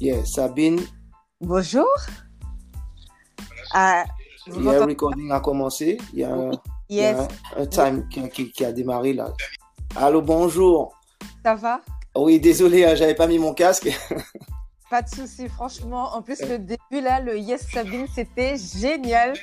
Yeah, 0.00 0.24
Sabine. 0.24 0.80
Bonjour. 1.40 1.86
Ah, 3.72 4.04
vous 4.46 4.62
Yeah, 4.62 4.84
recording 4.84 5.30
a 5.30 5.40
commencé. 5.40 5.98
Il 6.12 6.20
y 6.20 6.24
a, 6.24 6.34
Oui. 6.36 6.56
il 6.88 6.96
y 6.96 7.00
a 7.04 7.12
Yes, 7.12 7.28
un 7.56 7.66
time 7.66 8.08
qui, 8.08 8.28
qui- 8.30 8.50
qui 8.50 8.64
a 8.64 8.72
démarré 8.72 9.12
là. 9.12 9.32
Allô, 9.96 10.22
bonjour. 10.22 10.94
ça 11.44 11.54
va? 11.54 11.80
Oui, 12.16 12.40
désolé, 12.40 12.84
hein, 12.84 12.94
j'avais 12.94 13.14
pas 13.14 13.26
mis 13.26 13.38
mon 13.38 13.54
casque. 13.54 13.88
Pas 14.90 15.02
de 15.02 15.08
souci, 15.08 15.48
franchement. 15.48 16.14
En 16.16 16.22
plus, 16.22 16.40
le 16.42 16.58
début 16.58 17.00
là, 17.00 17.20
le 17.20 17.38
Yes 17.38 17.64
Sabine, 17.72 18.06
c'était 18.12 18.56
génial. 18.56 19.34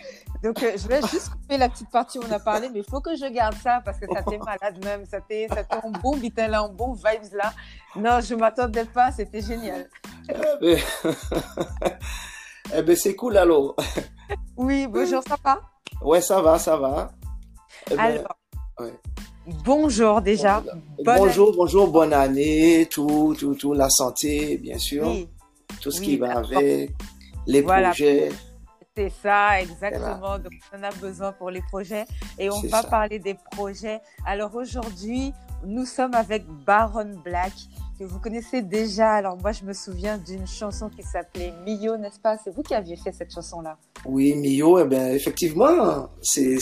Donc, 0.43 0.61
euh, 0.61 0.73
je 0.77 0.87
vais 0.87 0.99
juste 1.09 1.29
couper 1.29 1.57
la 1.57 1.69
petite 1.69 1.89
partie 1.89 2.19
où 2.19 2.21
on 2.27 2.31
a 2.31 2.39
parlé, 2.39 2.69
mais 2.69 2.79
il 2.79 2.85
faut 2.89 2.99
que 2.99 3.15
je 3.15 3.25
garde 3.31 3.55
ça 3.63 3.81
parce 3.83 3.97
que 3.99 4.05
ça 4.13 4.21
t'est 4.23 4.37
malade 4.37 4.83
même. 4.83 5.05
Ça 5.05 5.21
t'est 5.21 5.47
ça 5.47 5.63
en 5.83 5.91
bon 5.91 6.17
beat 6.17 6.37
là, 6.37 6.63
en 6.63 6.69
bon 6.69 6.91
vibes 6.93 7.33
là. 7.33 7.53
Non, 7.95 8.19
je 8.21 8.35
m'attendais 8.35 8.83
pas, 8.85 9.11
c'était 9.11 9.41
génial. 9.41 9.89
Eh 10.29 10.33
ben, 10.61 10.79
eh 12.75 12.81
ben, 12.81 12.95
c'est 12.95 13.15
cool 13.15 13.37
alors. 13.37 13.75
Oui, 14.57 14.87
bonjour, 14.87 15.23
ça 15.27 15.35
va? 15.43 15.61
Ouais, 16.01 16.21
ça 16.21 16.41
va, 16.41 16.59
ça 16.59 16.77
va. 16.77 17.11
Eh 17.89 17.95
ben, 17.95 17.99
Alors, 17.99 18.35
ouais. 18.79 18.93
bonjour 19.63 20.21
déjà. 20.21 20.61
Bonne 21.03 21.17
bonjour, 21.17 21.55
bonjour, 21.55 21.87
bonne 21.89 22.13
année, 22.13 22.87
tout, 22.89 23.35
tout, 23.39 23.55
tout, 23.55 23.73
la 23.73 23.89
santé, 23.89 24.57
bien 24.57 24.77
sûr, 24.77 25.07
Oui, 25.07 25.29
tout 25.81 25.91
ce 25.91 25.99
oui, 26.01 26.05
qui 26.05 26.17
va 26.17 26.37
avec, 26.39 26.91
les 27.45 27.61
Voilà. 27.61 27.89
projets. 27.89 28.29
C'est 28.95 29.11
ça, 29.21 29.61
exactement. 29.61 30.39
Donc, 30.39 30.53
on 30.73 30.79
en 30.79 30.83
a 30.83 30.91
besoin 30.91 31.31
pour 31.31 31.51
les 31.51 31.61
projets 31.61 32.05
et 32.39 32.49
on 32.49 32.59
va 32.61 32.81
ça. 32.81 32.87
parler 32.89 33.19
des 33.19 33.35
projets. 33.51 34.01
Alors, 34.25 34.55
aujourd'hui, 34.55 35.33
nous 35.63 35.85
sommes 35.85 36.15
avec 36.15 36.45
Baron 36.65 37.13
Black, 37.23 37.53
que 37.97 38.03
vous 38.03 38.19
connaissez 38.19 38.61
déjà. 38.61 39.13
Alors, 39.13 39.37
moi, 39.37 39.51
je 39.51 39.63
me 39.63 39.73
souviens 39.73 40.17
d'une 40.17 40.47
chanson 40.47 40.89
qui 40.89 41.03
s'appelait 41.03 41.53
Mio, 41.65 41.97
n'est-ce 41.97 42.19
pas? 42.19 42.37
C'est 42.43 42.53
vous 42.53 42.61
qui 42.63 42.73
aviez 42.73 42.95
fait 42.95 43.11
cette 43.11 43.33
chanson-là. 43.33 43.77
Oui, 44.05 44.35
Mio, 44.35 44.79
eh 44.79 44.85
ben, 44.85 45.13
effectivement, 45.13 46.09
c'est, 46.21 46.57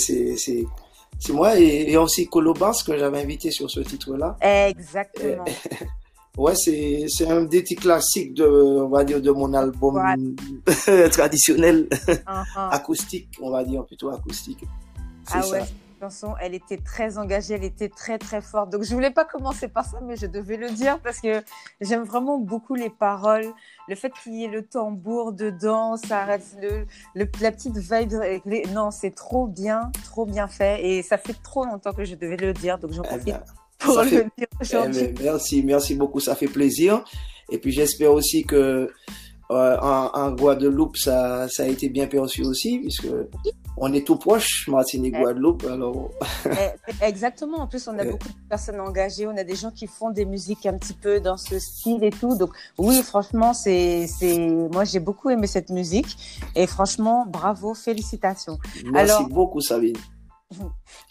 moi 1.30 1.59
et, 1.59 1.92
et 1.92 1.97
aussi 1.97 2.27
Colobas 2.27 2.83
que 2.86 2.97
j'avais 2.97 3.22
invité 3.22 3.52
sur 3.52 3.69
ce 3.69 3.80
titre-là. 3.81 4.38
Exactement. 4.42 5.45
Ouais, 6.38 6.53
c'est, 6.53 7.05
c'est 7.08 7.30
un 7.31 7.44
des 7.44 7.61
petits 7.61 7.77
classiques 7.77 8.33
de, 8.33 8.44
on 8.45 8.89
va 8.89 9.05
dire, 9.05 9.22
de 9.22 9.31
mon 9.31 9.53
album 9.53 10.02
traditionnel, 11.11 11.88
Uh-huh. 12.08 12.70
acoustique, 12.72 13.30
on 13.42 13.52
va 13.52 13.64
dire, 13.64 13.86
plutôt 13.86 14.09
acoustique. 14.09 14.59
Ah 15.31 15.42
ça. 15.42 15.49
ouais, 15.49 15.64
chanson, 16.09 16.34
elle 16.42 16.53
était 16.53 16.78
très 16.78 17.17
engagée, 17.17 17.53
elle 17.56 17.64
était 17.64 17.89
très 17.89 18.17
très 18.17 18.42
forte. 18.42 18.72
Donc 18.72 18.84
je 18.84 18.94
voulais 18.94 19.11
pas 19.11 19.25
commencer 19.25 19.67
par 19.67 19.86
ça, 19.86 19.98
mais 20.03 20.16
je 20.16 20.25
devais 20.28 20.58
le 20.58 20.70
dire 20.72 21.00
parce 21.00 21.20
que 21.20 21.42
j'aime 21.81 22.03
vraiment 22.03 22.38
beaucoup 22.38 22.75
les 22.75 22.89
paroles, 22.89 23.48
le 23.88 23.95
fait 23.95 24.11
qu'il 24.23 24.36
y 24.36 24.44
ait 24.45 24.48
le 24.50 24.64
tambour 24.66 25.33
dedans, 25.33 25.98
ça 25.98 26.23
reste 26.26 26.58
le, 26.61 26.86
le- 27.16 27.30
la 27.42 27.52
petite 27.52 27.78
vibe. 27.78 28.14
les- 28.45 28.64
Non, 28.73 28.92
c'est 28.92 29.11
trop 29.16 29.48
bien, 29.48 29.92
trop 30.06 30.26
bien 30.26 30.48
fait 30.48 30.86
et 30.88 31.02
ça 31.03 31.17
fait 31.17 31.36
trop 31.44 31.66
longtemps 31.66 31.94
que 31.94 32.06
je 32.06 32.16
devais 32.16 32.38
le 32.38 32.53
dire, 32.53 32.78
donc 32.78 32.92
j'en 32.94 33.03
Eh 33.03 33.08
profite 33.08 33.26
ben, 33.28 33.44
pour 33.80 34.02
le 34.02 34.08
fait- 34.08 34.23
dire 34.38 34.48
eh 34.52 34.61
aujourd'hui. 34.61 35.03
ben, 35.08 35.16
merci, 35.23 35.64
merci 35.64 35.95
beaucoup, 35.95 36.20
ça 36.20 36.36
fait 36.36 36.48
plaisir. 36.48 37.03
Et 37.52 37.58
puis 37.59 37.72
j'espère 37.72 38.11
aussi 38.14 38.44
que 38.44 38.89
euh, 39.52 39.78
en, 39.80 40.09
en 40.14 40.31
Guadeloupe, 40.31 40.98
ça, 40.98 41.48
ça 41.50 41.64
a 41.64 41.67
été 41.67 41.89
bien 41.89 42.08
perçu 42.08 42.44
aussi, 42.44 42.80
puisque 42.80 43.08
on 43.78 43.92
est 43.94 44.06
tout 44.06 44.16
proche, 44.16 44.68
Martinique, 44.68 45.16
Eh. 45.18 45.22
Guadeloupe. 45.22 45.66
Alors, 45.66 46.09
Eh, 46.45 47.06
Exactement. 47.06 47.58
En 47.59 47.68
plus, 47.68 47.88
on 47.88 47.98
a 48.00 48.04
Euh. 48.06 48.12
beaucoup 48.12 48.28
de 48.28 48.48
personnes 48.50 48.80
engagées. 48.80 49.28
On 49.28 49.36
a 49.38 49.44
des 49.44 49.56
gens 49.56 49.72
qui 49.72 49.88
font 49.88 50.09
des 50.12 50.26
musiques 50.26 50.66
un 50.66 50.78
petit 50.78 50.94
peu 50.94 51.20
dans 51.20 51.38
ce 51.38 51.59
style 51.59 52.04
et 52.04 52.12
tout. 52.12 52.36
Donc, 52.38 52.52
oui, 52.78 53.02
franchement, 53.04 53.54
c'est, 53.54 54.08
c'est, 54.08 54.38
moi, 54.72 54.84
j'ai 54.86 55.00
beaucoup 55.00 55.30
aimé 55.30 55.48
cette 55.48 55.70
musique. 55.70 56.17
Et 56.55 56.67
franchement, 56.67 57.26
bravo, 57.27 57.73
félicitations. 57.73 58.58
merci 58.92 59.11
Alors- 59.11 59.30
beaucoup, 59.30 59.61
Sabine. 59.61 59.95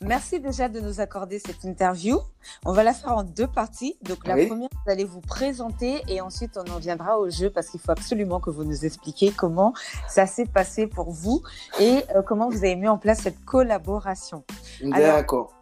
Merci 0.00 0.41
déjà 0.41 0.69
de 0.69 0.81
nous 0.81 1.00
accorder 1.00 1.39
cette 1.39 1.65
interview. 1.65 2.19
On 2.65 2.72
va 2.72 2.83
la 2.83 2.93
faire 2.93 3.17
en 3.17 3.25
deux 3.25 3.47
parties. 3.47 3.97
Donc, 4.03 4.27
la 4.27 4.34
Oui. 4.34 4.47
première, 4.47 4.69
vous 4.72 4.91
allez 4.91 5.05
vous 5.05 5.21
présenter 5.21 6.03
et 6.09 6.21
ensuite, 6.21 6.56
on 6.56 6.71
en 6.71 6.78
viendra 6.78 7.19
au 7.19 7.31
jeu 7.31 7.50
parce 7.50 7.69
qu'il 7.69 7.81
faut 7.81 7.91
absolument 7.93 8.41
que 8.41 8.50
vous 8.50 8.65
nous 8.65 8.84
expliquiez 8.84 9.33
comment 9.33 9.73
ça 10.09 10.27
s'est 10.27 10.47
passé 10.47 10.87
pour 10.87 11.11
vous 11.11 11.43
et 11.81 12.03
euh, 12.15 12.23
comment 12.23 12.49
vous 12.49 12.59
avez 12.59 12.77
mis 12.77 12.89
en 12.89 12.99
place 12.99 13.21
cette 13.21 13.44
collaboration. 13.44 14.44
D'accord. 14.83 15.53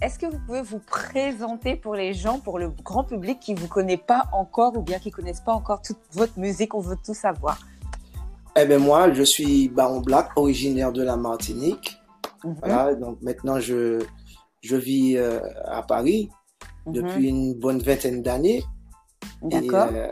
Est-ce 0.00 0.18
que 0.18 0.26
vous 0.26 0.38
pouvez 0.46 0.62
vous 0.62 0.78
présenter 0.78 1.76
pour 1.76 1.94
les 1.94 2.14
gens, 2.14 2.38
pour 2.38 2.58
le 2.58 2.70
grand 2.70 3.04
public 3.04 3.38
qui 3.38 3.54
vous 3.54 3.68
connaît 3.68 3.98
pas 3.98 4.28
encore 4.32 4.76
ou 4.76 4.80
bien 4.82 4.98
qui 4.98 5.10
connaissent 5.10 5.42
pas 5.42 5.52
encore 5.52 5.82
toute 5.82 5.98
votre 6.12 6.38
musique, 6.38 6.74
on 6.74 6.80
veut 6.80 6.96
tout 7.04 7.12
savoir? 7.14 7.58
Eh 8.56 8.64
ben 8.64 8.80
moi, 8.80 9.12
je 9.12 9.22
suis 9.22 9.68
Baron 9.68 10.00
Black, 10.00 10.30
originaire 10.36 10.90
de 10.92 11.02
la 11.02 11.16
Martinique. 11.16 11.99
Mhm, 12.44 12.56
Voilà, 12.60 12.94
donc 12.94 13.20
maintenant 13.22 13.60
je 13.60 14.00
je 14.62 14.76
vis 14.76 15.16
euh, 15.16 15.40
à 15.66 15.82
Paris 15.82 16.28
mhm. 16.86 16.92
depuis 16.92 17.28
une 17.28 17.54
bonne 17.54 17.80
vingtaine 17.80 18.22
d'années. 18.22 18.62
D'accord. 19.42 19.88
euh, 19.92 20.08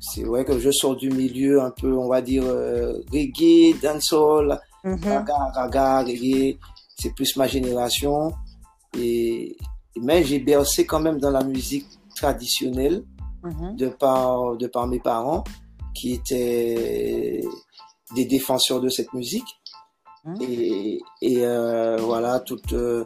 c'est 0.00 0.24
vrai 0.24 0.44
que 0.44 0.58
je 0.58 0.70
sors 0.70 0.96
du 0.96 1.10
milieu 1.10 1.60
un 1.62 1.70
peu, 1.70 1.96
on 1.96 2.08
va 2.08 2.20
dire 2.22 2.44
euh, 2.46 3.00
reggae, 3.12 3.74
dancehall, 3.82 4.60
Mhm, 4.84 5.00
raga, 5.04 5.36
raga, 5.54 6.02
reggae. 6.02 6.56
C'est 6.96 7.14
plus 7.14 7.36
ma 7.36 7.46
génération. 7.46 8.32
Et 8.96 9.56
mais 10.00 10.22
j'ai 10.24 10.38
bercé 10.38 10.86
quand 10.86 11.00
même 11.00 11.18
dans 11.18 11.30
la 11.30 11.42
musique 11.44 11.86
traditionnelle 12.14 13.04
de 13.76 13.88
par 13.88 14.56
de 14.56 14.66
par 14.66 14.86
mes 14.86 15.00
parents 15.00 15.44
qui 15.94 16.14
étaient 16.14 17.40
des 18.14 18.24
défenseurs 18.24 18.80
de 18.80 18.88
cette 18.88 19.12
musique. 19.12 19.57
Mhm. 20.28 20.42
Et, 20.42 21.00
et 21.22 21.46
euh, 21.46 21.96
voilà, 22.00 22.40
toute, 22.40 22.72
euh, 22.72 23.04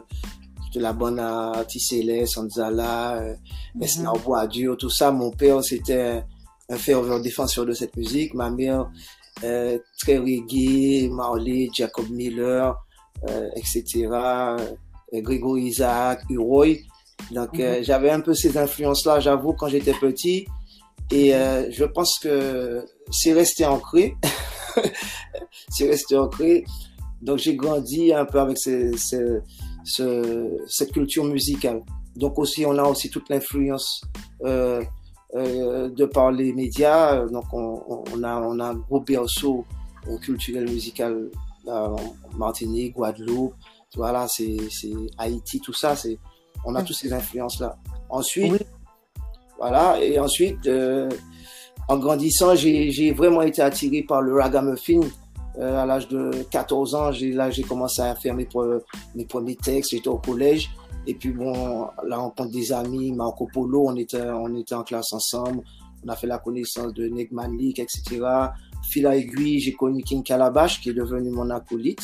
toute 0.71 0.81
la 0.81 0.93
bonne 0.93 1.19
à 1.19 1.63
Tissélé, 1.67 2.25
Sanzala, 2.25 3.21
euh, 3.21 3.35
Mhm. 3.75 4.13
Boadio, 4.23 4.75
tout 4.75 4.89
ça. 4.89 5.11
Mon 5.11 5.31
père, 5.31 5.63
c'était 5.63 6.23
un 6.69 6.77
fervent 6.77 7.19
défenseur 7.19 7.65
de 7.65 7.73
cette 7.73 7.95
musique. 7.97 8.33
Ma 8.33 8.49
mère, 8.49 8.89
euh, 9.43 9.77
très 9.99 10.17
reggae, 10.17 11.09
Marley, 11.09 11.69
Jacob 11.73 12.09
Miller, 12.09 12.75
euh, 13.29 13.49
etc. 13.55 14.07
euh, 14.11 14.57
Grégory 15.13 15.63
Isaac, 15.65 16.21
Uroy. 16.29 16.77
Donc, 17.31 17.59
euh, 17.59 17.79
j'avais 17.83 18.09
un 18.11 18.19
peu 18.21 18.33
ces 18.33 18.57
influences-là, 18.57 19.19
j'avoue, 19.19 19.53
quand 19.53 19.67
j'étais 19.69 19.93
petit. 19.93 20.45
Et 21.11 21.33
euh, 21.35 21.69
je 21.71 21.85
pense 21.85 22.19
que 22.19 22.85
c'est 23.11 23.33
resté 23.33 23.65
ancré. 23.65 24.15
c'est 25.69 25.87
resté 25.89 26.17
ancré. 26.17 26.63
Donc 27.23 27.37
j'ai 27.39 27.55
grandi 27.55 28.13
un 28.13 28.25
peu 28.25 28.39
avec 28.39 28.57
ce, 28.57 28.95
ce- 28.97 29.39
ce- 29.83 30.57
cette 30.67 30.91
culture 30.91 31.23
musicale. 31.25 31.81
Donc 32.15 32.37
aussi 32.37 32.65
on 32.65 32.77
a 32.77 32.83
aussi 32.83 33.09
toute 33.09 33.29
l'influence 33.29 34.01
euh, 34.43 34.83
euh, 35.35 35.89
de 35.89 36.05
par 36.05 36.31
les 36.31 36.53
médias. 36.53 37.25
Donc 37.27 37.45
on, 37.53 37.81
on 38.13 38.23
a 38.23 38.33
on 38.41 38.59
a 38.59 38.65
un 38.71 38.75
gros 38.75 38.99
berceau 38.99 39.65
euh, 40.07 40.17
culturel 40.17 40.65
musical 40.69 41.29
en 41.67 41.95
Martinique, 42.37 42.93
Guadeloupe. 42.95 43.53
Voilà, 43.95 44.27
c'est 44.27 44.57
Haïti, 45.17 45.59
tout 45.61 45.73
ça. 45.73 45.95
C'est 45.95 46.17
on 46.65 46.75
a 46.75 46.81
Mm. 46.81 46.85
toutes 46.85 46.95
ces 46.97 47.13
influences 47.13 47.59
là. 47.59 47.77
Ensuite, 48.09 48.51
Oui. 48.53 48.59
voilà, 49.59 49.97
et 50.03 50.19
ensuite 50.19 50.65
euh, 50.67 51.09
en 51.87 51.97
grandissant, 51.97 52.53
j'ai 52.55 52.91
j'ai 52.91 53.11
vraiment 53.13 53.41
été 53.41 53.61
attiré 53.61 54.03
par 54.03 54.21
le 54.21 54.33
ragamuffin. 54.35 54.99
Euh, 55.59 55.83
à 55.83 55.85
l'âge 55.85 56.07
de 56.07 56.31
14 56.49 56.95
ans, 56.95 57.11
j'ai 57.11 57.31
là 57.31 57.51
j'ai 57.51 57.61
commencé 57.63 58.01
à 58.01 58.15
faire 58.15 58.33
mes, 58.33 58.45
pre- 58.45 58.81
mes 59.15 59.25
premiers 59.25 59.55
textes. 59.55 59.91
J'étais 59.91 60.07
au 60.07 60.17
collège. 60.17 60.71
Et 61.05 61.13
puis 61.15 61.31
bon, 61.31 61.87
la 62.07 62.17
rencontre 62.17 62.51
des 62.51 62.71
amis, 62.71 63.11
Marco 63.11 63.47
Polo, 63.53 63.85
on 63.87 63.95
était, 63.97 64.21
on 64.21 64.55
était 64.55 64.75
en 64.75 64.83
classe 64.83 65.11
ensemble. 65.13 65.61
On 66.05 66.09
a 66.09 66.15
fait 66.15 66.27
la 66.27 66.37
connaissance 66.37 66.93
de 66.93 67.07
Nick 67.07 67.31
Malik, 67.31 67.79
etc. 67.79 68.21
Fil 68.89 69.07
à 69.07 69.15
aiguille, 69.15 69.59
j'ai 69.59 69.73
connu 69.73 70.03
King 70.03 70.23
Calabash, 70.23 70.81
qui 70.81 70.89
est 70.89 70.93
devenu 70.93 71.29
mon 71.29 71.49
acolyte, 71.49 72.03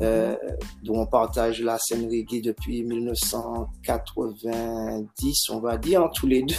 euh, 0.00 0.34
dont 0.82 1.00
on 1.00 1.06
partage 1.06 1.62
la 1.62 1.78
scène 1.78 2.06
reggae 2.06 2.40
depuis 2.42 2.82
1990, 2.84 5.50
on 5.50 5.60
va 5.60 5.76
dire, 5.76 6.08
tous 6.14 6.26
les 6.26 6.42
deux. 6.42 6.54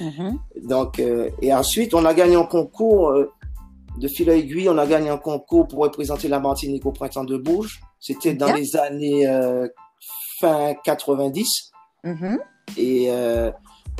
Mhm. 0.00 0.38
Donc, 0.64 0.98
euh, 1.00 1.30
et 1.40 1.52
ensuite, 1.54 1.94
on 1.94 2.04
a 2.04 2.12
gagné 2.14 2.34
un 2.36 2.44
concours 2.44 3.10
euh, 3.10 3.30
de 3.98 4.08
fil 4.08 4.28
à 4.30 4.34
aiguille. 4.34 4.68
On 4.68 4.78
a 4.78 4.86
gagné 4.86 5.08
un 5.08 5.16
concours 5.18 5.66
pour 5.68 5.80
représenter 5.80 6.28
la 6.28 6.40
Martinique 6.40 6.84
au 6.86 6.92
printemps 6.92 7.24
de 7.24 7.36
Bourges. 7.36 7.80
C'était 8.00 8.34
dans 8.34 8.52
les 8.52 8.76
années 8.76 9.26
euh, 9.26 9.66
fin 10.40 10.74
90. 10.84 11.70
Mhm. 12.04 12.38
Et 12.76 13.06
euh, 13.10 13.50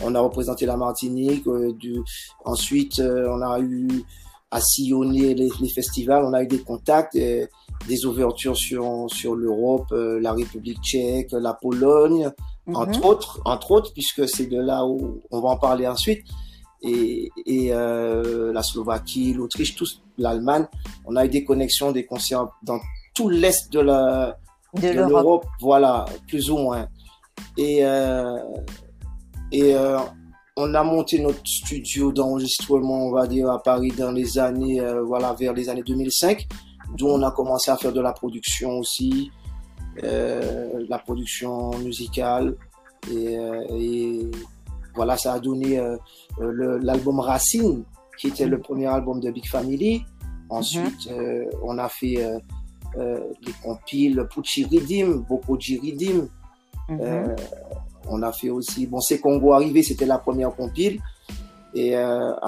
on 0.03 0.15
a 0.15 0.21
représenté 0.21 0.67
la 0.67 0.77
Martinique. 0.77 1.47
euh, 1.47 1.73
du... 1.73 2.01
Ensuite, 2.45 2.99
euh, 3.01 3.27
on 3.31 3.41
a 3.43 3.59
eu 3.61 3.89
à 4.51 4.61
sillonner 4.61 5.35
les, 5.35 5.49
les 5.61 5.69
festivals. 5.69 6.25
On 6.25 6.33
a 6.33 6.43
eu 6.43 6.47
des 6.47 6.61
contacts, 6.63 7.17
euh, 7.17 7.47
des 7.89 8.07
ouvertures 8.07 8.57
sur, 8.57 9.07
sur 9.09 9.35
l'Europe, 9.35 9.87
euh, 9.93 10.21
la 10.21 10.33
République 10.33 10.81
tchèque, 10.83 11.29
la 11.33 11.55
Pologne, 11.55 12.31
Mhm. 12.69 12.75
entre 12.77 13.05
autres, 13.07 13.41
entre 13.45 13.71
autres, 13.71 13.93
puisque 13.93 14.29
c'est 14.29 14.47
de 14.47 14.61
là 14.61 14.85
où 14.85 15.23
on 15.31 15.41
va 15.41 15.51
en 15.51 15.57
parler 15.57 15.87
ensuite. 15.87 16.25
Et, 16.83 17.31
et 17.47 17.73
euh, 17.73 18.53
la 18.53 18.63
Slovaquie, 18.63 19.33
l'Autriche, 19.33 19.75
tous 19.75 20.03
l'Allemagne. 20.19 20.67
On 21.05 21.17
a 21.17 21.25
eu 21.25 21.29
des 21.29 21.45
connexions, 21.45 21.93
des 21.93 22.05
concerts 22.05 22.49
dans 22.63 22.81
tout 23.15 23.29
l'est 23.29 23.73
de 23.73 23.81
la 23.81 24.37
de, 24.75 24.89
l'Europe. 24.91 25.47
Voilà, 25.61 26.05
plus 26.29 26.51
ou 26.51 26.59
moins. 26.59 26.89
Et 27.57 27.85
euh, 27.85 28.39
et 29.53 29.75
euh, 29.75 29.99
on 30.57 30.75
a 30.75 30.83
monté 30.83 31.19
notre 31.19 31.47
studio 31.47 32.13
d'enregistrement, 32.13 33.07
on 33.07 33.13
va 33.13 33.27
dire, 33.27 33.51
à 33.51 33.63
Paris 33.63 33.93
dans 33.97 34.13
les 34.13 34.39
années, 34.39 34.83
voilà, 35.05 35.35
vers 35.35 35.53
les 35.53 35.69
années 35.69 35.83
2005, 35.83 36.47
d'où 36.97 37.09
on 37.09 37.23
a 37.23 37.31
commencé 37.31 37.71
à 37.71 37.77
faire 37.77 37.93
de 37.93 38.01
la 38.01 38.13
production 38.13 38.79
aussi, 38.79 39.31
la 40.03 40.99
production 40.99 41.77
musicale. 41.79 42.57
Et, 43.13 43.35
et, 43.71 44.16
voilà, 44.97 45.17
ça 45.17 45.35
a 45.35 45.39
donné 45.39 45.79
euh, 45.79 45.97
l'album 46.83 47.21
Racine, 47.21 47.85
qui 48.19 48.29
était 48.29 48.47
le 48.47 48.59
premier 48.59 48.87
album 48.87 49.21
de 49.21 49.31
Big 49.31 49.47
Family. 49.47 50.05
Ensuite, 50.49 51.11
mm 51.11 51.47
on 51.63 51.79
a 51.79 51.89
fait 51.89 52.19
les 52.97 53.53
compiles 53.63 54.27
Pucci 54.33 54.65
Ridim, 54.65 55.25
Bokoji 55.29 55.79
Ridim. 55.79 56.29
Mm 56.89 56.97
-hmm. 56.97 57.37
on 58.09 58.23
a 58.23 58.33
fait 58.33 58.51
aussi, 58.51 58.87
bon, 58.87 59.01
c'est 59.01 59.21
Congo 59.21 59.53
arrivé, 59.53 59.83
c'était 59.83 60.07
la 60.07 60.19
première 60.19 60.53
compile. 60.61 60.97
Et 61.75 61.93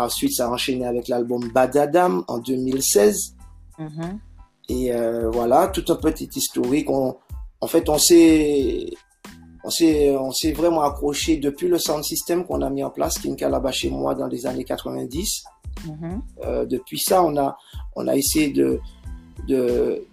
ensuite, 0.07 0.33
ça 0.37 0.47
a 0.47 0.51
enchaîné 0.57 0.87
avec 0.87 1.09
l'album 1.09 1.43
Badadam 1.57 2.25
en 2.29 2.39
2016. 2.39 3.35
Mm 3.79 3.87
-hmm. 3.87 4.13
Et 4.77 4.85
voilà, 5.37 5.59
tout 5.75 5.87
un 5.95 5.99
petit 6.07 6.31
historique. 6.41 6.89
On, 6.99 7.17
en 7.61 7.67
fait, 7.67 7.89
on 7.89 7.99
s'est 7.99 8.87
on 9.65 9.71
s'est 9.71 10.17
on 10.17 10.33
s'est 10.33 10.53
vraiment 10.53 10.83
accroché 10.83 11.37
depuis 11.39 11.69
le 11.69 11.79
sound 11.79 12.05
system 12.05 12.47
qu'on 12.47 12.63
a 12.63 12.71
mis 12.71 12.85
en 12.85 12.91
place 12.91 13.19
Kinka 13.19 13.49
là-bas 13.49 13.73
chez 13.73 13.91
moi 13.91 14.15
dans 14.15 14.27
les 14.27 14.47
années 14.47 14.65
90 14.65 15.45
mm 15.85 15.91
-hmm. 15.91 16.21
euh, 16.45 16.65
depuis 16.67 16.99
ça 16.99 17.23
on 17.23 17.37
a 17.37 17.57
on 17.97 18.07
a 18.09 18.15
essayé 18.17 18.51
de 18.51 18.81
de 19.49 20.07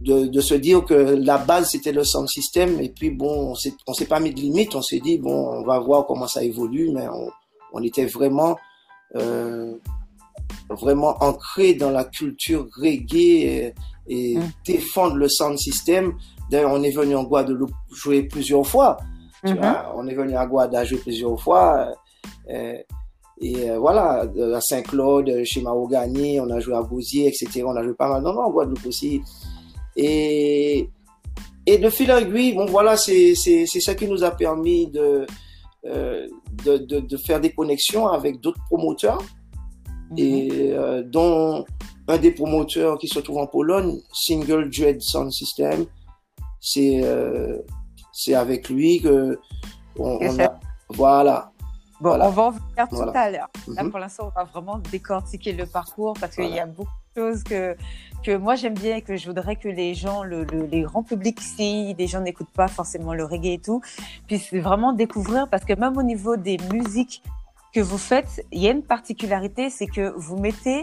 de, 0.00 0.26
de 0.26 0.40
se 0.40 0.54
dire 0.54 0.84
que 0.84 0.94
la 0.94 1.38
base 1.38 1.70
c'était 1.70 1.92
le 1.92 2.04
sound 2.04 2.28
system. 2.28 2.80
Et 2.80 2.90
puis 2.90 3.10
bon 3.10 3.50
on 3.50 3.54
s'est 3.54 3.74
on 3.86 3.94
s'est 3.94 4.06
pas 4.06 4.20
mis 4.20 4.32
de 4.32 4.40
limite. 4.40 4.74
On 4.74 4.82
s'est 4.82 5.00
dit 5.00 5.18
bon 5.18 5.60
on 5.60 5.62
va 5.64 5.78
voir 5.78 6.06
comment 6.06 6.26
ça 6.26 6.42
évolue. 6.42 6.90
Mais 6.92 7.08
on, 7.08 7.30
on 7.72 7.82
était 7.82 8.06
vraiment 8.06 8.56
euh, 9.16 9.74
vraiment 10.68 11.16
ancré 11.22 11.74
dans 11.74 11.90
la 11.90 12.04
culture 12.04 12.66
reggae 12.80 13.14
et, 13.14 13.74
et 14.08 14.36
mm. 14.36 14.50
défendre 14.64 15.16
le 15.16 15.28
sound 15.28 15.58
system 15.58 16.14
D'ailleurs, 16.50 16.72
on 16.72 16.82
est 16.82 16.90
venu 16.90 17.14
en 17.16 17.24
Guadeloupe 17.24 17.72
jouer 17.92 18.22
plusieurs 18.24 18.66
fois. 18.66 18.96
Tu 19.44 19.52
mm 19.52 19.56
-hmm. 19.56 19.60
vois, 19.60 19.94
on 19.96 20.06
est 20.08 20.14
venu 20.14 20.34
à 20.36 20.46
Guadeloupe 20.46 20.86
jouer 20.86 20.98
plusieurs 20.98 21.40
fois. 21.40 21.92
Euh, 22.50 22.78
et 23.40 23.70
euh, 23.70 23.78
voilà, 23.78 24.24
à 24.54 24.60
Saint-Claude, 24.60 25.30
chez 25.44 25.60
Mahogany, 25.60 26.40
on 26.40 26.48
a 26.50 26.58
joué 26.60 26.74
à 26.74 26.82
Gousier, 26.82 27.26
etc. 27.28 27.64
On 27.66 27.76
a 27.76 27.82
joué 27.82 27.94
pas 27.94 28.08
mal. 28.08 28.22
Non, 28.22 28.32
non, 28.32 28.42
en 28.42 28.50
Guadeloupe 28.50 28.86
aussi. 28.86 29.20
Et, 29.96 30.88
et 31.66 31.78
de 31.78 31.90
fil 31.90 32.10
en 32.12 32.18
aiguille, 32.18 32.54
bon, 32.54 32.66
voilà, 32.66 32.96
c'est 32.96 33.34
ça 33.86 33.94
qui 33.94 34.06
nous 34.08 34.22
a 34.24 34.30
permis 34.30 34.86
de, 34.88 35.26
euh, 35.84 36.26
de, 36.64 36.78
de, 36.78 37.00
de, 37.00 37.16
faire 37.16 37.40
des 37.40 37.52
connexions 37.52 38.06
avec 38.08 38.40
d'autres 38.40 38.62
promoteurs. 38.70 39.22
Mm 40.10 40.14
-hmm. 40.14 40.20
Et 40.26 40.72
euh, 40.72 41.02
dont 41.02 41.64
un 42.08 42.18
des 42.18 42.32
promoteurs 42.32 42.98
qui 42.98 43.08
se 43.08 43.20
trouve 43.20 43.38
en 43.38 43.46
Pologne, 43.46 43.92
Single 44.12 44.70
Dread 44.70 45.00
Sound 45.00 45.32
System, 45.32 45.86
c'est 46.66 47.00
euh, 47.04 47.58
c'est 48.12 48.34
avec 48.34 48.68
lui 48.68 49.00
que 49.00 49.38
on, 49.98 50.18
on 50.20 50.38
a, 50.40 50.58
voilà. 50.88 51.52
Bon, 52.00 52.10
voilà. 52.10 52.26
on 52.28 52.30
va 52.30 52.42
en 52.42 52.50
venir 52.50 52.88
tout 52.90 52.96
voilà. 52.96 53.20
à 53.20 53.30
l'heure. 53.30 53.50
Là, 53.68 53.82
mm 53.82 53.86
-hmm. 53.86 53.90
pour 53.90 54.00
l'instant, 54.00 54.24
on 54.30 54.34
va 54.40 54.44
vraiment 54.52 54.78
décortiquer 54.94 55.52
le 55.60 55.66
parcours 55.78 56.14
parce 56.20 56.34
qu'il 56.34 56.50
voilà. 56.50 56.62
y 56.62 56.66
a 56.66 56.70
beaucoup 56.78 56.98
de 57.10 57.14
choses 57.20 57.40
que, 57.50 57.62
que 58.24 58.32
moi 58.44 58.54
j'aime 58.60 58.78
bien 58.86 58.94
et 59.00 59.04
que 59.08 59.14
je 59.20 59.24
voudrais 59.30 59.56
que 59.64 59.70
les 59.82 59.92
gens, 60.02 60.18
le, 60.32 60.38
le, 60.52 60.58
les 60.74 60.82
grands 60.88 61.06
publics, 61.12 61.40
si 61.54 61.68
des 62.00 62.08
gens 62.12 62.22
n'écoutent 62.26 62.56
pas 62.62 62.70
forcément 62.78 63.14
le 63.20 63.24
reggae 63.32 63.52
et 63.58 63.62
tout, 63.68 63.80
puissent 64.26 64.52
vraiment 64.68 64.92
découvrir 65.04 65.42
parce 65.52 65.64
que 65.68 65.74
même 65.84 65.96
au 66.02 66.06
niveau 66.12 66.34
des 66.48 66.58
musiques 66.74 67.16
que 67.74 67.82
vous 67.90 68.02
faites, 68.10 68.32
il 68.56 68.60
y 68.64 68.66
a 68.70 68.72
une 68.78 68.86
particularité, 68.96 69.62
c'est 69.76 69.90
que 69.96 70.04
vous 70.24 70.36
mettez 70.46 70.80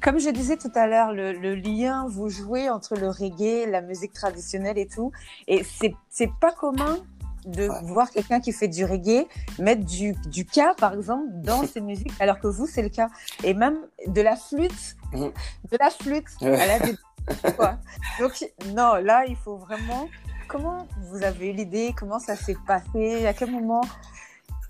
comme 0.00 0.18
je 0.18 0.30
disais 0.30 0.56
tout 0.56 0.70
à 0.74 0.86
l'heure, 0.86 1.12
le, 1.12 1.32
le, 1.32 1.54
lien, 1.54 2.06
vous 2.08 2.28
jouez 2.28 2.70
entre 2.70 2.96
le 2.96 3.08
reggae, 3.08 3.68
la 3.68 3.80
musique 3.80 4.12
traditionnelle 4.12 4.78
et 4.78 4.86
tout. 4.86 5.12
Et 5.46 5.64
c'est, 5.64 6.30
pas 6.40 6.52
commun 6.52 6.98
de 7.46 7.68
ouais. 7.68 7.82
voir 7.84 8.10
quelqu'un 8.10 8.40
qui 8.40 8.52
fait 8.52 8.68
du 8.68 8.84
reggae 8.84 9.26
mettre 9.58 9.84
du, 9.84 10.12
du 10.26 10.44
cas, 10.44 10.74
par 10.74 10.94
exemple, 10.94 11.26
dans 11.34 11.66
ses 11.66 11.80
musiques, 11.80 12.12
alors 12.20 12.38
que 12.38 12.46
vous, 12.46 12.66
c'est 12.66 12.82
le 12.82 12.88
cas. 12.88 13.08
Et 13.44 13.54
même 13.54 13.78
de 14.06 14.20
la 14.20 14.36
flûte, 14.36 14.96
mmh. 15.12 15.26
de 15.70 15.78
la 15.78 15.90
flûte 15.90 16.28
à 16.42 16.66
la 16.66 16.78
quoi. 17.56 17.78
Donc, 18.18 18.44
non, 18.74 18.94
là, 18.94 19.24
il 19.26 19.36
faut 19.36 19.56
vraiment. 19.56 20.08
Comment 20.48 20.88
vous 21.10 21.22
avez 21.22 21.50
eu 21.50 21.52
l'idée? 21.52 21.94
Comment 21.96 22.18
ça 22.18 22.34
s'est 22.34 22.56
passé? 22.66 23.24
À 23.24 23.32
quel 23.32 23.52
moment 23.52 23.82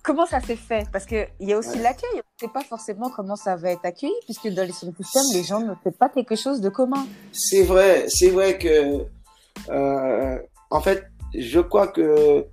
Comment 0.02 0.26
ça 0.26 0.40
s'est 0.40 0.56
fait? 0.56 0.86
Parce 0.90 1.04
qu'il 1.04 1.26
y 1.40 1.52
a 1.52 1.58
aussi 1.58 1.76
ouais. 1.76 1.82
l'accueil. 1.82 2.10
On 2.14 2.18
ne 2.18 2.48
sait 2.48 2.52
pas 2.52 2.64
forcément 2.64 3.10
comment 3.10 3.36
ça 3.36 3.56
va 3.56 3.72
être 3.72 3.84
accueilli, 3.84 4.14
puisque 4.24 4.48
dans 4.48 4.66
les 4.66 4.72
systèmes, 4.72 5.30
les 5.34 5.42
gens 5.42 5.60
ne 5.60 5.74
font 5.82 5.92
pas 5.92 6.08
quelque 6.08 6.36
chose 6.36 6.60
de 6.60 6.70
commun. 6.70 7.06
C'est 7.32 7.64
vrai, 7.64 8.06
c'est 8.08 8.30
vrai 8.30 8.56
que, 8.58 9.04
euh, 9.68 10.38
en 10.70 10.80
fait, 10.80 11.04
je 11.34 11.60
crois 11.60 11.88
que 11.88 12.46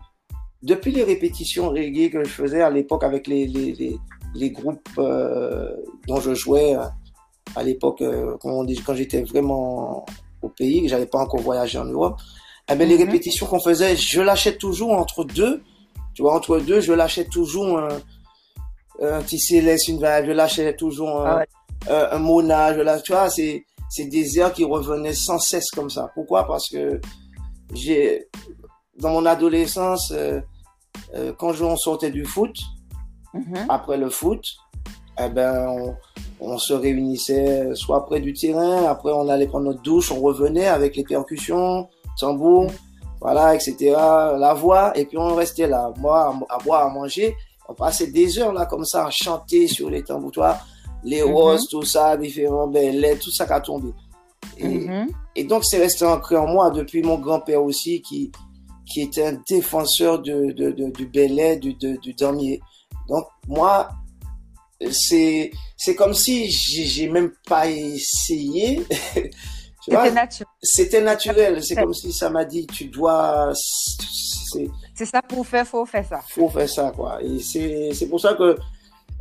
depuis 0.62 0.92
les 0.92 1.04
répétitions 1.04 1.70
reggae 1.70 2.10
que 2.12 2.24
je 2.24 2.30
faisais 2.30 2.62
à 2.62 2.70
l'époque 2.70 3.04
avec 3.04 3.28
les, 3.28 3.48
les, 3.48 3.72
les, 3.74 3.98
les 4.36 4.52
groupes 4.52 4.90
euh, 4.98 5.70
dont 6.08 6.20
je 6.20 6.34
jouais 6.34 6.76
euh, 6.76 6.84
à 7.56 7.64
l'époque, 7.64 8.02
euh, 8.02 8.36
quand, 8.42 8.66
quand 8.86 8.96
j'étais 8.96 9.22
vraiment 9.24 10.06
au 10.42 10.50
pays, 10.50 10.82
que 10.84 10.90
j'avais 10.90 11.06
pas 11.06 11.20
encore 11.20 11.40
voyagé 11.40 11.78
en 11.78 11.86
Europe, 11.86 12.20
eh 12.70 12.76
bien, 12.76 12.86
mm 12.86 12.90
-hmm. 12.90 12.98
les 12.98 13.04
répétitions 13.06 13.46
qu'on 13.48 13.62
faisait, 13.62 13.96
je 13.96 14.22
lâchais 14.22 14.58
toujours 14.58 14.92
entre 14.92 15.24
deux 15.24 15.64
tu 16.18 16.24
vois, 16.24 16.34
entre 16.34 16.58
deux, 16.58 16.82
je 16.82 16.94
lâchais 16.94 17.26
toujours 17.26 17.78
un, 17.78 17.90
un 19.04 19.22
Céleste, 19.28 19.88
une 19.88 19.98
vibe, 19.98 20.26
je 20.26 20.32
lâchais 20.32 20.76
toujours 20.76 21.22
un, 21.22 21.26
ah 21.26 21.38
ouais. 21.38 21.48
un, 21.92 22.16
un 22.16 22.18
Mona, 22.18 22.76
je 22.76 22.82
lâchais, 22.82 23.04
tu 23.04 23.12
vois, 23.12 23.30
c'est, 23.30 23.64
c'est 23.88 24.06
des 24.06 24.40
airs 24.40 24.52
qui 24.52 24.64
revenaient 24.64 25.14
sans 25.14 25.38
cesse 25.38 25.70
comme 25.70 25.92
ça. 25.92 26.10
Pourquoi? 26.16 26.48
Parce 26.48 26.70
que 26.70 27.00
j'ai, 27.72 28.28
dans 28.98 29.12
mon 29.12 29.28
adolescence, 29.28 30.12
euh, 30.12 30.42
euh, 31.14 31.34
quand 31.38 31.62
on 31.62 31.76
sortait 31.76 32.10
du 32.10 32.26
foot, 32.26 32.56
-hmm. 33.36 33.68
après 33.70 33.98
le 34.00 34.10
foot, 34.10 34.44
eh 35.24 35.30
ben, 35.30 35.68
on, 35.70 35.96
on, 36.40 36.58
se 36.58 36.74
réunissait 36.74 37.76
soit 37.76 38.08
près 38.08 38.22
du 38.22 38.34
terrain, 38.34 38.86
après 38.86 39.12
on 39.12 39.30
allait 39.30 39.50
prendre 39.54 39.66
notre 39.66 39.84
douche, 39.84 40.12
on 40.12 40.20
revenait 40.20 40.72
avec 40.78 40.96
les 40.96 41.04
percussions, 41.04 41.88
tambour. 42.20 42.66
-hmm 42.66 42.87
voilà, 43.20 43.56
etc. 43.56 43.76
La 44.38 44.54
voix, 44.54 44.98
et 44.98 45.06
puis 45.06 45.18
on 45.18 45.36
restait 45.36 45.68
là, 45.68 45.92
moi, 45.98 46.36
à, 46.50 46.58
boire, 46.60 46.86
à 46.88 46.90
manger. 46.90 47.36
On 47.70 47.74
passait 47.74 48.08
des 48.08 48.40
heures 48.40 48.54
là 48.54 48.66
comme 48.66 48.86
ça 48.86 49.06
à 49.06 49.10
chanter 49.12 49.68
sur 49.68 49.90
les 49.90 50.04
tamboutoirs, 50.04 50.66
les 51.04 51.22
mm 51.22 51.28
-hmm. 51.28 51.34
roses, 51.34 51.68
tout 51.70 51.84
ça, 51.84 52.16
différents 52.18 52.68
belles 52.68 53.20
tout 53.20 53.32
ça 53.32 53.46
qui 53.46 53.54
a 53.54 53.60
tombé. 53.60 53.90
Et, 54.58 54.68
mm 54.68 54.88
-hmm. 54.88 55.08
et 55.36 55.44
donc 55.44 55.62
c'est 55.66 55.82
resté 55.86 56.06
ancré 56.06 56.36
en 56.38 56.48
moi 56.56 56.66
depuis 56.80 57.02
mon 57.10 57.18
grand-père 57.26 57.64
aussi 57.70 58.02
qui 58.08 58.32
qui 58.90 59.02
était 59.02 59.26
un 59.32 59.38
défenseur 59.50 60.14
de, 60.28 60.38
de, 60.60 60.72
de 60.72 60.86
du 60.98 61.06
belay, 61.08 61.58
du, 61.58 61.74
de, 61.74 61.98
du 62.06 62.14
damier. 62.14 62.60
Donc 63.10 63.26
moi, 63.48 63.90
c'est 64.92 65.52
c'est 65.76 65.96
comme 65.96 66.14
si 66.14 66.50
j'ai 66.50 67.10
même 67.10 67.32
pas 67.48 67.68
essayé 67.70 68.82
C'était 69.88 70.12
naturel. 70.12 70.48
C'était 70.62 71.02
naturel. 71.02 71.64
C'est 71.64 71.76
comme 71.76 71.94
si 71.94 72.12
ça 72.12 72.30
m'a 72.30 72.46
dit, 72.46 72.68
tu 72.68 72.86
dois. 72.86 73.54
C'est 73.54 75.06
ça 75.06 75.22
pour 75.22 75.46
faire, 75.46 75.66
faut 75.68 75.86
faire 75.86 76.06
ça. 76.06 76.20
Faut 76.30 76.50
faire 76.50 76.70
ça, 76.70 76.92
quoi. 76.92 77.22
Et 77.24 77.40
c'est 77.40 78.08
pour 78.10 78.20
ça 78.20 78.34
que 78.34 78.58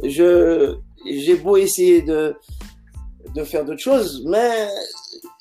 je 0.02 0.76
j'ai 1.08 1.37
beau 1.37 1.56
essayer 1.56 2.02
de 2.02 2.37
de 3.35 3.44
faire 3.44 3.64
d'autres 3.64 3.82
choses, 3.82 4.23
mais 4.25 4.68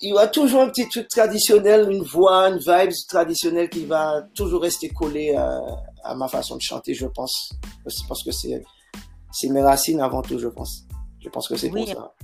il 0.01 0.13
y 0.13 0.17
a 0.17 0.27
toujours 0.27 0.61
un 0.61 0.69
petit 0.69 0.87
truc 0.89 1.07
traditionnel, 1.07 1.89
une 1.91 2.03
voix, 2.03 2.49
une 2.49 2.57
vibe 2.57 2.91
traditionnelle 3.07 3.69
qui 3.69 3.85
va 3.85 4.23
toujours 4.33 4.61
rester 4.61 4.89
collée 4.89 5.35
à, 5.35 5.61
à 6.03 6.15
ma 6.15 6.27
façon 6.27 6.55
de 6.55 6.61
chanter, 6.61 6.93
je 6.93 7.05
pense. 7.05 7.51
Parce 8.07 8.23
que 8.23 8.31
c'est 8.31 8.63
c'est 9.31 9.49
mes 9.49 9.61
racines 9.61 9.99
avant 9.99 10.21
tout, 10.21 10.39
je 10.39 10.47
pense. 10.47 10.85
Je 11.19 11.29
pense 11.29 11.47
que 11.47 11.55
c'est 11.55 11.69
oui. 11.71 11.85
pour 11.85 11.93
ça 11.93 12.14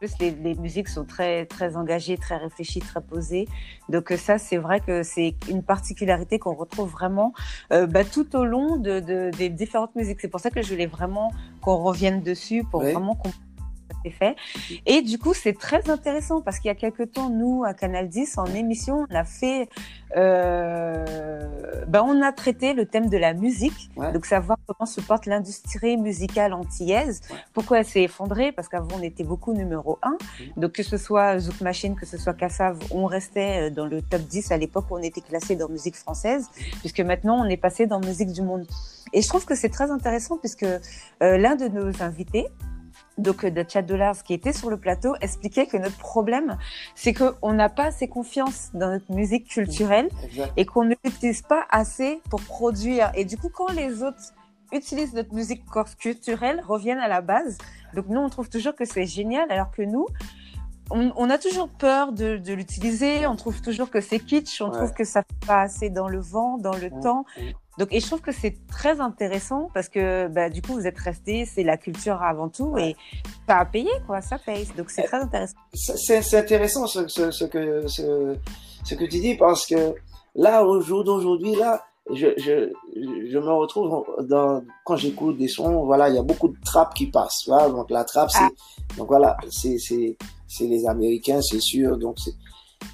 plus 0.00 0.18
les, 0.18 0.30
les, 0.30 0.54
musiques 0.54 0.88
sont 0.88 1.04
très 1.04 1.44
très 1.44 1.76
engagées, 1.76 2.16
très 2.16 2.38
réfléchies, 2.38 2.80
très 2.80 3.02
posées. 3.02 3.46
Donc 3.90 4.10
euh, 4.10 4.16
ça, 4.16 4.38
c'est 4.38 4.56
vrai 4.56 4.80
que 4.80 5.02
c'est 5.02 5.34
une 5.48 5.62
particularité 5.62 6.38
qu'on 6.38 6.54
retrouve 6.54 6.90
vraiment 6.90 7.34
euh, 7.72 7.86
bah, 7.86 8.04
tout 8.04 8.34
au 8.34 8.44
long 8.46 8.76
de, 8.76 9.00
de, 9.00 9.30
des 9.36 9.50
différentes 9.50 9.94
musiques. 9.94 10.20
C'est 10.22 10.28
pour 10.28 10.40
ça 10.40 10.50
que 10.50 10.62
je 10.62 10.70
voulais 10.70 10.86
vraiment 10.86 11.32
qu'on 11.60 11.76
revienne 11.76 12.22
dessus 12.22 12.64
pour 12.64 12.80
oui. 12.80 12.92
vraiment 12.92 13.14
comprendre 13.14 13.44
c'est 14.04 14.10
fait. 14.10 14.36
Et 14.86 15.02
du 15.02 15.18
coup, 15.18 15.34
c'est 15.34 15.58
très 15.58 15.90
intéressant 15.90 16.40
parce 16.40 16.58
qu'il 16.58 16.68
y 16.68 16.72
a 16.72 16.74
quelques 16.74 17.12
temps, 17.12 17.30
nous, 17.30 17.64
à 17.64 17.74
Canal 17.74 18.08
10, 18.08 18.38
en 18.38 18.46
émission, 18.46 19.06
on 19.10 19.14
a 19.14 19.24
fait, 19.24 19.68
euh, 20.16 21.84
ben, 21.86 22.02
on 22.02 22.22
a 22.22 22.32
traité 22.32 22.72
le 22.74 22.86
thème 22.86 23.08
de 23.08 23.16
la 23.16 23.34
musique. 23.34 23.90
Donc, 23.96 24.26
savoir 24.26 24.58
comment 24.66 24.86
se 24.86 25.00
porte 25.00 25.26
l'industrie 25.26 25.96
musicale 25.96 26.52
antillaise. 26.52 27.20
Pourquoi 27.52 27.78
elle 27.78 27.84
s'est 27.84 28.02
effondrée? 28.02 28.52
Parce 28.52 28.68
qu'avant, 28.68 28.96
on 28.98 29.02
était 29.02 29.24
beaucoup 29.24 29.52
numéro 29.52 29.98
un. 30.02 30.16
Donc, 30.56 30.72
que 30.72 30.82
ce 30.82 30.96
soit 30.96 31.38
Zouk 31.38 31.60
Machine, 31.60 31.94
que 31.94 32.06
ce 32.06 32.18
soit 32.18 32.34
Kassav, 32.34 32.78
on 32.90 33.06
restait 33.06 33.68
euh, 33.68 33.70
dans 33.70 33.86
le 33.86 34.02
top 34.02 34.22
10 34.22 34.52
à 34.52 34.56
l'époque 34.56 34.86
où 34.90 34.96
on 34.96 35.02
était 35.02 35.20
classé 35.20 35.56
dans 35.56 35.68
musique 35.68 35.96
française, 35.96 36.48
puisque 36.80 37.00
maintenant, 37.00 37.44
on 37.44 37.48
est 37.48 37.56
passé 37.56 37.86
dans 37.86 38.00
musique 38.00 38.32
du 38.32 38.42
monde. 38.42 38.66
Et 39.12 39.22
je 39.22 39.28
trouve 39.28 39.44
que 39.44 39.54
c'est 39.54 39.68
très 39.68 39.90
intéressant 39.90 40.38
puisque 40.38 40.62
euh, 40.62 40.78
l'un 41.20 41.56
de 41.56 41.68
nos 41.68 42.02
invités, 42.02 42.46
donc 43.20 43.44
de 43.44 43.64
Chad 43.68 43.86
Dollars 43.86 44.22
qui 44.22 44.34
était 44.34 44.52
sur 44.52 44.70
le 44.70 44.76
plateau 44.76 45.14
expliquait 45.20 45.66
que 45.66 45.76
notre 45.76 45.96
problème 45.98 46.56
c'est 46.94 47.14
qu'on 47.14 47.52
n'a 47.52 47.68
pas 47.68 47.86
assez 47.86 48.08
confiance 48.08 48.70
dans 48.74 48.90
notre 48.90 49.10
musique 49.12 49.48
culturelle 49.48 50.08
et 50.56 50.64
qu'on 50.64 50.84
ne 50.84 50.94
l'utilise 51.04 51.42
pas 51.42 51.64
assez 51.70 52.20
pour 52.30 52.40
produire. 52.42 53.10
Et 53.14 53.24
du 53.24 53.36
coup 53.36 53.50
quand 53.52 53.72
les 53.72 54.02
autres 54.02 54.34
utilisent 54.72 55.14
notre 55.14 55.34
musique 55.34 55.62
culturelle 55.98 56.62
reviennent 56.66 56.98
à 56.98 57.08
la 57.08 57.20
base. 57.20 57.58
Donc 57.94 58.06
nous 58.08 58.20
on 58.20 58.28
trouve 58.28 58.48
toujours 58.48 58.74
que 58.74 58.84
c'est 58.84 59.06
génial 59.06 59.50
alors 59.50 59.70
que 59.70 59.82
nous 59.82 60.06
on, 60.90 61.30
a 61.30 61.38
toujours 61.38 61.68
peur 61.68 62.12
de, 62.12 62.52
l'utiliser, 62.52 63.26
on 63.26 63.36
trouve 63.36 63.60
toujours 63.62 63.90
que 63.90 64.00
c'est 64.00 64.18
kitsch, 64.18 64.60
on 64.60 64.70
trouve 64.70 64.92
que 64.92 65.04
ça 65.04 65.22
fait 65.22 65.46
pas 65.46 65.62
assez 65.62 65.90
dans 65.90 66.08
le 66.08 66.20
vent, 66.20 66.58
dans 66.58 66.74
le 66.74 66.90
temps. 67.02 67.24
Donc, 67.78 67.88
et 67.92 68.00
je 68.00 68.06
trouve 68.06 68.20
que 68.20 68.32
c'est 68.32 68.56
très 68.66 69.00
intéressant 69.00 69.70
parce 69.72 69.88
que 69.88 70.28
bah, 70.28 70.50
du 70.50 70.60
coup, 70.60 70.74
vous 70.74 70.86
êtes 70.86 70.98
resté, 70.98 71.46
c'est 71.46 71.62
la 71.62 71.76
culture 71.76 72.22
avant 72.22 72.48
tout 72.48 72.76
et 72.76 72.94
ça 73.48 73.58
a 73.58 73.64
payé, 73.64 73.90
quoi, 74.06 74.20
ça 74.20 74.38
paye. 74.38 74.68
Donc, 74.76 74.90
c'est 74.90 75.04
très 75.04 75.18
intéressant. 75.18 75.56
C'est 75.72 76.34
intéressant 76.34 76.86
ce, 76.86 77.08
ce, 77.08 77.44
que, 77.44 77.86
ce, 77.86 78.36
ce, 78.84 78.94
que 78.94 79.04
tu 79.04 79.20
dis 79.20 79.34
parce 79.34 79.66
que 79.66 79.94
là, 80.34 80.64
au 80.64 80.80
jour 80.80 81.04
d'aujourd'hui, 81.04 81.54
là, 81.54 81.84
je, 82.12 82.26
je, 82.36 82.70
je 82.96 83.38
me 83.38 83.52
retrouve 83.52 84.04
dans, 84.28 84.62
quand 84.84 84.96
j'écoute 84.96 85.38
des 85.38 85.48
sons, 85.48 85.84
voilà, 85.84 86.08
il 86.08 86.16
y 86.16 86.18
a 86.18 86.22
beaucoup 86.22 86.48
de 86.48 86.60
trap 86.64 86.92
qui 86.94 87.06
passent, 87.06 87.46
donc 87.46 87.90
la 87.90 88.04
trap, 88.04 88.30
c'est, 88.30 88.38
ah. 88.40 88.50
donc 88.96 89.08
voilà, 89.08 89.36
c'est, 89.50 89.78
c'est, 90.50 90.66
les 90.66 90.86
Américains, 90.86 91.40
c'est 91.40 91.60
sûr, 91.60 91.96
donc 91.96 92.16
c'est, 92.18 92.34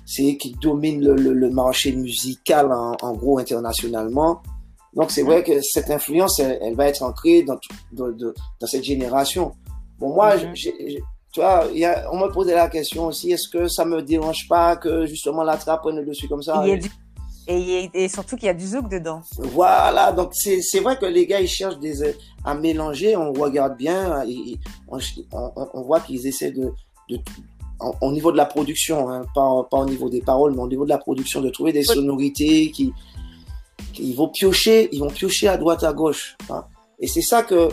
c'est 0.05 0.37
qui 0.37 0.53
domine 0.61 1.01
le, 1.01 1.33
le, 1.33 1.51
marché 1.51 1.93
musical 1.93 2.73
en, 2.73 2.97
en 3.01 3.13
gros 3.15 3.39
internationalement. 3.39 4.43
Donc 4.95 5.11
c'est 5.11 5.23
vrai 5.23 5.43
que 5.43 5.61
cette 5.63 5.91
influence, 5.91 6.41
elle, 6.41 6.75
va 6.75 6.87
être 6.89 7.03
ancrée 7.03 7.43
dans, 7.43 7.59
dans, 7.93 8.11
dans, 8.11 8.67
cette 8.67 8.85
génération. 8.85 9.53
Bon, 9.99 10.15
moi, 10.15 10.37
mhm. 10.37 10.55
tu 10.55 11.41
vois, 11.41 11.67
y 11.73 11.85
a, 11.85 12.09
on 12.13 12.19
me 12.19 12.29
posait 12.33 12.55
la 12.55 12.69
question 12.69 13.07
aussi, 13.07 13.31
est-ce 13.31 13.49
que 13.49 13.69
ça 13.69 13.85
me 13.85 14.01
dérange 14.03 14.49
pas 14.49 14.77
que 14.77 15.07
justement 15.07 15.43
la 15.43 15.57
trappe 15.57 15.83
prenne 15.83 15.97
le 15.97 16.07
dessus 16.07 16.29
comme 16.29 16.43
ça? 16.43 16.65
Et, 17.49 17.91
et, 17.95 18.09
surtout 18.09 18.35
qu'il 18.35 18.47
y 18.47 18.49
a 18.49 18.55
du 18.55 18.67
zouk 18.67 18.89
dedans. 18.89 19.21
Voilà, 19.39 20.11
donc 20.11 20.33
c'est 20.35 20.81
vrai 20.81 20.99
que 20.99 21.07
les 21.07 21.27
gars, 21.27 21.41
ils 21.41 21.47
cherchent 21.47 21.79
des, 21.79 22.03
à 22.45 22.55
mélanger, 22.55 23.17
on 23.17 23.33
regarde 23.33 23.77
bien, 23.77 24.25
on, 24.89 24.99
on, 25.75 25.83
voit 25.83 26.01
qu'ils 26.01 26.27
essaient 26.27 26.51
de, 26.51 26.73
de 27.09 27.19
au 28.01 28.11
niveau 28.11 28.33
de 28.33 28.37
la 28.37 28.47
production, 28.47 29.11
hein, 29.11 29.23
pas, 29.35 29.63
pas 29.71 29.79
au 29.79 29.85
niveau 29.85 30.09
des 30.09 30.23
paroles, 30.23 30.55
mais 30.55 30.63
au 30.63 30.69
niveau 30.69 30.85
de 30.85 30.89
la 30.89 30.99
production, 30.99 31.43
de 31.43 31.51
trouver 31.51 31.73
des 31.73 31.83
sonorités 31.83 32.71
qui, 32.71 32.93
ils 33.99 34.15
vont 34.15 34.29
piocher, 34.29 34.89
ils 34.93 35.01
vont 35.01 35.11
piocher 35.11 35.49
à 35.49 35.57
droite 35.57 35.85
à 35.85 35.93
gauche. 35.93 36.37
Hein. 36.51 36.65
Et 36.99 37.07
c'est 37.07 37.23
ça 37.23 37.43
que 37.43 37.69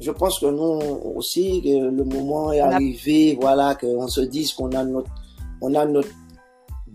je 0.00 0.10
pense 0.10 0.38
que 0.38 0.46
nous 0.46 1.14
aussi, 1.16 1.62
que 1.62 1.88
le 1.88 2.04
moment 2.04 2.52
est 2.52 2.60
arrivé, 2.60 3.38
voilà, 3.40 3.74
qu'on 3.74 4.08
se 4.08 4.20
dise 4.20 4.52
qu'on 4.52 4.72
a 4.72 4.84
notre, 4.84 5.10
on 5.60 5.74
a 5.74 5.86
notre 5.86 6.10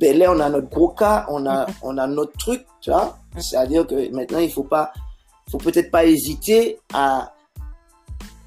on 0.03 0.39
a 0.39 0.49
notre 0.49 0.69
gros 0.69 0.89
cas, 0.89 1.27
on 1.29 1.45
a, 1.45 1.65
mm-hmm. 1.65 1.73
on 1.83 1.97
a 1.99 2.07
notre 2.07 2.35
truc, 2.37 2.65
tu 2.81 2.89
vois. 2.89 3.19
Mm-hmm. 3.35 3.41
C'est-à-dire 3.41 3.85
que 3.85 4.11
maintenant, 4.11 4.39
il 4.39 4.51
faut 4.51 4.63
pas, 4.63 4.91
faut 5.49 5.59
peut-être 5.59 5.91
pas 5.91 6.05
hésiter 6.05 6.79
à, 6.91 7.33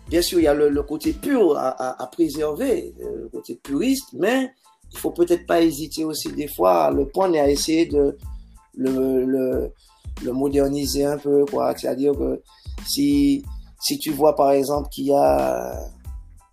bien 0.09 0.23
sûr, 0.23 0.39
il 0.41 0.45
y 0.45 0.49
a 0.49 0.55
le, 0.55 0.83
côté 0.83 1.13
pur 1.13 1.57
à, 1.57 2.03
à, 2.03 2.07
préserver, 2.07 2.95
le 2.99 3.29
côté 3.29 3.55
puriste, 3.63 4.09
mais 4.13 4.51
il 4.93 4.99
faut 4.99 5.11
peut-être 5.11 5.47
pas 5.47 5.61
hésiter 5.61 6.05
aussi 6.05 6.31
des 6.33 6.47
fois 6.49 6.91
le 6.91 7.07
point 7.07 7.33
est 7.33 7.41
à 7.41 7.51
essayer 7.51 7.87
de 7.87 8.17
le, 8.77 9.25
le 9.25 9.73
le 10.23 10.33
moderniser 10.33 11.05
un 11.05 11.19
peu, 11.19 11.45
quoi. 11.45 11.75
C'est-à-dire 11.77 12.13
que 12.13 12.41
si, 12.87 13.43
si 13.81 13.99
tu 13.99 14.11
vois 14.11 14.35
par 14.35 14.53
exemple 14.53 14.89
qu'il 14.91 15.07
y 15.07 15.13
a 15.13 15.79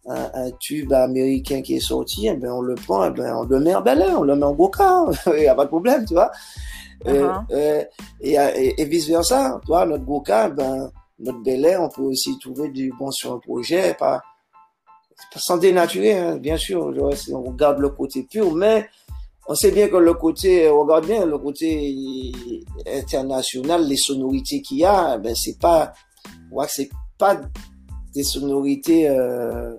un, 0.08 0.52
tube 0.60 0.92
américain 0.94 1.62
qui 1.62 1.76
est 1.76 1.80
sorti, 1.80 2.28
eh 2.28 2.34
ben 2.34 2.52
on 2.52 2.62
le 2.62 2.76
prend, 2.76 3.06
eh 3.06 3.12
ben 3.12 3.36
on 3.36 3.44
le 3.44 3.60
met 3.60 3.76
en 3.76 3.82
bel 3.82 4.04
on 4.18 4.24
le 4.24 4.36
met 4.36 4.46
en 4.46 4.54
boca, 4.54 5.06
il 5.28 5.42
n'y 5.42 5.48
a 5.48 5.56
pas 5.56 5.66
de 5.66 5.70
problème, 5.70 6.06
tu 6.06 6.14
vois. 6.14 6.32
Uh-huh. 7.06 7.44
Euh, 7.52 7.84
et, 8.22 8.36
et, 8.80 8.86
vice 8.86 9.08
versa, 9.08 9.60
toi, 9.66 9.88
notre 9.88 10.04
boca, 10.04 10.50
ben, 10.50 10.92
notre 11.22 11.40
bel 11.40 11.78
on 11.80 11.90
peut 11.90 12.02
aussi 12.02 12.38
trouver 12.40 12.70
du 12.70 12.92
bon 12.98 13.12
sur 13.12 13.34
un 13.34 13.40
projet, 13.40 13.94
pas, 13.94 14.22
sans 15.36 15.58
dénaturer, 15.58 16.18
hein, 16.18 16.38
bien 16.38 16.58
sûr, 16.58 16.92
on 17.32 17.44
regarde 17.44 17.80
le 17.80 17.90
côté 17.90 18.24
pur, 18.24 18.54
mais 18.54 18.90
on 19.48 19.56
sait 19.56 19.72
bien 19.72 19.88
que 19.88 19.98
le 19.98 20.14
côté, 20.14 20.70
regarde 20.70 21.06
bien 21.06 21.26
le 21.26 21.38
côté 21.38 22.32
international, 22.88 23.88
les 23.88 23.98
sonorités 23.98 24.62
qu'il 24.62 24.78
y 24.78 24.86
a, 24.86 25.18
ben 25.18 25.36
c'est 25.36 25.60
pas, 25.60 25.94
que 26.26 26.66
c'est 26.68 26.90
pas 27.18 27.40
des 28.14 28.24
sonorités 28.24 29.10
euh, 29.10 29.76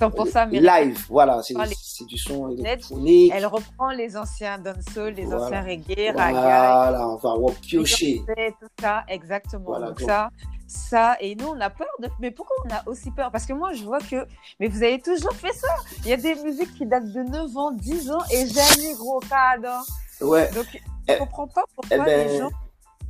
100% 0.00 0.50
live, 0.50 1.06
voilà, 1.08 1.40
c'est 1.42 2.06
du 2.06 2.16
son 2.16 2.50
électronique. 2.50 3.32
Elle 3.34 3.46
reprend 3.46 3.90
les 3.90 4.16
anciens 4.16 4.58
dancehall, 4.58 5.14
les 5.14 5.26
anciens 5.32 5.62
reggae, 5.62 6.12
voilà, 6.12 7.06
on 7.06 7.16
va 7.16 7.52
piocher. 7.60 8.22
Tout 8.60 8.68
ça, 8.80 9.04
exactement. 9.08 9.78
donc, 9.78 10.00
ça, 10.00 10.30
ça, 10.70 11.16
et 11.20 11.34
nous 11.34 11.48
on 11.48 11.60
a 11.60 11.68
peur 11.68 11.88
de. 11.98 12.08
Mais 12.20 12.30
pourquoi 12.30 12.56
on 12.64 12.70
a 12.72 12.82
aussi 12.86 13.10
peur? 13.10 13.30
Parce 13.32 13.44
que 13.44 13.52
moi 13.52 13.72
je 13.72 13.82
vois 13.84 13.98
que. 13.98 14.24
Mais 14.60 14.68
vous 14.68 14.82
avez 14.82 15.00
toujours 15.00 15.34
fait 15.34 15.52
ça. 15.52 15.68
Il 16.04 16.08
y 16.08 16.12
a 16.12 16.16
des 16.16 16.34
musiques 16.36 16.72
qui 16.74 16.86
datent 16.86 17.12
de 17.12 17.22
9 17.22 17.56
ans, 17.56 17.72
10 17.72 18.10
ans, 18.12 18.22
et 18.30 18.46
jamais 18.46 18.94
gros 18.94 19.20
cadre. 19.20 19.84
Ouais. 20.20 20.48
Donc 20.52 20.66
je 20.72 20.78
eh, 21.14 21.18
comprends 21.18 21.48
pas 21.48 21.64
pourquoi 21.74 21.96
eh 21.96 22.04
ben, 22.04 22.28
les 22.28 22.38
gens 22.38 22.50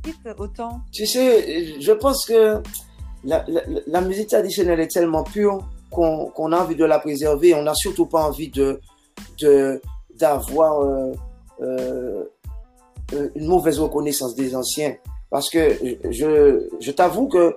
quittent 0.03 0.39
autant. 0.39 0.81
Tu 0.91 1.05
sais, 1.05 1.79
je 1.79 1.91
pense 1.91 2.25
que 2.25 2.63
la, 3.23 3.45
la, 3.47 3.61
la 3.85 4.01
musique 4.01 4.29
traditionnelle 4.29 4.79
est 4.79 4.91
tellement 4.91 5.23
pure 5.23 5.59
qu'on 5.91 6.51
a 6.51 6.57
envie 6.57 6.75
de 6.75 6.85
la 6.85 6.99
préserver. 6.99 7.53
On 7.53 7.63
n'a 7.63 7.75
surtout 7.75 8.07
pas 8.07 8.23
envie 8.23 8.49
de 8.49 8.81
d'avoir 10.17 10.81
euh, 10.81 11.13
euh, 11.61 12.23
une 13.35 13.47
mauvaise 13.47 13.79
reconnaissance 13.79 14.35
des 14.35 14.55
anciens. 14.55 14.95
Parce 15.31 15.49
que 15.49 15.77
je, 16.09 16.67
je 16.81 16.91
t'avoue 16.91 17.29
que, 17.29 17.55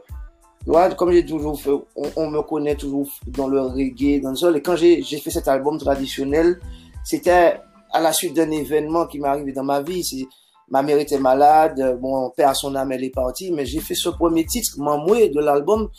comme 0.96 1.12
j'ai 1.12 1.26
toujours 1.26 1.60
fait, 1.60 1.72
on, 2.16 2.30
me 2.30 2.40
connaît 2.42 2.76
toujours 2.76 3.08
dans 3.26 3.48
le 3.48 3.60
reggae, 3.60 4.22
dans 4.22 4.30
le 4.30 4.36
sol. 4.36 4.56
Et 4.56 4.62
quand 4.62 4.76
j'ai 4.76 5.02
fait 5.02 5.30
cet 5.30 5.48
album 5.48 5.76
traditionnel, 5.76 6.60
c'était 7.04 7.60
à 7.92 8.00
la 8.00 8.12
suite 8.12 8.34
d'un 8.34 8.50
événement 8.52 9.06
qui 9.06 9.18
m'est 9.18 9.28
arrivé 9.28 9.52
dans 9.52 9.64
ma 9.64 9.82
vie. 9.82 10.26
Ma 10.68 10.82
mère 10.82 10.98
était 10.98 11.18
malade, 11.18 11.98
mon 12.00 12.30
père, 12.30 12.54
son 12.54 12.76
âme, 12.76 12.92
elle 12.92 13.04
est 13.04 13.10
partie, 13.10 13.50
mais 13.50 13.66
j'ai 13.66 13.80
fait 13.80 13.94
ce 13.96 14.08
premier 14.08 14.46
titre, 14.46 14.78
Mamoué, 14.78 15.28
de 15.28 15.40
l'album, 15.40 15.90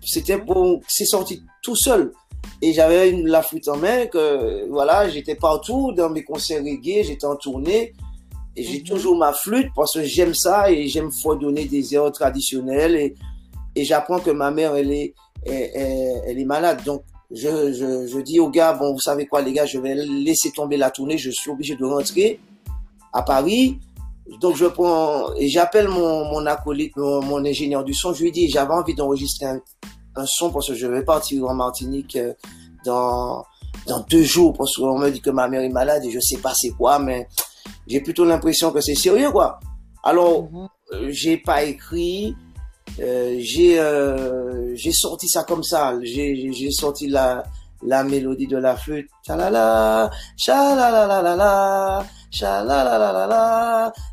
c'était 0.00 0.38
pour, 0.38 0.80
c'est 0.86 1.04
sorti 1.04 1.42
tout 1.62 1.76
seul. 1.76 2.12
Et 2.62 2.72
j'avais 2.72 3.10
la 3.10 3.42
flûte 3.42 3.68
en 3.68 3.76
main, 3.76 4.06
que 4.06 4.68
voilà, 4.70 5.08
j'étais 5.08 5.34
partout 5.34 5.92
dans 5.92 6.10
mes 6.10 6.22
concerts 6.22 6.62
reggae, 6.62 7.04
j'étais 7.04 7.26
en 7.26 7.36
tournée. 7.36 7.92
Et 8.58 8.64
j'ai 8.64 8.78
mhm. 8.78 8.84
toujours 8.84 9.16
ma 9.16 9.32
flûte 9.32 9.68
parce 9.76 9.94
que 9.94 10.02
j'aime 10.02 10.34
ça 10.34 10.70
et 10.70 10.88
j'aime 10.88 11.10
donner 11.40 11.64
des 11.66 11.94
airs 11.94 12.10
traditionnels. 12.10 12.96
Et, 12.96 13.14
et 13.76 13.84
j'apprends 13.84 14.18
que 14.18 14.30
ma 14.30 14.50
mère, 14.50 14.74
elle 14.74 14.90
est, 14.90 15.14
elle, 15.46 16.22
elle 16.26 16.38
est 16.40 16.44
malade. 16.44 16.82
Donc, 16.84 17.02
je, 17.30 17.72
je, 17.72 18.08
je, 18.08 18.18
dis 18.20 18.40
aux 18.40 18.50
gars, 18.50 18.72
bon, 18.72 18.92
vous 18.92 19.00
savez 19.00 19.26
quoi, 19.26 19.42
les 19.42 19.52
gars, 19.52 19.64
je 19.64 19.78
vais 19.78 19.94
laisser 19.94 20.50
tomber 20.50 20.76
la 20.76 20.90
tournée. 20.90 21.18
Je 21.18 21.30
suis 21.30 21.50
obligé 21.50 21.76
de 21.76 21.84
rentrer 21.84 22.40
à 23.12 23.22
Paris. 23.22 23.78
Donc, 24.40 24.56
je 24.56 24.66
prends 24.66 25.32
et 25.36 25.48
j'appelle 25.48 25.86
mon, 25.86 26.24
mon 26.24 26.44
acolyte, 26.46 26.96
mon, 26.96 27.22
mon, 27.22 27.44
ingénieur 27.44 27.84
du 27.84 27.94
son. 27.94 28.12
Je 28.12 28.24
lui 28.24 28.32
dis, 28.32 28.48
j'avais 28.48 28.74
envie 28.74 28.94
d'enregistrer 28.94 29.46
un, 29.46 29.60
un 30.16 30.26
son 30.26 30.50
parce 30.50 30.66
que 30.66 30.74
je 30.74 30.86
vais 30.88 31.04
partir 31.04 31.44
en 31.46 31.54
Martinique 31.54 32.16
euh, 32.16 32.34
dans, 32.84 33.44
dans 33.86 34.00
deux 34.10 34.24
jours 34.24 34.52
parce 34.52 34.76
qu'on 34.76 34.98
me 34.98 35.10
dit 35.10 35.20
que 35.20 35.30
ma 35.30 35.48
mère 35.48 35.62
est 35.62 35.68
malade 35.68 36.04
et 36.04 36.10
je 36.10 36.18
sais 36.18 36.38
pas 36.38 36.52
c'est 36.54 36.70
quoi, 36.70 36.98
mais 36.98 37.28
j'ai 37.88 38.00
plutôt 38.00 38.24
l'impression 38.24 38.70
que 38.70 38.80
c'est 38.80 38.94
sérieux, 38.94 39.30
quoi. 39.30 39.58
Alors, 40.04 40.44
mhm. 40.52 40.68
euh, 40.92 41.08
j'ai 41.10 41.38
pas 41.38 41.64
écrit, 41.64 42.34
euh, 43.00 43.36
j'ai 43.40 43.78
euh, 43.80 44.74
j'ai 44.76 44.92
sorti 44.92 45.28
ça 45.28 45.42
comme 45.44 45.62
ça. 45.64 45.94
J'ai 46.02 46.52
j'ai 46.52 46.70
sorti 46.70 47.08
la 47.08 47.42
la 47.82 48.04
mélodie 48.04 48.46
de 48.46 48.56
la 48.56 48.76
flûte. 48.76 49.08
Chalala, 49.26 50.10
la 50.46 51.22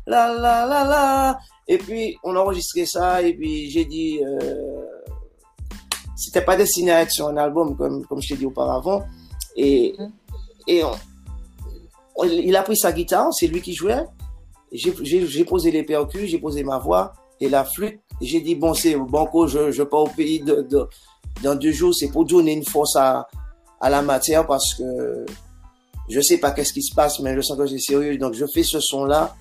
la 0.06 0.66
la, 0.66 0.84
la. 0.84 1.38
Et 1.68 1.78
puis 1.78 2.16
on 2.24 2.34
a 2.36 2.38
enregistré 2.40 2.86
ça 2.86 3.22
et 3.22 3.34
puis 3.34 3.70
j'ai 3.70 3.84
dit 3.84 4.20
euh, 4.24 4.84
c'était 6.16 6.42
pas 6.42 6.56
destiné 6.56 6.92
à 6.92 7.02
être 7.02 7.10
sur 7.10 7.28
un 7.28 7.36
album, 7.36 7.76
comme, 7.76 8.04
comme 8.06 8.20
je 8.22 8.28
t'ai 8.28 8.36
dit 8.36 8.46
auparavant. 8.46 9.04
Et, 9.56 9.94
Mhm. 9.98 10.12
et 10.66 10.84
on- 10.84 10.98
il 12.24 12.54
a 12.56 12.62
pris 12.62 12.76
sa 12.76 12.92
guitare, 12.92 13.32
c'est 13.32 13.46
lui 13.46 13.60
qui 13.60 13.74
jouait. 13.74 14.04
J'ai- 14.72 15.44
posé 15.44 15.70
les 15.70 15.82
percus, 15.82 16.28
j'ai 16.30 16.38
posé 16.38 16.64
ma 16.64 16.78
voix 16.78 17.12
et 17.40 17.48
la 17.48 17.64
flûte. 17.64 18.00
J'ai 18.20 18.40
dit, 18.40 18.54
bon, 18.54 18.74
c'est 18.74 18.94
banco, 18.96 19.46
je, 19.46 19.70
je 19.70 19.82
pars 19.82 20.00
au 20.00 20.08
pays 20.08 20.40
de, 20.40 20.62
de- 20.62 20.88
dans 21.42 21.54
deux 21.54 21.72
jours. 21.72 21.94
C'est 21.94 22.08
pour 22.08 22.24
donner 22.24 22.52
une 22.52 22.64
force 22.64 22.96
à, 22.96 23.26
à 23.80 23.90
la 23.90 24.02
matière 24.02 24.46
parce 24.46 24.74
que 24.74 25.24
je 26.08 26.20
sais 26.20 26.38
pas 26.38 26.50
qu'est-ce 26.52 26.72
qui 26.72 26.82
se 26.82 26.94
passe, 26.94 27.20
mais 27.20 27.34
je 27.34 27.40
sens 27.42 27.56
que 27.58 27.66
c'est 27.66 27.78
sérieux. 27.78 28.16
Donc, 28.18 28.34
je 28.34 28.46
fais 28.46 28.62
ce 28.62 28.80
son-là. 28.80 29.34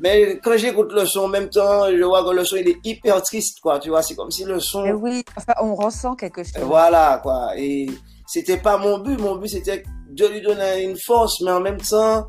Mais 0.00 0.38
quand 0.42 0.56
j'écoute 0.56 0.92
le 0.92 1.04
son, 1.06 1.20
en 1.20 1.28
même 1.28 1.48
temps, 1.48 1.86
je 1.90 2.02
vois 2.04 2.22
que 2.24 2.30
le 2.30 2.44
son, 2.44 2.56
il 2.56 2.68
est 2.68 2.78
hyper 2.84 3.20
triste, 3.22 3.58
quoi. 3.60 3.80
Tu 3.80 3.88
vois, 3.88 4.02
c'est 4.02 4.14
comme 4.14 4.30
si 4.30 4.44
le 4.44 4.60
son... 4.60 4.82
Mais 4.82 4.92
oui, 4.92 5.24
enfin, 5.36 5.54
on 5.60 5.74
ressent 5.74 6.14
quelque 6.14 6.44
chose. 6.44 6.52
Voilà, 6.62 7.18
quoi. 7.22 7.50
Et 7.56 7.90
c'était 8.26 8.58
pas 8.58 8.78
mon 8.78 8.98
but. 8.98 9.18
Mon 9.20 9.36
but, 9.36 9.48
c'était 9.48 9.82
de 10.14 10.26
lui 10.26 10.40
donner 10.42 10.82
une 10.84 10.96
force, 10.98 11.40
mais 11.40 11.50
en 11.50 11.60
même 11.60 11.80
temps, 11.80 12.28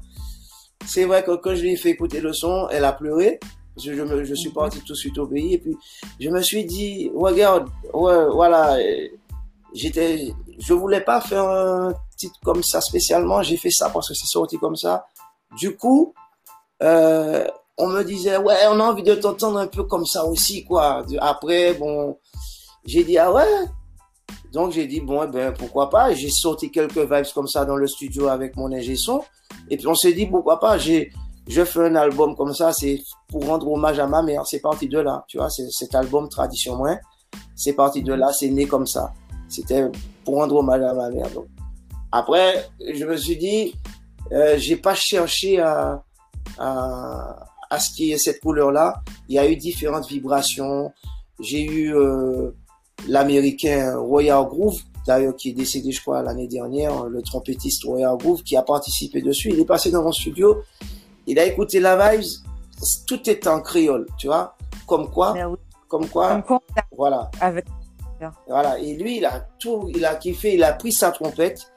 c'est 0.85 1.05
vrai 1.05 1.23
que 1.23 1.35
quand 1.35 1.55
je 1.55 1.61
lui 1.61 1.73
ai 1.73 1.77
fait 1.77 1.89
écouter 1.91 2.19
le 2.21 2.33
son, 2.33 2.67
elle 2.71 2.85
a 2.85 2.93
pleuré. 2.93 3.39
Parce 3.75 3.87
que 3.87 3.95
je, 3.95 4.01
me, 4.03 4.23
je 4.23 4.35
suis 4.35 4.49
Mhm. 4.49 4.55
parti 4.55 4.79
tout 4.81 4.93
de 4.93 4.97
suite 4.97 5.17
au 5.17 5.25
pays. 5.27 5.55
Et 5.55 5.57
puis, 5.57 5.75
je 6.19 6.29
me 6.29 6.41
suis 6.41 6.63
dit, 6.65 7.09
regarde, 7.15 7.67
ouais, 7.93 8.25
voilà, 8.31 8.77
j'étais, 9.73 10.31
je 10.59 10.73
voulais 10.73 11.01
pas 11.01 11.21
faire 11.21 11.43
un 11.49 11.93
titre 12.17 12.39
comme 12.43 12.61
ça 12.63 12.81
spécialement. 12.81 13.41
J'ai 13.41 13.57
fait 13.57 13.71
ça 13.71 13.89
parce 13.89 14.09
que 14.09 14.13
c'est 14.13 14.27
sorti 14.27 14.57
comme 14.59 14.75
ça. 14.75 15.05
Du 15.57 15.75
coup, 15.75 16.13
euh, 16.83 17.47
on 17.77 17.87
me 17.87 18.03
disait, 18.03 18.37
ouais, 18.37 18.55
on 18.69 18.79
a 18.79 18.83
envie 18.83 19.03
de 19.03 19.15
t'entendre 19.15 19.57
un 19.57 19.67
peu 19.67 19.83
comme 19.85 20.05
ça 20.05 20.23
aussi, 20.25 20.63
quoi. 20.65 21.03
Après, 21.19 21.73
bon, 21.73 22.17
j'ai 22.85 23.03
dit, 23.03 23.17
ah 23.17 23.31
ouais? 23.33 23.65
Donc, 24.53 24.71
j'ai 24.71 24.85
dit, 24.85 25.01
bon, 25.01 25.23
eh 25.23 25.31
ben, 25.31 25.51
pourquoi 25.51 25.89
pas? 25.89 26.13
J'ai 26.13 26.29
sorti 26.29 26.69
quelques 26.69 26.99
vibes 26.99 27.33
comme 27.33 27.47
ça 27.47 27.65
dans 27.65 27.75
le 27.75 27.87
studio 27.87 28.27
avec 28.27 28.55
mon 28.55 28.71
ingé 28.71 28.95
son. 28.95 29.23
Et 29.69 29.77
puis, 29.77 29.87
on 29.87 29.95
s'est 29.95 30.13
dit, 30.13 30.27
pourquoi 30.27 30.59
pas? 30.59 30.77
J'ai, 30.77 31.11
je 31.47 31.65
fais 31.65 31.87
un 31.87 31.95
album 31.95 32.35
comme 32.35 32.53
ça, 32.53 32.71
c'est 32.71 33.01
pour 33.29 33.47
rendre 33.47 33.67
hommage 33.71 33.97
à 33.97 34.05
ma 34.05 34.21
mère. 34.21 34.45
C'est 34.45 34.59
parti 34.59 34.87
de 34.87 34.99
là, 34.99 35.25
tu 35.27 35.37
vois, 35.37 35.49
c'est 35.49 35.67
cet 35.71 35.95
album 35.95 36.29
Tradition 36.29 36.75
Moins. 36.75 36.99
C'est 37.55 37.73
parti 37.73 38.03
de 38.03 38.13
là, 38.13 38.31
c'est 38.31 38.51
né 38.51 38.67
comme 38.67 38.85
ça. 38.85 39.11
C'était 39.49 39.89
pour 40.23 40.35
rendre 40.35 40.55
hommage 40.55 40.83
à 40.83 40.93
ma 40.93 41.09
mère. 41.09 41.29
Donc, 41.31 41.47
après, 42.11 42.69
je 42.93 43.05
me 43.05 43.17
suis 43.17 43.37
dit, 43.37 43.73
euh, 44.31 44.55
j'ai 44.59 44.77
pas 44.77 44.93
cherché 44.93 45.59
à, 45.59 46.03
à, 46.59 47.47
à 47.71 47.79
ce 47.79 47.91
qui 47.91 48.11
est 48.11 48.19
cette 48.19 48.39
couleur-là. 48.39 49.01
Il 49.29 49.35
y 49.35 49.39
a 49.39 49.49
eu 49.49 49.55
différentes 49.55 50.07
vibrations. 50.07 50.91
J'ai 51.39 51.63
eu 51.63 51.95
euh, 51.95 52.51
l'américain 53.07 53.97
Royal 53.97 54.45
Groove, 54.45 54.79
d'ailleurs 55.05 55.35
qui 55.35 55.49
est 55.49 55.53
décédé, 55.53 55.91
je 55.91 56.01
crois, 56.01 56.21
l'année 56.21 56.47
dernière, 56.47 57.05
le 57.05 57.21
trompettiste 57.21 57.83
Royal 57.83 58.17
Groove, 58.17 58.43
qui 58.43 58.55
a 58.55 58.61
participé 58.61 59.21
dessus. 59.21 59.49
Il 59.51 59.59
est 59.59 59.65
passé 59.65 59.91
dans 59.91 60.03
mon 60.03 60.11
studio, 60.11 60.63
il 61.27 61.39
a 61.39 61.45
écouté 61.45 61.79
la 61.79 62.11
vibes, 62.11 62.25
tout 63.07 63.29
est 63.29 63.47
en 63.47 63.61
créole, 63.61 64.07
tu 64.17 64.27
vois. 64.27 64.55
Comme 64.87 65.09
quoi, 65.09 65.33
oui, 65.33 65.57
comme 65.87 66.07
quoi, 66.07 66.41
comme 66.41 66.43
quoi, 66.43 66.61
voilà. 66.97 67.31
avec 67.39 67.65
Voilà. 68.47 68.79
Et 68.79 68.95
lui, 68.95 69.17
il 69.17 69.25
a 69.25 69.45
tout, 69.59 69.89
il 69.93 70.03
a 70.05 70.15
kiffé, 70.15 70.55
il 70.55 70.63
a 70.63 70.73
pris 70.73 70.91
sa 70.91 71.11
trompette. 71.11 71.69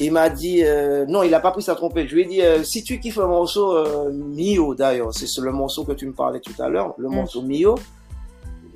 Il 0.00 0.10
m'a 0.10 0.30
dit, 0.30 0.64
euh, 0.64 1.04
non, 1.06 1.22
il 1.22 1.34
a 1.34 1.40
pas 1.40 1.50
pris 1.50 1.62
sa 1.62 1.74
trompette. 1.74 2.08
Je 2.08 2.14
lui 2.14 2.22
ai 2.22 2.26
dit, 2.26 2.42
euh, 2.42 2.64
si 2.64 2.82
tu 2.82 2.98
kiffes 2.98 3.18
le 3.18 3.26
morceau 3.26 3.76
euh, 3.76 4.10
Mio, 4.10 4.74
d'ailleurs, 4.74 5.12
c'est 5.12 5.28
le 5.40 5.52
morceau 5.52 5.84
que 5.84 5.92
tu 5.92 6.06
me 6.06 6.12
parlais 6.12 6.40
tout 6.40 6.54
à 6.60 6.68
l'heure, 6.68 6.94
le 6.96 7.08
Mm. 7.08 7.14
morceau 7.14 7.42
Mio. 7.42 7.74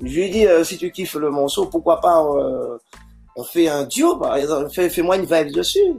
Je 0.01 0.13
lui 0.13 0.23
ai 0.23 0.29
dit, 0.29 0.45
euh, 0.45 0.63
si 0.63 0.77
tu 0.77 0.91
kiffes 0.91 1.15
le 1.15 1.31
morceau, 1.31 1.65
pourquoi 1.65 2.01
pas, 2.01 2.23
euh, 2.23 2.77
on 3.35 3.43
fait 3.43 3.67
un 3.67 3.83
duo, 3.85 4.17
par 4.17 4.35
exemple, 4.35 4.69
fais, 4.71 4.89
fais-moi 4.89 5.17
une 5.17 5.25
vibe 5.25 5.51
dessus. 5.53 5.93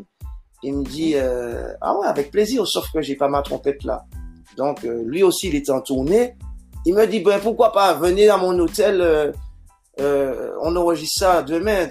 Il 0.62 0.74
me 0.74 0.84
dit, 0.84 1.12
euh, 1.14 1.72
ah 1.80 1.96
ouais, 1.98 2.06
avec 2.06 2.30
plaisir, 2.30 2.66
sauf 2.66 2.90
que 2.92 3.00
j'ai 3.00 3.16
pas 3.16 3.28
ma 3.28 3.42
trompette 3.42 3.84
là. 3.84 4.04
Donc, 4.56 4.84
euh, 4.84 5.02
lui 5.04 5.22
aussi, 5.22 5.48
il 5.48 5.54
était 5.54 5.70
en 5.70 5.80
tournée. 5.80 6.34
Il 6.84 6.94
me 6.94 7.06
dit, 7.06 7.20
ben, 7.20 7.40
pourquoi 7.40 7.72
pas, 7.72 7.94
venez 7.94 8.28
à 8.28 8.36
mon 8.36 8.58
hôtel, 8.58 9.00
euh, 9.00 9.32
euh, 10.00 10.52
on 10.62 10.74
enregistre 10.76 11.20
ça 11.20 11.42
demain. 11.42 11.88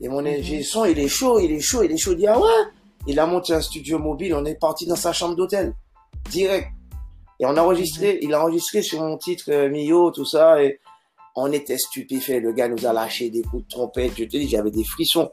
Et 0.00 0.08
mon 0.08 0.20
Mhm. 0.22 0.26
ingé 0.26 0.62
son, 0.62 0.84
il 0.84 0.98
est 0.98 1.08
chaud, 1.08 1.38
il 1.38 1.52
est 1.52 1.60
chaud, 1.60 1.82
il 1.82 1.92
est 1.92 1.96
chaud. 1.96 2.12
Il 2.12 2.18
dit, 2.18 2.26
ah 2.26 2.38
ouais. 2.38 2.48
Il 3.06 3.18
a 3.18 3.26
monté 3.26 3.52
un 3.52 3.60
studio 3.60 3.98
mobile, 3.98 4.34
on 4.34 4.44
est 4.44 4.54
parti 4.58 4.86
dans 4.86 4.96
sa 4.96 5.12
chambre 5.12 5.34
d'hôtel. 5.34 5.74
Direct. 6.30 6.68
Et 7.40 7.46
on 7.46 7.56
a 7.56 7.62
enregistré, 7.62 8.18
il 8.22 8.32
a 8.34 8.40
enregistré 8.40 8.82
sur 8.82 9.00
mon 9.00 9.16
titre 9.18 9.44
euh, 9.48 9.68
Mio, 9.68 10.10
tout 10.12 10.24
ça, 10.24 10.62
et 10.62 10.78
on 11.34 11.50
était 11.52 11.78
stupéfaits. 11.78 12.40
Le 12.40 12.52
gars 12.52 12.68
nous 12.68 12.84
a 12.86 12.92
lâché 12.92 13.30
des 13.30 13.42
coups 13.42 13.64
de 13.64 13.68
trompette. 13.68 14.12
Je 14.16 14.24
te 14.24 14.30
dis, 14.36 14.48
j'avais 14.48 14.70
des 14.70 14.84
frissons. 14.84 15.30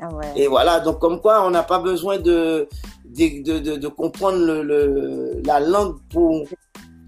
Ah 0.00 0.12
ouais. 0.14 0.32
Et 0.36 0.46
voilà, 0.46 0.80
donc 0.80 0.98
comme 0.98 1.20
quoi 1.20 1.46
on 1.46 1.50
n'a 1.50 1.62
pas 1.62 1.78
besoin 1.78 2.18
de, 2.18 2.68
de, 3.04 3.42
de, 3.42 3.58
de, 3.58 3.76
de 3.76 3.88
comprendre 3.88 4.38
le, 4.38 4.62
le, 4.62 5.42
la 5.44 5.58
langue 5.58 5.96
pour, 6.10 6.46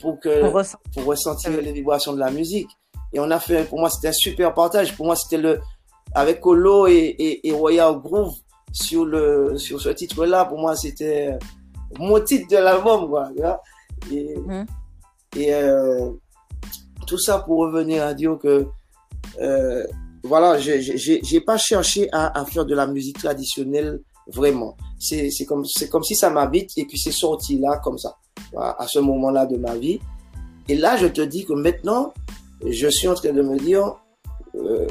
pour, 0.01 0.19
que, 0.21 0.47
ressent. 0.47 0.79
pour 0.95 1.05
ressentir 1.05 1.51
les 1.51 1.73
vibrations 1.73 2.14
de 2.14 2.19
la 2.19 2.31
musique. 2.31 2.69
Et 3.12 3.21
on 3.21 3.31
a 3.31 3.38
fait, 3.38 3.64
pour 3.64 3.79
moi, 3.79 3.91
c'était 3.91 4.09
un 4.09 4.12
super 4.12 4.55
partage. 4.55 4.97
Pour 4.97 5.07
moi, 5.07 5.17
c'était 5.17 5.37
le, 5.41 5.61
avec 6.14 6.41
Colo 6.41 6.87
et, 6.87 6.95
et, 7.19 7.49
et 7.49 7.53
Royal 7.53 7.99
Groove 8.01 8.35
sur 8.73 9.05
le, 9.05 9.57
sur 9.59 9.81
ce 9.81 9.88
titre-là, 9.91 10.45
pour 10.47 10.59
moi, 10.59 10.77
c'était 10.77 11.38
mon 11.99 12.21
titre 12.21 12.49
de 12.51 12.57
l'album, 12.57 13.09
quoi. 13.09 13.31
Et, 14.12 14.35
Mhm. 14.37 14.67
et 15.37 15.55
euh, 15.55 16.11
tout 17.09 17.18
ça 17.18 17.38
pour 17.40 17.59
revenir 17.59 18.05
à 18.05 18.14
dire 18.14 18.38
que, 18.40 18.66
euh, 19.40 19.85
voilà, 20.23 20.59
j'ai- 20.59 21.40
pas 21.40 21.57
cherché 21.57 22.09
à, 22.12 22.44
faire 22.44 22.66
de 22.66 22.75
la 22.75 22.87
musique 22.87 23.18
traditionnelle 23.18 24.01
vraiment. 24.29 24.77
C'est 24.99 25.31
comme 25.47 25.64
c'est 25.64 25.88
comme 25.88 26.05
si 26.05 26.14
ça 26.14 26.29
m'habite 26.29 26.77
et 26.77 26.85
puis 26.85 26.99
c'est 26.99 27.12
sorti 27.12 27.59
là 27.59 27.81
comme 27.83 27.99
ça, 27.99 28.16
à 28.57 28.87
ce 28.87 28.99
moment-là 28.99 29.47
de 29.47 29.57
ma 29.57 29.75
vie. 29.77 29.99
Et 30.68 30.77
là, 30.77 30.97
je 30.99 31.07
te 31.07 31.23
dis 31.23 31.47
que 31.47 31.55
maintenant, 31.55 32.12
je 32.66 32.88
suis 32.88 33.09
en 33.09 33.14
train 33.14 33.33
de 33.33 33.40
me 33.40 33.57
dire, 33.59 33.94
euh, 34.55 34.87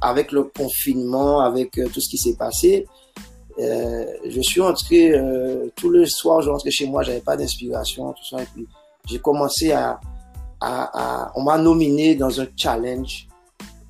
avec 0.00 0.32
le 0.32 0.44
confinement, 0.44 1.40
avec 1.40 1.76
euh, 1.78 1.88
tout 1.92 2.00
ce 2.00 2.08
qui 2.08 2.16
s'est 2.16 2.36
passé, 2.36 2.86
euh, 3.58 4.06
je 4.26 4.40
suis 4.40 4.62
entré 4.62 5.12
euh, 5.12 5.66
tout 5.76 5.90
le 5.90 6.06
soir, 6.06 6.40
je 6.40 6.48
rentrais 6.48 6.70
chez 6.70 6.86
moi, 6.86 7.02
j'avais 7.02 7.20
pas 7.20 7.36
d'inspiration, 7.36 8.12
tout 8.12 8.24
ça, 8.24 8.42
et 8.42 8.46
puis 8.54 8.66
j'ai 9.06 9.18
commencé 9.18 9.72
à, 9.72 10.00
à, 10.64 11.26
à 11.26 11.32
on 11.36 11.42
m'a 11.42 11.58
nominé 11.58 12.14
dans 12.14 12.40
un 12.40 12.46
challenge 12.56 13.28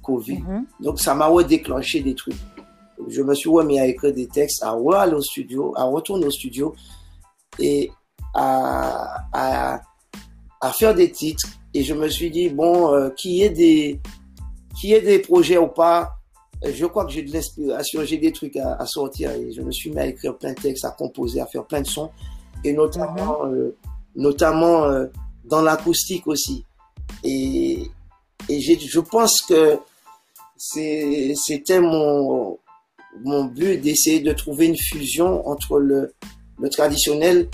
Covid. 0.03 0.39
Mhm. 0.39 0.67
Donc, 0.81 1.01
ça 1.01 1.15
m'a 1.15 1.27
redéclenché 1.27 2.01
des 2.01 2.15
trucs. 2.15 2.37
Je 3.09 3.23
me 3.23 3.35
suis 3.35 3.51
remis 3.51 3.79
à 3.81 3.87
écrire 3.87 4.13
des 4.13 4.29
textes, 4.29 4.63
à 4.63 4.77
aller 4.97 5.15
au 5.15 5.23
studio, 5.23 5.73
à 5.77 5.85
retourner 5.85 6.27
au 6.27 6.31
studio 6.31 6.75
et 7.59 7.91
à, 8.35 9.25
à, 9.33 9.81
à 10.61 10.73
faire 10.73 10.95
des 10.95 11.11
titres. 11.11 11.47
Et 11.73 11.83
je 11.83 11.95
me 11.95 12.09
suis 12.09 12.31
dit, 12.31 12.49
bon, 12.49 12.95
euh, 12.95 13.11
qu'il 13.11 13.33
y 13.33 13.43
ait 13.43 13.51
des, 13.51 14.01
qu'il 14.79 14.91
y 14.91 14.93
ait 14.95 15.01
des 15.01 15.19
projets 15.19 15.59
ou 15.59 15.69
pas, 15.69 16.13
je 16.63 16.87
crois 16.87 17.05
que 17.05 17.13
j'ai 17.13 17.23
de 17.23 17.33
l'inspiration, 17.33 18.05
j'ai 18.05 18.19
des 18.19 18.33
trucs 18.33 18.57
à, 18.57 18.75
à 18.75 18.87
sortir. 18.87 19.31
Et 19.33 19.53
je 19.53 19.61
me 19.61 19.73
suis 19.73 19.91
mis 19.91 19.99
à 19.99 20.07
écrire 20.07 20.37
plein 20.39 20.53
de 20.53 20.61
textes, 20.61 20.85
à 20.85 20.91
composer, 20.91 21.41
à 21.41 21.47
faire 21.47 21.65
plein 21.65 21.81
de 21.81 21.87
sons. 21.87 22.11
Et 22.63 22.73
notamment, 22.73 23.45
euh, 23.47 23.77
notamment 24.15 24.85
euh, 24.85 25.07
dans 25.45 25.63
l'acoustique 25.63 26.27
aussi. 26.27 26.65
Et, 27.23 27.91
et 28.49 28.61
je 28.61 29.01
pense 29.01 29.43
que 29.43 29.79
c'était 30.57 31.81
mon, 31.81 32.59
mon 33.23 33.45
but 33.45 33.81
d'essayer 33.81 34.21
de 34.21 34.33
trouver 34.33 34.67
une 34.67 34.77
fusion 34.77 35.47
entre 35.47 35.79
le, 35.79 36.15
le 36.59 36.69
traditionnel 36.71 37.49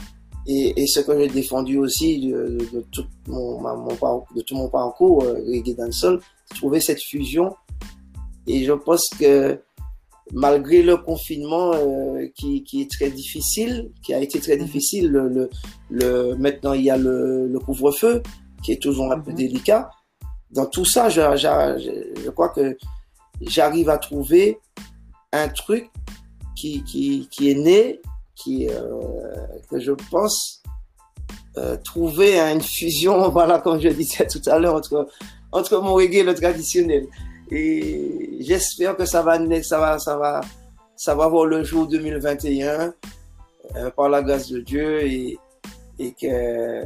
et, 0.47 0.83
et 0.83 0.87
ce 0.87 1.01
que 1.01 1.19
j'ai 1.19 1.29
défendu 1.29 1.79
aussi 1.79 2.19
de, 2.21 2.59
de, 2.73 2.85
tout 2.93 3.07
mon, 3.27 3.61
de 3.63 4.43
tout 4.43 4.55
mon 4.55 4.69
parcours 4.69 5.23
euh, 5.23 5.35
reggae 5.47 5.77
dancehall, 5.77 6.21
trouver 6.55 6.81
cette 6.81 7.03
fusion. 7.03 7.55
Et 8.47 8.65
je 8.65 8.73
pense 8.73 9.09
que 9.19 9.61
malgré 10.33 10.83
le 10.83 10.97
confinement 10.97 11.73
euh, 11.75 12.27
qui, 12.37 12.63
qui 12.65 12.83
est 12.83 12.91
très 12.91 13.11
difficile, 13.11 13.91
qui 14.03 14.15
a 14.15 14.21
été 14.21 14.41
très 14.41 14.57
Mhm. 14.57 14.65
difficile, 14.65 15.09
le, 15.11 15.29
le, 15.29 15.51
le- 15.91 16.35
maintenant 16.37 16.73
il 16.73 16.83
y 16.83 16.91
a 16.91 16.97
le, 16.97 17.47
le 17.49 17.59
couvre-feu 17.59 18.23
qui 18.63 18.73
est 18.73 18.83
toujours 18.83 19.11
un 19.13 19.19
peu 19.21 19.31
Mhm. 19.33 19.37
délicat. 19.37 19.91
Dans 20.53 20.67
tout 20.67 20.85
ça, 20.85 21.09
je, 21.09 21.21
je, 21.37 22.23
je 22.25 22.31
crois 22.31 22.49
que 22.51 22.77
j'arrive 23.41 23.89
à 23.89 23.99
trouver 23.99 24.59
un 25.33 25.49
truc 25.49 25.89
qui, 26.57 26.83
qui, 26.85 27.29
qui 27.31 27.51
est 27.51 27.55
né, 27.55 28.01
qui, 28.35 28.69
euh, 28.69 29.01
que 29.71 29.79
je 29.81 29.93
pense 30.11 30.63
euh, 31.57 31.77
trouver 31.85 32.39
une 32.39 32.61
fusion, 32.61 33.29
voilà, 33.37 33.59
comme 33.59 33.81
je 33.81 33.89
disais 33.89 34.27
tout 34.27 34.43
à 34.47 34.59
l'heure, 34.59 34.75
entre, 34.75 35.09
entre 35.53 35.81
mon 35.81 35.95
reggae 35.95 36.17
et 36.19 36.23
le 36.23 36.35
traditionnel. 36.35 37.07
Et 37.51 38.39
j'espère 38.41 38.97
que 38.97 39.05
ça 39.05 39.23
va, 39.23 39.39
ça 39.63 39.79
va, 39.79 39.99
ça 39.99 40.17
va, 40.17 40.41
ça 40.97 41.15
va 41.15 41.29
voir 41.29 41.47
le 41.47 41.65
jour 41.65 41.87
2021 41.89 42.93
euh, 43.77 43.91
par 43.91 44.09
la 44.09 44.23
grâce 44.23 44.49
de 44.49 44.61
Dieu 44.61 45.03
et, 45.03 45.39
et 45.99 46.13
que 46.13 46.85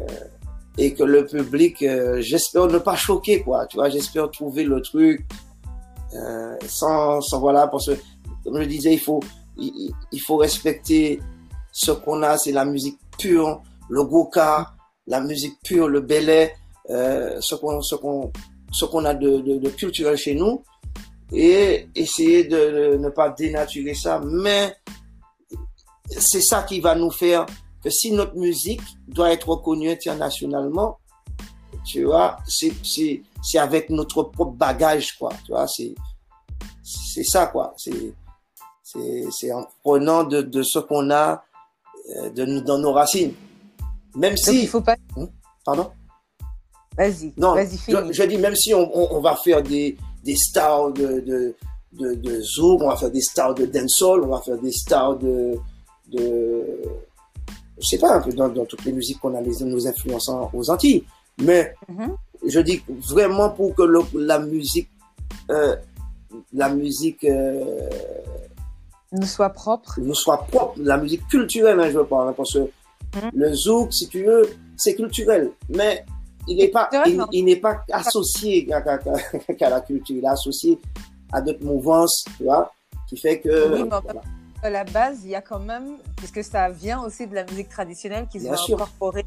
et 0.77 0.92
que 0.92 1.05
le 1.05 1.24
public, 1.24 1.83
euh, 1.83 2.20
j'espère 2.20 2.66
ne 2.66 2.79
pas 2.79 2.96
choquer 2.96 3.42
quoi, 3.42 3.66
tu 3.66 3.77
vois, 3.77 3.88
j'espère 3.90 4.31
trouver 4.31 4.64
le 4.64 4.81
truc 4.81 5.24
Euh, 6.14 6.57
sans, 6.68 7.20
sans, 7.20 7.40
voilà, 7.40 7.66
parce 7.66 7.87
que, 7.87 7.96
comme 8.44 8.61
je 8.62 8.68
disais, 8.68 8.92
il 8.92 9.00
faut, 9.00 9.18
il, 9.57 9.92
il 10.12 10.20
faut 10.20 10.37
respecter 10.37 11.20
ce 11.72 11.90
qu'on 11.90 12.22
a, 12.22 12.38
c'est 12.38 12.53
la 12.53 12.64
musique 12.64 13.00
pure, 13.18 13.62
le 13.88 14.05
goka, 14.05 14.74
la 15.09 15.20
musique 15.20 15.59
pure, 15.64 15.88
le 15.88 16.00
belay, 16.00 16.55
ce 16.88 17.55
qu'on, 17.57 17.83
ce 17.83 17.96
qu'on, 17.96 18.31
ce 18.74 18.84
qu'on 18.84 19.04
a 19.04 19.14
de, 19.14 19.38
de, 19.38 19.58
de, 19.58 19.68
culturel 19.70 20.16
chez 20.16 20.34
nous, 20.34 20.64
et 21.32 21.88
essayer 21.94 22.44
de, 22.44 22.92
de 22.92 22.96
ne 22.96 23.08
pas 23.08 23.30
dénaturer 23.30 23.94
ça, 23.94 24.20
mais 24.24 24.74
c'est 26.10 26.42
ça 26.42 26.62
qui 26.64 26.80
va 26.80 26.94
nous 26.94 27.10
faire 27.10 27.46
que 27.82 27.90
si 27.90 28.12
notre 28.12 28.37
musique 28.37 28.82
doit 29.06 29.32
être 29.32 29.48
reconnue 29.48 29.90
internationalement, 29.90 30.98
tu 31.84 32.04
vois, 32.04 32.38
c'est, 32.46 32.72
c'est, 32.82 33.22
c'est 33.42 33.58
avec 33.58 33.90
notre 33.90 34.24
propre 34.24 34.52
bagage, 34.52 35.16
quoi, 35.18 35.30
tu 35.44 35.52
vois, 35.52 35.68
c'est, 35.68 35.94
c'est 36.82 37.24
ça, 37.24 37.46
quoi, 37.46 37.74
c'est, 37.76 38.14
c'est, 39.30 39.52
en 39.52 39.66
prenant 39.82 40.24
de, 40.24 40.42
de 40.42 40.62
ce 40.62 40.78
qu'on 40.78 41.10
a, 41.10 41.44
euh, 42.16 42.30
de 42.30 42.60
dans 42.60 42.78
nos 42.78 42.92
racines. 42.92 43.34
Même 44.14 44.37
si. 44.37 44.52
Donc, 44.52 44.62
il 44.62 44.68
faut 44.68 44.80
pas. 44.80 44.96
Hmm? 45.16 45.26
Pardon? 45.64 45.90
Vas-y. 46.96 47.33
Non, 47.37 47.54
vas-y, 47.54 47.76
je, 47.88 48.12
je, 48.12 48.22
dis, 48.24 48.38
même 48.38 48.54
si 48.54 48.72
on, 48.74 48.85
on, 49.00 49.16
on 49.16 49.20
va 49.20 49.35
faire 49.37 49.62
des, 49.62 49.96
des 50.24 50.37
stars 50.37 50.92
de, 50.92 51.09
de, 51.20 51.54
de, 52.00 52.14
de 52.14 52.40
zouk, 52.40 52.83
on 52.83 52.88
va 52.88 52.96
faire 52.96 53.11
des 53.11 53.20
stars 53.20 53.54
de 53.54 53.66
dancehall, 53.66 54.22
on 54.22 54.28
va 54.28 54.40
faire 54.40 54.59
des 54.59 54.72
stars 54.72 55.16
de, 55.18 55.57
de, 56.12 56.22
je 57.80 57.87
sais 57.88 57.98
pas, 57.98 58.20
dans, 58.20 58.48
dans 58.48 58.64
toutes 58.64 58.85
les 58.85 58.92
musiques 58.92 59.18
qu'on 59.20 59.35
a 59.35 59.40
les, 59.40 59.64
nos 59.64 59.87
influences 59.87 60.30
aux 60.52 60.70
Antilles. 60.70 61.04
Mais 61.48 61.74
Mm 61.88 61.96
-hmm. 61.98 62.12
je 62.54 62.61
dis 62.68 62.78
vraiment 63.12 63.50
pour 63.57 63.70
que 63.76 63.85
le, 63.94 64.00
la 64.33 64.38
musique, 64.38 64.90
euh, 65.50 65.74
la 66.62 66.68
musique 66.80 67.24
euh, 67.24 67.88
nous 69.12 69.26
soit 69.37 69.50
propre, 69.62 69.92
nous 70.09 70.14
soit 70.24 70.40
propre, 70.52 70.74
la 70.92 70.96
musique 71.02 71.24
culturelle, 71.35 71.78
hein, 71.80 71.88
je 71.92 71.98
veux 71.98 72.09
parler, 72.16 72.35
parce 72.40 72.52
que 72.57 72.62
mm 72.64 73.18
-hmm. 73.18 73.30
le 73.42 73.48
zouk, 73.64 73.87
si 73.98 74.04
tu 74.12 74.18
veux, 74.28 74.44
c'est 74.83 74.94
culturel, 75.00 75.44
mais 75.78 75.92
il 76.46 76.59
n'est 76.59 76.68
pas, 76.68 76.88
il, 77.07 77.24
il 77.33 77.44
n'est 77.44 77.57
pas 77.57 77.83
associé 77.90 78.66
qu'à 78.66 78.98
qu 78.98 79.54
la 79.61 79.80
culture, 79.80 80.16
il 80.16 80.24
est 80.24 80.28
associé 80.28 80.78
à 81.33 81.40
d'autres 81.40 81.64
mouvances, 81.64 82.24
tu 82.37 82.44
vois, 82.44 82.72
qui 83.09 83.16
fait 83.16 83.40
que. 83.40 83.83
Oui, 83.83 83.88
voilà. 83.88 84.20
À 84.62 84.70
la 84.70 84.85
base, 84.85 85.20
il 85.24 85.30
y 85.30 85.35
a 85.35 85.42
quand 85.42 85.59
même, 85.59 85.98
puisque 86.16 86.42
ça 86.42 86.70
vient 86.70 87.02
aussi 87.02 87.26
de 87.26 87.35
la 87.35 87.44
musique 87.44 87.68
traditionnelle 87.68 88.26
qui 88.30 88.40
s'est 88.40 88.48
incorporée 88.48 89.24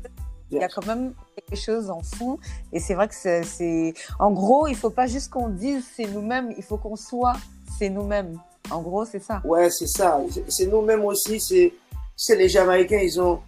il 0.51 0.59
y 0.59 0.63
a 0.63 0.67
quand 0.67 0.85
même 0.85 1.13
quelque 1.35 1.59
chose 1.59 1.89
en 1.89 2.01
fond. 2.01 2.39
Et 2.71 2.79
c'est 2.79 2.93
vrai 2.93 3.07
que 3.07 3.15
c'est, 3.15 3.93
en 4.19 4.31
gros, 4.31 4.67
il 4.67 4.75
faut 4.75 4.89
pas 4.89 5.07
juste 5.07 5.29
qu'on 5.29 5.49
dise 5.49 5.83
c'est 5.95 6.07
nous-mêmes, 6.07 6.53
il 6.57 6.63
faut 6.63 6.77
qu'on 6.77 6.95
soit 6.95 7.35
c'est 7.77 7.89
nous-mêmes. 7.89 8.39
En 8.71 8.81
gros, 8.81 9.05
c'est 9.05 9.21
ça. 9.21 9.41
Ouais, 9.45 9.69
c'est 9.69 9.87
ça. 9.87 10.19
C'est 10.47 10.67
nous-mêmes 10.67 11.03
aussi. 11.05 11.39
C'est, 11.39 11.73
c'est 12.15 12.35
les 12.35 12.49
Jamaïcains, 12.49 12.99
ils 12.99 13.21
ont, 13.21 13.39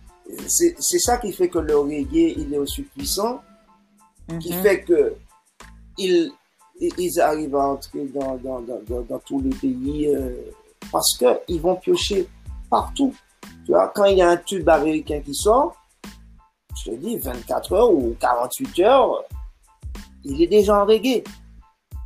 c'est, 0.47 0.75
c'est 0.79 0.99
ça 0.99 1.17
qui 1.17 1.33
fait 1.33 1.49
que 1.49 1.59
le 1.59 1.77
reggae, 1.77 2.35
il 2.37 2.53
est 2.53 2.57
aussi 2.57 2.83
puissant, 2.83 3.41
qui 4.37 4.53
fait 4.53 4.83
que 4.83 5.15
ils, 5.97 6.31
ils 6.79 7.19
arrivent 7.19 7.55
à 7.55 7.67
entrer 7.69 8.05
dans, 8.05 8.35
dans, 8.37 8.61
dans, 8.61 9.01
dans 9.01 9.19
tous 9.19 9.41
les 9.41 9.49
pays 9.49 10.07
euh, 10.07 10.31
parce 10.91 11.17
que 11.17 11.39
ils 11.47 11.59
vont 11.59 11.75
piocher 11.75 12.27
partout. 12.69 13.13
Tu 13.65 13.71
vois, 13.71 13.91
quand 13.93 14.05
il 14.05 14.17
y 14.17 14.21
a 14.21 14.29
un 14.29 14.37
tube 14.37 14.67
américain 14.69 15.21
qui 15.21 15.33
sort, 15.33 15.75
je 16.83 16.91
te 16.91 16.95
dis, 16.95 17.17
24 17.17 17.73
heures 17.73 17.91
ou 17.91 18.15
48 18.19 18.79
heures, 18.79 19.23
il 20.23 20.41
est 20.41 20.47
déjà 20.47 20.81
en 20.81 20.85
reggae. 20.85 21.23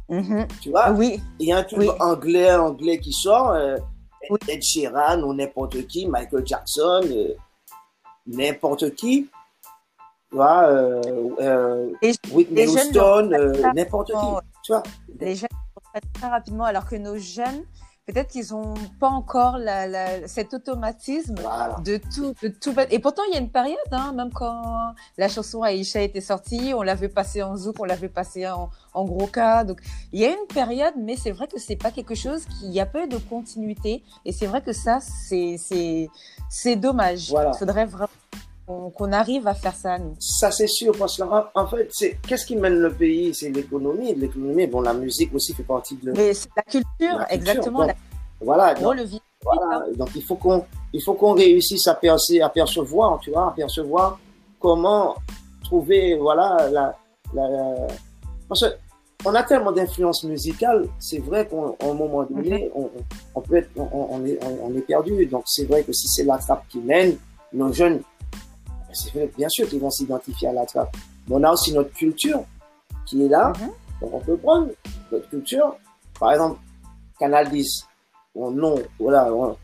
-hmm. 0.09 0.47
Tu 0.61 0.69
vois 0.69 0.91
Oui. 0.91 1.21
Il 1.39 1.47
y 1.47 1.53
a 1.53 1.59
un 1.59 1.65
oui. 1.77 1.89
anglais, 1.99 2.53
anglais 2.55 2.99
qui 2.99 3.13
sort, 3.13 3.51
euh, 3.51 3.77
oui. 4.29 4.37
Ed 4.47 4.61
Sheeran 4.61 5.21
ou 5.23 5.33
n'importe 5.33 5.85
qui, 5.87 6.07
Michael 6.07 6.45
Jackson, 6.45 7.01
euh, 7.03 7.33
n'importe 8.27 8.95
qui. 8.95 9.29
Tu 10.33 10.37
vois, 10.37 10.63
euh, 10.63 11.91
les, 12.01 12.15
Whitney 12.31 12.67
Houston, 12.67 13.29
n'importe 13.75 14.07
qui. 14.07 14.13
Tu 14.63 14.71
vois 14.71 14.81
Les 15.19 15.35
jeunes 15.35 15.49
très 16.13 16.27
rapidement, 16.27 16.63
alors 16.63 16.87
que 16.87 16.95
nos 16.95 17.19
jeunes, 17.19 17.65
peut-être 18.07 18.31
qu'ils 18.31 18.47
n'ont 18.49 18.73
pas 18.99 19.09
encore 19.09 19.59
la, 19.59 19.85
la, 19.85 20.27
cet 20.27 20.55
automatisme 20.55 21.35
voilà. 21.39 21.77
de 21.85 21.97
tout, 21.97 22.33
de 22.41 22.47
tout. 22.47 22.73
Et 22.89 22.97
pourtant, 22.97 23.21
il 23.29 23.35
y 23.35 23.37
a 23.37 23.39
une 23.39 23.51
période, 23.51 23.77
hein, 23.91 24.11
même 24.13 24.31
quand 24.33 24.95
la 25.19 25.29
chanson 25.29 25.61
Aïcha 25.61 26.01
était 26.01 26.19
sortie, 26.19 26.73
on 26.75 26.81
l'avait 26.81 27.09
passée 27.09 27.43
en 27.43 27.55
zouk, 27.55 27.75
on 27.79 27.83
l'avait 27.83 28.09
passée 28.09 28.47
en, 28.49 28.71
en, 28.95 29.05
gros 29.05 29.27
cas. 29.27 29.63
Donc, 29.63 29.81
il 30.13 30.19
y 30.19 30.25
a 30.25 30.29
une 30.29 30.47
période, 30.51 30.95
mais 30.97 31.15
c'est 31.15 31.31
vrai 31.31 31.47
que 31.47 31.59
c'est 31.59 31.75
pas 31.75 31.91
quelque 31.91 32.15
chose 32.15 32.43
qui 32.45 32.71
y 32.71 32.79
a 32.79 32.87
peu 32.87 33.07
de 33.07 33.17
continuité. 33.17 34.03
Et 34.25 34.31
c'est 34.31 34.47
vrai 34.47 34.63
que 34.63 34.73
ça, 34.73 34.99
c'est, 34.99 35.57
c'est, 35.59 36.09
c'est 36.49 36.75
dommage. 36.75 37.29
Voilà. 37.29 37.51
Il 37.53 37.59
faudrait 37.59 37.85
vraiment 37.85 38.09
qu'on 38.65 38.91
qu 38.91 39.13
arrive 39.13 39.47
à 39.47 39.53
faire 39.53 39.75
ça, 39.75 39.97
nous. 39.97 40.15
Ça, 40.19 40.51
c'est 40.51 40.67
sûr, 40.67 40.95
parce 40.97 41.17
que 41.17 41.23
en 41.23 41.67
fait, 41.67 41.89
c'est 41.91 42.17
qu'est-ce 42.27 42.45
qui 42.45 42.55
mène 42.55 42.79
le 42.79 42.91
pays? 42.91 43.33
C'est 43.33 43.49
l'économie. 43.49 44.15
L'économie, 44.15 44.67
bon, 44.67 44.81
la 44.81 44.93
musique 44.93 45.33
aussi 45.33 45.53
fait 45.53 45.63
partie 45.63 45.95
de. 45.97 46.11
Mais 46.11 46.33
c'est 46.33 46.49
la 46.55 46.63
culture, 46.63 46.85
la 46.99 47.25
culture. 47.25 47.31
exactement. 47.31 47.79
Donc, 47.79 47.87
la... 47.87 47.95
Voilà. 48.41 48.73
Donc, 48.75 48.95
le 48.95 49.05
voilà. 49.43 49.85
donc, 49.95 50.09
il 50.15 50.23
faut 50.23 50.35
qu'on 50.35 50.65
il 50.93 51.01
faut 51.01 51.13
qu'on 51.15 51.33
réussisse 51.33 51.87
à, 51.87 51.95
percer, 51.95 52.39
à 52.41 52.49
percevoir, 52.49 53.19
tu 53.19 53.31
vois, 53.31 53.47
à 53.47 53.51
percevoir 53.51 54.19
comment 54.59 55.15
trouver, 55.63 56.15
voilà, 56.15 56.69
la, 56.69 56.95
parce 58.47 58.61
que 58.61 58.75
on 59.25 59.33
a 59.35 59.43
tellement 59.43 59.71
d'influence 59.71 60.23
musicale, 60.25 60.87
c'est 60.99 61.19
vrai 61.19 61.47
qu'à 61.47 61.55
un 61.55 61.93
moment 61.93 62.23
donné, 62.23 62.69
on, 62.75 62.89
on, 63.35 63.41
peut 63.41 63.55
être, 63.55 63.69
on, 63.77 63.87
on, 64.11 64.25
est, 64.25 64.37
on, 64.61 64.75
est 64.75 64.81
perdu. 64.81 65.25
Donc, 65.27 65.43
c'est 65.45 65.63
vrai 65.63 65.83
que 65.83 65.93
si 65.93 66.09
c'est 66.09 66.25
la 66.25 66.37
trappe 66.37 66.67
qui 66.67 66.79
mène, 66.79 67.15
nos 67.53 67.71
jeunes 67.71 68.01
bien 69.37 69.49
sûr 69.49 69.67
qu'ils 69.67 69.79
vont 69.79 69.89
s'identifier 69.89 70.47
à 70.49 70.53
la 70.53 70.65
trappe. 70.65 70.95
Mais 71.27 71.35
on 71.35 71.43
a 71.43 71.51
aussi 71.51 71.73
notre 71.73 71.91
culture 71.93 72.43
qui 73.05 73.23
est 73.25 73.29
là. 73.29 73.53
Mhm. 73.59 73.69
Donc 74.01 74.13
on 74.13 74.19
peut 74.19 74.37
prendre 74.37 74.67
notre 75.11 75.29
culture. 75.29 75.75
Par 76.19 76.31
exemple, 76.33 76.59
Canal 77.19 77.49
10. 77.49 77.85
Bon, 78.35 78.51
non, 78.51 78.75
voilà. 78.99 79.31
on- 79.33 79.55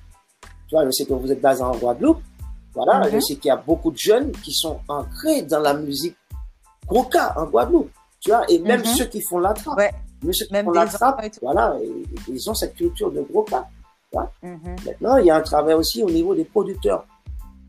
tu 0.68 0.76
vois, 0.76 0.86
je 0.86 0.92
sais 0.92 1.06
que 1.06 1.14
vous 1.14 1.32
êtes 1.32 1.42
basé 1.42 1.64
en 1.64 1.76
Guadeloupe. 1.76 2.22
Voilà, 2.76 3.00
Mhm. 3.00 3.12
je 3.16 3.20
sais 3.20 3.36
qu'il 3.36 3.48
y 3.48 3.52
a 3.52 3.58
beaucoup 3.58 3.92
de 3.92 3.98
jeunes 3.98 4.32
qui 4.32 4.54
sont 4.54 4.80
ancrés 4.88 5.42
dans 5.42 5.60
la 5.60 5.74
musique 5.74 6.16
cas 7.12 7.34
en 7.36 7.46
Guadeloupe. 7.46 7.90
Tu 8.20 8.30
vois, 8.30 8.44
et 8.50 8.60
même 8.60 8.82
Mhm. 8.82 8.86
ceux 8.86 9.06
qui 9.06 9.22
font 9.22 9.40
la 9.40 9.54
trappe. 9.54 9.78
Ouais. 9.78 9.92
Même 10.24 10.34
ceux 10.34 10.46
qui 10.46 10.54
Même 10.54 10.66
font 10.66 10.72
des 10.72 10.80
la 10.80 10.86
trappe, 10.88 11.16
enfants 11.18 11.24
et 11.28 11.30
tout. 11.32 11.40
voilà, 11.42 11.76
ils 12.28 12.50
ont 12.50 12.54
cette 12.54 12.76
culture 12.76 13.12
de 13.12 13.22
gros 13.22 13.44
cas. 13.44 13.66
Maintenant, 14.42 15.18
il 15.18 15.26
y 15.26 15.32
a 15.32 15.36
un 15.38 15.42
travail 15.42 15.76
aussi 15.76 16.04
au 16.04 16.10
niveau 16.10 16.34
des 16.36 16.46
producteurs. 16.46 17.06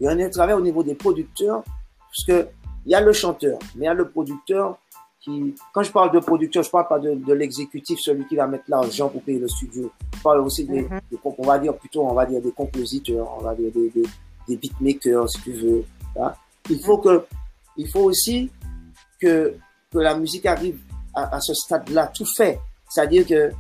Il 0.01 0.05
y 0.05 0.09
a 0.09 0.13
un 0.13 0.31
travail 0.31 0.55
au 0.55 0.61
niveau 0.61 0.83
des 0.83 0.95
producteurs, 0.95 1.63
parce 1.63 2.25
que 2.27 2.49
il 2.87 2.93
y 2.93 2.95
a 2.95 3.01
le 3.01 3.13
chanteur, 3.13 3.59
mais 3.75 3.85
il 3.85 3.89
y 3.89 3.89
a 3.89 3.95
le 3.95 4.09
producteur 4.09 4.79
qui, 5.21 5.55
quand 5.75 5.83
je 5.83 5.93
parle 5.93 6.11
de 6.13 6.19
producteur, 6.21 6.63
je 6.63 6.71
parle 6.71 6.89
pas 6.89 6.99
de, 6.99 7.15
de 7.15 7.33
l'exécutif, 7.35 7.99
celui 8.01 8.27
qui 8.27 8.37
va 8.37 8.47
mettre 8.47 8.65
l'argent 8.69 9.11
pour 9.11 9.23
payer 9.23 9.39
le 9.39 9.49
studio. 9.49 9.93
Je 10.17 10.23
parle 10.23 10.41
aussi 10.41 10.65
des, 10.65 10.81
Mhm. 10.83 11.01
des 11.11 11.19
on 11.25 11.47
va 11.47 11.59
dire 11.59 11.77
plutôt, 11.77 12.07
on 12.07 12.15
va 12.15 12.25
dire 12.25 12.41
des 12.41 12.53
compositeurs, 12.53 13.29
on 13.39 13.43
va 13.43 13.55
dire 13.55 13.71
des, 13.73 13.91
des, 13.91 14.03
des 14.49 14.57
beatmakers, 14.57 15.29
si 15.29 15.43
tu 15.43 15.53
veux. 15.53 15.85
hein. 16.19 16.33
Il 16.71 16.81
faut 16.83 16.97
que, 16.99 17.27
il 17.77 17.87
faut 17.91 18.05
aussi 18.05 18.51
que, 19.21 19.55
que 19.93 19.99
la 19.99 20.15
musique 20.17 20.47
arrive 20.47 20.79
à, 21.15 21.37
à 21.37 21.41
ce 21.41 21.53
stade-là, 21.53 22.07
tout 22.15 22.27
fait. 22.37 22.59
C'est-à-dire 22.89 23.27
que 23.27 23.51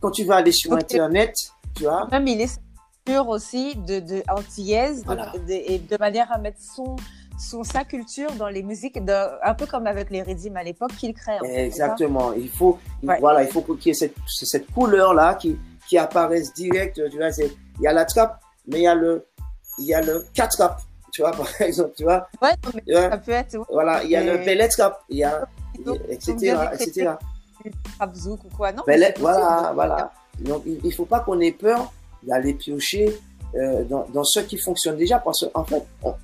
quand 0.00 0.12
tu 0.12 0.24
vas 0.24 0.36
aller 0.36 0.52
sur. 0.52 0.72
Internet, 0.72 1.34
tu 1.74 1.82
vois, 1.82 2.06
Même 2.12 2.28
il 2.28 2.40
est 2.42 2.60
sûr 3.08 3.28
aussi 3.28 3.74
de, 3.76 4.00
de 4.00 4.22
antillaise, 4.28 5.02
Voilà. 5.06 5.32
de, 5.34 5.38
de- 5.38 5.52
et 5.72 5.78
de 5.78 5.96
manière 5.98 6.30
à 6.32 6.38
mettre 6.38 6.60
son, 6.60 6.96
son 7.38 7.64
sa 7.64 7.84
culture 7.84 8.30
dans 8.32 8.48
les 8.48 8.62
musiques, 8.62 8.98
un 8.98 9.54
peu 9.54 9.66
comme 9.66 9.86
avec 9.86 10.10
les 10.10 10.22
rythmes 10.22 10.56
à 10.56 10.62
l'époque 10.62 10.92
qu'il 10.96 11.14
crée. 11.14 11.38
en 11.40 11.44
fait, 11.44 11.64
Exactement. 11.66 12.32
Il 12.32 12.50
faut, 12.50 12.78
il- 13.02 13.08
Ouais. 13.08 13.18
voilà, 13.20 13.42
il 13.42 13.48
faut 13.48 13.62
qu'il 13.62 13.86
y 13.86 13.90
ait 13.90 13.94
cette, 13.94 14.14
cette 14.26 14.70
couleur 14.72 15.14
là 15.14 15.34
qui, 15.34 15.56
qui 15.88 15.96
apparaisse 15.98 16.52
direct. 16.52 17.00
Tu 17.10 17.16
vois, 17.16 17.28
il 17.38 17.82
y 17.82 17.86
a 17.86 17.92
la 17.92 18.04
trappe, 18.04 18.40
mais 18.66 18.78
il 18.78 18.82
y 18.82 18.86
a 18.86 18.94
le, 18.94 19.24
il 19.78 19.86
y 19.86 19.94
a 19.94 20.00
le 20.02 20.26
quatre 20.34 20.56
trap. 20.56 20.80
Tu 21.12 21.22
vois, 21.22 21.30
par 21.42 21.48
exemple, 21.62 21.92
tu 21.96 22.04
vois, 22.04 22.28
Ouais, 22.42 22.50
non, 22.64 22.70
mais 22.74 22.82
tu 22.86 22.92
vois, 22.92 23.10
ça 23.10 23.18
peut 23.18 23.32
être 23.32 23.56
ouais, 23.56 23.64
voilà, 23.70 24.04
il 24.04 24.10
y 24.10 24.16
a 24.16 24.22
le 24.22 24.44
bellet 24.44 24.68
trap, 24.68 25.00
il 25.08 25.18
y 25.18 25.24
a, 25.24 25.46
donc, 25.86 25.98
etc., 26.10 26.56
etc. 26.74 27.12
trap 27.96 28.14
zouk 28.14 28.40
ou 28.44 28.48
quoi. 28.56 28.72
Non, 28.72 28.82
Bellet, 28.86 29.12
possible. 29.12 29.22
voilà, 29.22 29.72
voilà. 29.74 30.12
Donc, 30.40 30.62
il, 30.66 30.78
il 30.84 30.92
faut 30.92 31.06
pas 31.06 31.20
qu'on 31.20 31.40
ait 31.40 31.52
peur 31.52 31.92
d'aller 32.22 32.54
piocher 32.54 33.18
euh, 33.54 33.84
dans, 33.84 34.06
dans 34.12 34.24
ce 34.24 34.40
qui 34.40 34.58
fonctionne 34.58 34.96
déjà, 34.96 35.18
parce 35.18 35.46
qu'en 35.52 35.64
fait, 35.64 35.84
on- 36.02 36.14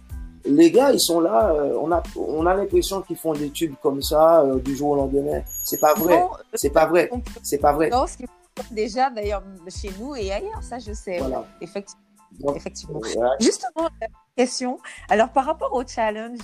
les 0.47 0.71
gars, 0.71 0.93
ils 0.93 1.01
sont 1.01 1.21
là, 1.21 1.53
euh, 1.55 1.79
on 1.81 1.91
a, 1.91 2.03
on 2.17 2.45
a 2.45 2.55
l'impression 2.55 3.01
qu'ils 3.01 3.17
font 3.17 3.33
des 3.33 3.49
tubes 3.51 3.75
comme 3.83 4.03
ça 4.03 4.43
euh, 4.43 4.59
du 4.59 4.77
jour 4.77 4.91
au 4.91 4.97
lendemain. 4.97 5.41
C'est 5.65 5.81
pas 5.81 5.95
vrai. 5.95 6.23
C'est 6.53 6.69
pas 6.71 6.85
vrai. 6.87 7.11
C'est 7.43 7.59
pas 7.59 7.73
vrai. 7.73 7.89
Non, 7.89 8.07
ce 8.07 8.19
qui 8.19 8.25
déjà 8.71 9.09
d'ailleurs 9.11 9.43
chez 9.69 9.91
nous 9.99 10.15
et 10.15 10.31
ailleurs, 10.33 10.63
ça 10.63 10.79
je 10.79 10.93
sais. 10.93 11.19
Voilà. 11.19 11.47
effectivement. 11.63 12.03
Donc, 12.41 12.57
effectivement. 12.57 13.01
Justement, 13.41 13.89
question. 14.37 14.79
Alors, 15.09 15.31
par 15.31 15.47
rapport 15.47 15.73
au 15.73 15.83
challenge, 15.87 16.41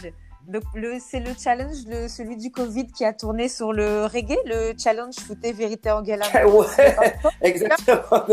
Donc, 0.49 0.63
c'est 1.01 1.21
le 1.21 1.31
challenge, 1.39 1.77
le, 1.87 2.09
celui 2.09 2.37
du 2.37 2.51
Covid 2.51 2.87
qui 2.89 3.05
a 3.05 3.13
tourné 3.13 3.49
sur 3.49 3.73
le 3.73 4.07
reggae, 4.07 4.37
le 4.47 4.73
challenge 4.79 5.15
Fouté 5.17 5.53
Vérité 5.53 5.91
Angela. 5.91 6.25
ouais, 6.47 6.67
exactement. 7.43 8.25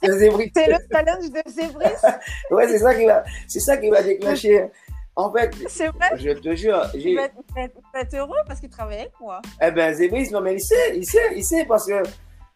C'est 0.00 0.68
le 0.68 0.76
challenge 0.90 1.30
de 1.30 1.50
Zébris. 1.50 1.84
ouais, 2.50 2.68
c'est 2.68 2.78
ça 2.78 2.94
qui 2.94 3.06
va, 3.06 3.24
c'est 3.48 3.60
ça 3.60 3.76
qui 3.76 3.88
va 3.90 4.02
déclencher. 4.02 4.66
En 5.14 5.30
fait, 5.32 5.54
vrai. 5.54 6.10
je 6.16 6.30
te 6.30 6.54
jure, 6.54 6.86
Il 6.94 7.00
j'ai, 7.02 7.14
va, 7.14 7.24
être, 7.24 8.14
heureux 8.14 8.38
parce 8.46 8.60
qu'il 8.60 8.70
travaille 8.70 9.00
avec 9.00 9.12
moi. 9.20 9.42
eh 9.60 9.70
ben, 9.70 9.94
Zébris, 9.94 10.30
non, 10.30 10.40
mais 10.40 10.54
il 10.54 10.60
sait, 10.60 10.96
il 10.96 11.04
sait, 11.04 11.36
il 11.36 11.44
sait 11.44 11.64
parce 11.66 11.86
que 11.86 12.02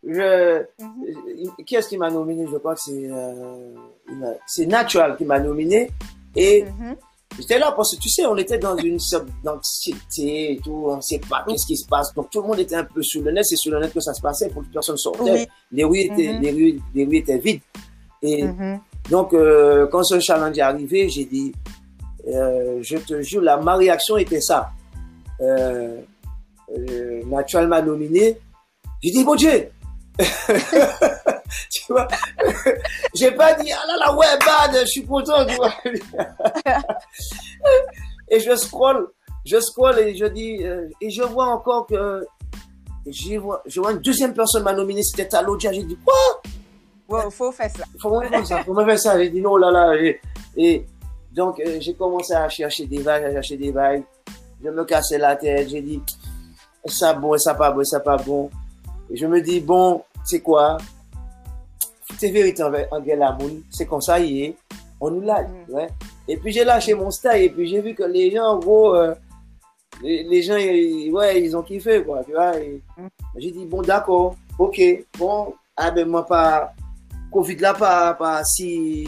je, 0.07 0.65
Mhm. 0.81 1.65
qui 1.67 1.77
est-ce 1.77 1.89
qui 1.89 1.99
m'a 1.99 2.11
nominé? 2.11 2.47
Je 2.51 2.57
crois 2.57 2.75
que 2.75 2.81
c'est, 2.81 3.09
euh, 3.11 3.75
c'est 4.47 4.67
Natural 4.67 5.17
qui 5.17 5.25
m'a 5.27 5.39
nominé 5.39 5.91
et 6.35 6.63
Mhm. 6.65 6.97
J'étais 7.39 7.59
là 7.59 7.73
parce 7.77 7.95
que 7.95 8.01
tu 8.01 8.09
sais, 8.09 8.25
on 8.27 8.37
était 8.37 8.59
dans 8.59 8.77
une 8.77 8.99
sorte 8.99 9.27
d'anxiété 9.45 10.53
et 10.53 10.61
tout, 10.63 10.85
on 10.89 10.97
ne 10.97 11.01
sait 11.03 11.21
pas 11.29 11.45
qu'est-ce 11.47 11.67
qui 11.67 11.77
se 11.77 11.87
passe. 11.87 12.13
Donc 12.15 12.31
tout 12.31 12.41
le 12.41 12.49
monde 12.49 12.59
était 12.61 12.77
un 12.77 12.85
peu 12.85 13.03
sur 13.03 13.23
le 13.23 13.31
net, 13.31 13.45
c'est 13.45 13.57
sur 13.57 13.73
le 13.73 13.81
net 13.81 13.93
que 13.93 14.01
ça 14.01 14.15
se 14.15 14.21
passait, 14.23 14.49
pour 14.49 14.63
que 14.63 14.69
personne 14.73 14.97
sortait. 14.97 15.33
Oui. 15.33 15.47
Les, 15.73 15.85
rues 15.85 16.01
étaient, 16.01 16.33
Mhm. 16.33 16.41
les, 16.43 16.51
rues, 16.53 16.81
les 16.95 17.05
rues 17.05 17.17
étaient 17.17 17.39
vides. 17.39 17.61
Et 18.23 18.43
Mhm. 18.43 18.81
donc, 19.11 19.35
euh, 19.35 19.87
quand 19.89 20.03
ce 20.03 20.19
challenge 20.19 20.57
est 20.57 20.63
arrivé, 20.63 21.09
j'ai 21.11 21.27
dit, 21.27 21.53
euh, 22.29 22.79
je 22.83 22.97
te 22.97 23.21
jure, 23.23 23.43
la, 23.43 23.59
ma 23.59 23.77
réaction 23.77 24.17
était 24.17 24.41
ça. 24.41 24.71
Euh, 25.41 26.01
euh, 26.77 27.23
Natural 27.27 27.69
m'a 27.69 27.83
nominé. 27.83 28.39
J'ai 29.03 29.11
dit, 29.11 29.25
bon 29.25 29.35
Dieu! 29.35 29.69
tu 31.71 31.83
vois? 31.89 32.09
j'ai 33.15 33.33
pas 33.33 33.55
dit, 33.55 33.71
ah 33.73 33.85
là 33.87 34.07
là, 34.07 34.17
ouais, 34.17 34.39
bad, 34.45 34.81
je 34.83 34.87
suis 34.87 35.07
content, 35.07 35.45
tu 35.47 35.55
vois. 35.57 35.75
et 38.29 38.41
je 38.41 38.55
scroll, 38.57 39.09
je 39.45 39.61
scroll 39.61 39.99
et 39.99 40.17
je 40.17 40.27
dis, 40.27 40.65
euh, 40.65 40.89
et 41.01 41.11
je 41.11 41.23
vois 41.23 41.47
encore 41.47 41.87
que, 41.87 42.27
j'y 43.07 43.37
vois, 43.37 43.63
je 43.67 43.81
vois 43.81 43.93
une 43.93 44.01
deuxième 44.01 44.35
personne 44.35 44.63
m'a 44.63 44.73
nominé, 44.73 45.03
c'était 45.03 45.29
Talodia. 45.29 45.73
J'ai 45.73 45.85
dit, 45.85 45.99
quoi? 46.05 46.15
Wow, 47.09 47.31
faut 47.31 47.53
faire 47.53 47.71
ça. 47.71 47.85
faut 48.01 48.21
faire 48.21 48.47
ça, 48.47 48.65
faut 48.65 48.75
faire 48.75 48.99
ça. 48.99 49.19
J'ai 49.19 49.31
dit 49.31 49.41
non, 49.41 49.57
là, 49.57 49.71
là. 49.71 49.95
Et, 49.97 50.21
et 50.57 50.87
donc, 51.33 51.61
euh, 51.61 51.79
j'ai 51.81 51.95
commencé 51.95 52.35
à 52.35 52.49
chercher 52.49 52.87
des 52.87 52.99
vagues, 52.99 53.25
à 53.25 53.33
chercher 53.33 53.57
des 53.57 53.71
vagues. 53.71 54.03
Je 54.63 54.71
me 54.71 54.85
cassais 54.85 55.19
la 55.19 55.37
tête. 55.37 55.69
J'ai 55.69 55.83
dit, 55.83 56.03
ça 56.87 57.15
bon, 57.15 57.39
ça 57.39 57.55
pas 57.55 57.71
bon, 57.71 57.85
ça 57.85 58.01
pas 58.01 58.17
bon. 58.17 58.51
Et 59.11 59.17
je 59.17 59.27
me 59.27 59.41
dis, 59.41 59.61
bon, 59.61 60.03
c'est 60.25 60.41
quoi? 60.41 60.79
C'est 62.19 62.31
vérité 62.31 62.63
en, 62.63 62.73
en 62.91 63.01
Guelamoun. 63.01 63.63
C'est 63.71 63.87
comme 63.87 64.01
ça, 64.01 64.19
il 64.19 64.43
est. 64.45 64.57
On 65.01 65.11
nous 65.11 65.21
lâche, 65.21 65.47
ouais. 65.69 65.89
Et 66.27 66.37
puis, 66.39 66.53
j'ai 66.53 66.65
lâché 66.65 66.95
mon 66.95 67.11
style. 67.11 67.31
Et 67.43 67.51
puis, 67.51 67.69
j'ai 67.69 67.81
vu 67.83 67.95
que 67.95 68.05
les 68.05 68.31
gens, 68.31 68.45
en 68.45 68.59
gros, 68.59 68.95
euh, 68.95 69.15
les, 70.03 70.23
les 70.25 70.43
gens, 70.43 70.57
ils- 70.57 71.11
ouais, 71.13 71.43
ils 71.43 71.55
ont 71.57 71.63
kiffé, 71.63 72.03
quoi, 72.03 72.23
tu 72.25 72.33
vois. 72.33 72.53
Mhm. 72.97 73.09
J'ai 73.37 73.51
dit, 73.51 73.67
bon, 73.67 73.83
d'accord, 73.83 74.35
ok, 74.59 74.81
bon, 75.19 75.55
ah 75.77 75.91
ben, 75.91 76.09
moi, 76.09 76.25
pas, 76.27 76.73
Covid 77.31 77.57
là, 77.57 77.75
pas, 77.75 78.15
pas 78.15 78.43
si, 78.45 79.07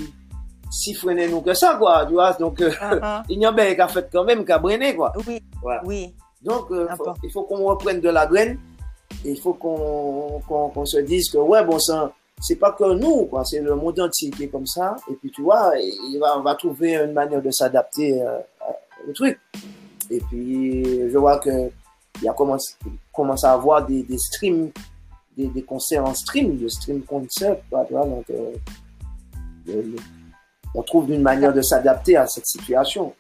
si 0.71 0.93
freiné 0.93 1.29
nous 1.29 1.41
que 1.41 1.55
ça, 1.55 1.77
quoi, 1.79 2.05
tu 2.07 2.13
vois. 2.13 2.35
Donc, 2.35 2.61
euh, 2.61 2.71
Ah, 2.81 3.23
il 3.31 3.41
y 3.41 3.47
a 3.47 3.53
bien 3.53 3.75
qu'à 3.75 3.89
fait 3.89 4.09
quand 4.13 4.25
même, 4.25 4.45
qu'à 4.45 4.59
brainer, 4.59 4.95
quoi. 4.95 5.13
Oui, 5.27 5.41
Voilà. 5.63 5.81
oui. 5.87 6.15
Donc, 6.43 6.71
euh, 6.71 6.87
faut- 6.97 7.15
il 7.25 7.31
faut 7.33 7.43
qu'on 7.45 7.65
reprenne 7.65 8.01
de 8.01 8.11
la 8.11 8.27
graine. 8.27 8.59
Et 9.25 9.31
il 9.31 9.41
faut 9.41 9.55
qu'on 9.55 10.41
qu'on 10.47 10.85
se 10.87 10.99
dise 10.99 11.31
que, 11.31 11.39
ouais, 11.39 11.65
bon 11.65 11.79
sang, 11.79 12.13
c'est 12.41 12.57
pas 12.57 12.73
que 12.73 12.95
nous, 12.95 13.27
quoi, 13.27 13.45
c'est 13.45 13.61
le 13.61 13.75
monde 13.75 13.99
entier 14.01 14.31
qui 14.31 14.45
est 14.45 14.49
comme 14.49 14.67
ça. 14.67 14.97
Et 15.11 15.15
puis, 15.15 15.31
tu 15.31 15.43
vois, 15.43 15.73
on 16.37 16.41
va 16.41 16.55
trouver 16.55 16.97
une 16.97 17.13
manière 17.13 17.43
de 17.43 17.51
s'adapter 17.51 18.23
euh, 18.23 18.39
au 19.09 19.13
truc. 19.13 19.39
Et 20.11 20.21
puis, 20.21 21.11
je 21.11 21.19
vois 21.19 21.39
que 21.39 21.71
il 22.21 22.29
a 22.29 22.33
commencé, 22.33 22.75
à 23.47 23.53
avoir 23.53 23.87
des, 23.87 24.05
streams, 24.19 24.71
des, 25.37 25.47
des 25.47 25.63
concerts 25.63 26.05
en 26.05 26.15
stream, 26.15 26.59
de 26.59 26.69
stream 26.69 27.03
concert, 27.03 27.57
quoi, 27.71 27.85
tu 27.87 27.93
vois, 27.93 28.07
donc, 28.07 28.25
euh, 28.31 29.83
on 30.75 30.83
trouve 30.83 31.11
une 31.11 31.23
manière 31.23 31.53
de 31.53 31.63
s'adapter 31.63 32.17
à 32.17 32.27
cette 32.27 32.47
situation. 32.47 33.15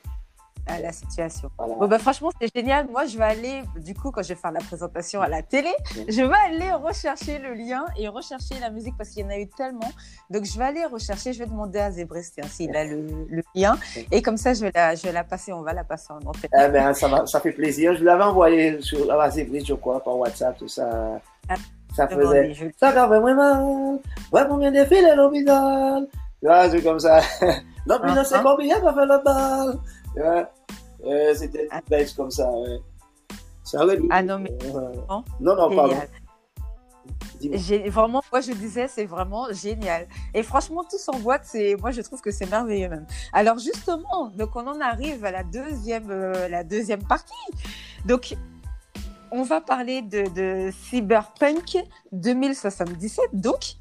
À 0.68 0.78
la 0.81 0.92
situation. 0.92 1.50
Voilà. 1.57 1.74
Bon, 1.76 1.88
bah, 1.88 1.98
franchement, 1.98 2.31
c'est 2.38 2.54
génial. 2.54 2.88
Moi, 2.90 3.07
je 3.07 3.16
vais 3.16 3.24
aller, 3.24 3.62
du 3.76 3.94
coup, 3.94 4.11
quand 4.11 4.22
je 4.22 4.28
vais 4.28 4.35
faire 4.35 4.52
la 4.52 4.61
présentation 4.61 5.22
à 5.22 5.28
la 5.28 5.40
télé, 5.40 5.70
je 6.07 6.22
vais 6.22 6.37
aller 6.46 6.70
rechercher 6.72 7.38
le 7.38 7.54
lien 7.54 7.87
et 7.96 8.07
rechercher 8.09 8.61
la 8.61 8.68
musique 8.68 8.94
parce 8.98 9.09
qu'il 9.09 9.22
y 9.22 9.26
en 9.26 9.31
a 9.31 9.38
eu 9.38 9.48
tellement. 9.48 9.90
Donc, 10.28 10.44
je 10.44 10.59
vais 10.59 10.64
aller 10.66 10.85
rechercher, 10.85 11.33
je 11.33 11.38
vais 11.38 11.46
demander 11.46 11.78
à 11.78 11.90
Zébrest 11.90 12.38
s'il 12.48 12.76
a 12.76 12.85
le, 12.85 13.07
le 13.31 13.42
lien. 13.54 13.78
Et 14.12 14.20
comme 14.20 14.37
ça, 14.37 14.52
je 14.52 14.61
vais 14.61 14.72
la, 14.74 14.94
je 14.94 15.04
vais 15.04 15.12
la 15.12 15.24
passer, 15.24 15.54
on 15.54 15.62
va 15.62 15.72
la 15.72 15.85
passer 15.85 16.12
en 16.12 16.18
antenne. 16.18 16.50
Eh 16.52 16.68
ben, 16.68 16.92
ça, 16.92 17.09
va, 17.09 17.24
ça 17.26 17.40
fait 17.40 17.52
plaisir. 17.52 17.96
Je 17.96 18.04
l'avais 18.04 18.24
envoyé 18.24 18.81
sur 18.83 18.98
Zébris, 19.31 19.64
je 19.64 19.74
crois, 19.74 20.04
par 20.04 20.18
WhatsApp, 20.18 20.59
tout 20.59 20.68
ça. 20.68 21.18
Ah, 21.48 21.54
Ça 21.96 22.07
faisait. 22.07 22.54
Ça 22.78 22.92
fait 22.92 23.07
vraiment 23.07 23.35
mal. 23.35 23.98
Ouais, 24.33 24.42
combien 24.48 24.70
de 24.70 24.85
filles 24.85 25.07
à 25.07 25.14
l'hôpital? 25.14 26.07
Tu 26.40 26.46
vois, 26.46 26.70
c'est 26.70 26.83
comme 26.83 27.00
ça. 27.00 27.20
L'hôpital, 27.87 28.26
c'est 28.26 28.42
combien 28.42 28.78
qu'on 28.81 28.92
fait 28.94 29.07
la 29.07 29.18
balle? 29.18 29.78
Euh, 30.18 31.35
c'était 31.35 31.68
Ah. 31.70 31.76
une 31.76 31.88
bête 31.88 32.14
comme 32.14 32.31
ça, 32.31 32.50
ouais. 32.50 32.78
Ça 33.62 33.85
aurait 33.85 33.96
dû. 33.98 34.09
Ah 34.11 34.22
non, 34.22 34.38
mais 34.38 34.50
Euh, 34.64 34.92
non. 35.09 35.24
non, 35.40 35.74
pardon. 35.76 35.94
Vraiment, 37.90 38.20
moi 38.33 38.40
je 38.40 38.52
disais, 38.52 38.88
c'est 38.88 39.04
vraiment 39.04 39.46
génial. 39.52 40.09
Et 40.35 40.42
franchement, 40.42 40.83
tous 40.90 41.09
en 41.09 41.18
boîte, 41.20 41.42
c'est, 41.44 41.76
moi 41.76 41.92
je 41.92 42.00
trouve 42.02 42.20
que 42.20 42.31
c'est 42.33 42.50
merveilleux 42.50 42.88
même. 42.88 43.07
Alors 43.33 43.59
justement, 43.59 44.28
donc 44.37 44.57
on 44.57 44.66
en 44.66 44.81
arrive 44.81 45.24
à 45.24 45.31
la 45.31 45.44
deuxième, 45.44 46.11
euh, 46.11 46.48
la 46.48 46.64
deuxième 46.64 47.02
partie. 47.04 47.33
Donc, 48.04 48.37
on 49.30 49.42
va 49.42 49.60
parler 49.60 50.02
de, 50.02 50.24
de 50.34 50.70
Cyberpunk 50.88 51.76
2077, 52.12 53.26
donc. 53.32 53.76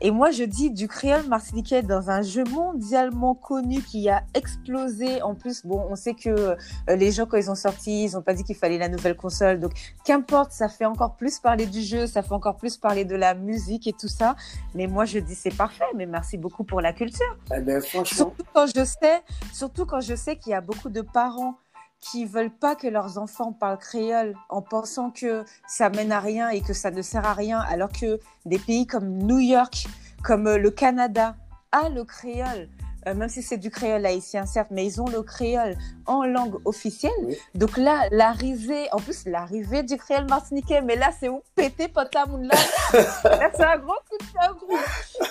Et 0.00 0.10
moi, 0.10 0.30
je 0.30 0.44
dis 0.44 0.70
du 0.70 0.88
créole 0.88 1.26
martiniquais 1.26 1.82
dans 1.82 2.10
un 2.10 2.22
jeu 2.22 2.44
mondialement 2.44 3.34
connu 3.34 3.80
qui 3.82 4.08
a 4.08 4.22
explosé. 4.34 5.22
En 5.22 5.34
plus, 5.34 5.64
bon, 5.64 5.86
on 5.90 5.96
sait 5.96 6.14
que 6.14 6.28
euh, 6.28 6.56
les 6.88 7.12
gens, 7.12 7.26
quand 7.26 7.36
ils 7.36 7.50
ont 7.50 7.56
sorti, 7.56 8.04
ils 8.04 8.16
ont 8.16 8.22
pas 8.22 8.34
dit 8.34 8.44
qu'il 8.44 8.56
fallait 8.56 8.78
la 8.78 8.88
nouvelle 8.88 9.16
console. 9.16 9.58
Donc, 9.60 9.72
qu'importe, 10.04 10.52
ça 10.52 10.68
fait 10.68 10.84
encore 10.84 11.16
plus 11.16 11.38
parler 11.38 11.66
du 11.66 11.82
jeu, 11.82 12.06
ça 12.06 12.22
fait 12.22 12.34
encore 12.34 12.56
plus 12.56 12.76
parler 12.76 13.04
de 13.04 13.16
la 13.16 13.34
musique 13.34 13.86
et 13.86 13.92
tout 13.92 14.08
ça. 14.08 14.36
Mais 14.74 14.86
moi, 14.86 15.04
je 15.04 15.18
dis 15.18 15.34
c'est 15.34 15.54
parfait. 15.56 15.84
Mais 15.94 16.06
merci 16.06 16.36
beaucoup 16.36 16.64
pour 16.64 16.80
la 16.80 16.92
culture. 16.92 17.36
Eh 17.54 17.60
ben, 17.60 17.80
franchement, 17.80 18.16
Surtout 18.16 18.44
quand 18.54 18.66
je 18.66 18.84
sais, 18.84 19.22
surtout 19.52 19.86
quand 19.86 20.00
je 20.00 20.14
sais 20.14 20.36
qu'il 20.36 20.52
y 20.52 20.54
a 20.54 20.60
beaucoup 20.60 20.90
de 20.90 21.00
parents 21.00 21.56
qui 22.00 22.24
veulent 22.24 22.54
pas 22.54 22.74
que 22.76 22.86
leurs 22.86 23.18
enfants 23.18 23.52
parlent 23.52 23.78
créole 23.78 24.34
en 24.48 24.62
pensant 24.62 25.10
que 25.10 25.44
ça 25.66 25.90
mène 25.90 26.12
à 26.12 26.20
rien 26.20 26.48
et 26.50 26.60
que 26.60 26.72
ça 26.72 26.90
ne 26.90 27.02
sert 27.02 27.26
à 27.26 27.34
rien, 27.34 27.60
alors 27.60 27.90
que 27.90 28.20
des 28.44 28.58
pays 28.58 28.86
comme 28.86 29.08
New 29.08 29.38
York, 29.38 29.86
comme 30.22 30.46
euh, 30.46 30.58
le 30.58 30.70
Canada, 30.70 31.36
a 31.72 31.88
le 31.88 32.04
créole. 32.04 32.68
euh, 33.06 33.14
même 33.14 33.28
si 33.28 33.40
c'est 33.42 33.56
du 33.56 33.70
créole 33.70 34.04
haïtien, 34.04 34.46
certes, 34.46 34.68
mais 34.72 34.84
ils 34.84 35.00
ont 35.00 35.06
le 35.08 35.22
créole 35.22 35.76
en 36.06 36.24
langue 36.24 36.56
officielle. 36.64 37.12
Oui. 37.22 37.36
Donc 37.54 37.76
là, 37.76 38.08
l'arrivée, 38.10 38.88
en 38.92 38.98
plus, 38.98 39.26
l'arrivée 39.26 39.82
du 39.84 39.96
créole 39.96 40.26
martiniquais, 40.28 40.80
mais 40.82 40.96
là, 40.96 41.10
c'est 41.18 41.28
où? 41.28 41.40
Péter 41.54 41.86
potamoun 41.88 42.48
là. 42.48 42.54
là, 43.24 43.50
c'est 43.54 43.64
un 43.64 43.78
gros 43.78 43.94
coup 44.08 44.18
de 44.18 44.24
c'est 44.32 44.38
un 44.48 44.52
gros, 44.54 44.76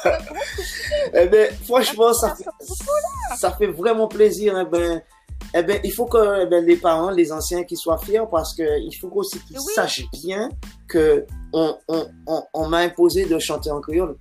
un 0.06 0.24
gros 0.24 0.36
eh 1.14 1.28
ben, 1.28 1.54
franchement, 1.66 2.14
ça 2.14 2.36
fait, 2.36 2.46
ça 2.62 3.36
ça 3.36 3.52
fait 3.52 3.68
vraiment 3.68 4.08
plaisir. 4.08 4.58
Eh 4.58 4.66
ben, 4.66 5.02
eh 5.58 5.64
ben, 5.64 5.80
il 5.84 5.92
faut 5.94 6.06
que 6.06 6.44
eh 6.44 6.46
ben, 6.48 6.64
les 6.66 6.76
parents, 6.78 7.10
les 7.10 7.32
anciens, 7.32 7.64
qu'ils 7.64 7.78
soient 7.78 7.98
fiers 7.98 8.22
parce 8.30 8.54
que 8.56 8.64
il 8.82 8.94
faut 9.00 9.10
aussi 9.16 9.40
qu'ils 9.46 9.58
Oui. 9.58 9.74
sachent 9.74 10.06
bien 10.12 10.50
que 10.88 11.26
on, 11.54 11.78
on, 11.88 12.08
on, 12.28 12.44
on 12.54 12.68
m'a 12.68 12.80
imposé 12.80 13.26
de 13.26 13.40
chanter 13.40 13.72
en 13.72 13.80
créole. 13.82 14.16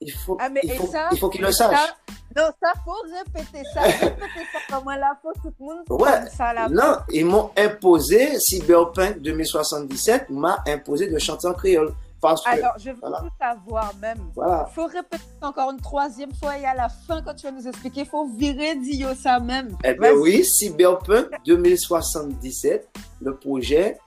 Il 0.00 0.10
faut, 0.12 0.36
Ah, 0.40 0.48
mais 0.48 0.60
il 0.62 0.72
faut, 0.74 0.86
ça, 0.86 1.08
il 1.12 1.18
faut 1.18 1.28
qu'ils 1.28 1.42
le 1.42 1.52
ça, 1.52 1.68
sachent. 1.70 1.94
non, 2.36 2.44
ça 2.62 2.72
faut 2.84 2.92
répéter 3.16 3.62
ça, 3.74 3.80
répéter 3.82 4.44
ça 4.52 4.58
comme 4.76 4.88
la 4.90 5.12
faut 5.20 5.32
tout 5.42 5.52
le 5.58 5.64
monde 5.66 6.00
Ouais. 6.00 6.26
ça 6.36 6.52
là. 6.54 6.68
Non, 6.68 6.98
ils 7.12 7.26
m'ont 7.26 7.50
imposé, 7.56 8.38
Cyberpunk 8.38 9.18
2077 9.20 10.30
m'a 10.30 10.62
imposé 10.66 11.08
de 11.10 11.18
chanter 11.18 11.48
en 11.48 11.54
créole. 11.54 11.92
Parce 12.20 12.42
que, 12.44 12.50
Alors, 12.50 12.72
je 12.78 12.90
veux 12.90 12.96
voilà. 13.00 13.20
tout 13.20 13.30
savoir 13.40 13.92
même. 14.00 14.18
voilà. 14.34 14.66
Faut 14.74 14.86
répéter 14.86 15.22
encore 15.40 15.70
une 15.70 15.80
troisième 15.80 16.32
fois 16.34 16.58
et 16.58 16.64
à 16.64 16.74
la 16.74 16.88
fin 16.88 17.22
quand 17.22 17.34
tu 17.34 17.46
vas 17.46 17.52
nous 17.52 17.66
expliquer, 17.68 18.04
faut 18.04 18.26
virer 18.26 18.74
Dio 18.76 19.14
ça 19.14 19.38
même. 19.38 19.76
Eh 19.84 19.94
bien 19.94 20.12
oui, 20.14 20.44
Cyberpunk 20.44 21.28
2077, 21.46 22.88
le 23.20 23.36
projet 23.36 23.98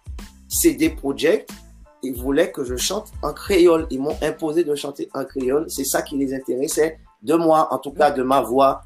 CD 0.50 0.90
Projekt, 0.90 1.50
ils 2.04 2.14
voulaient 2.20 2.52
que 2.52 2.64
je 2.66 2.76
chante 2.76 3.12
en 3.24 3.32
créole. 3.34 3.88
Ils 3.92 4.02
m'ont 4.02 4.18
imposé 4.22 4.64
de 4.64 4.76
chanter 4.76 5.10
en 5.14 5.24
créole. 5.24 5.66
C'est 5.70 5.86
ça 5.86 6.02
qui 6.02 6.18
les 6.18 6.34
intéressait 6.34 7.00
de 7.22 7.36
moi, 7.36 7.68
en 7.74 7.78
tout 7.78 7.92
cas 7.92 8.12
de 8.12 8.24
ma 8.24 8.42
voix, 8.42 8.84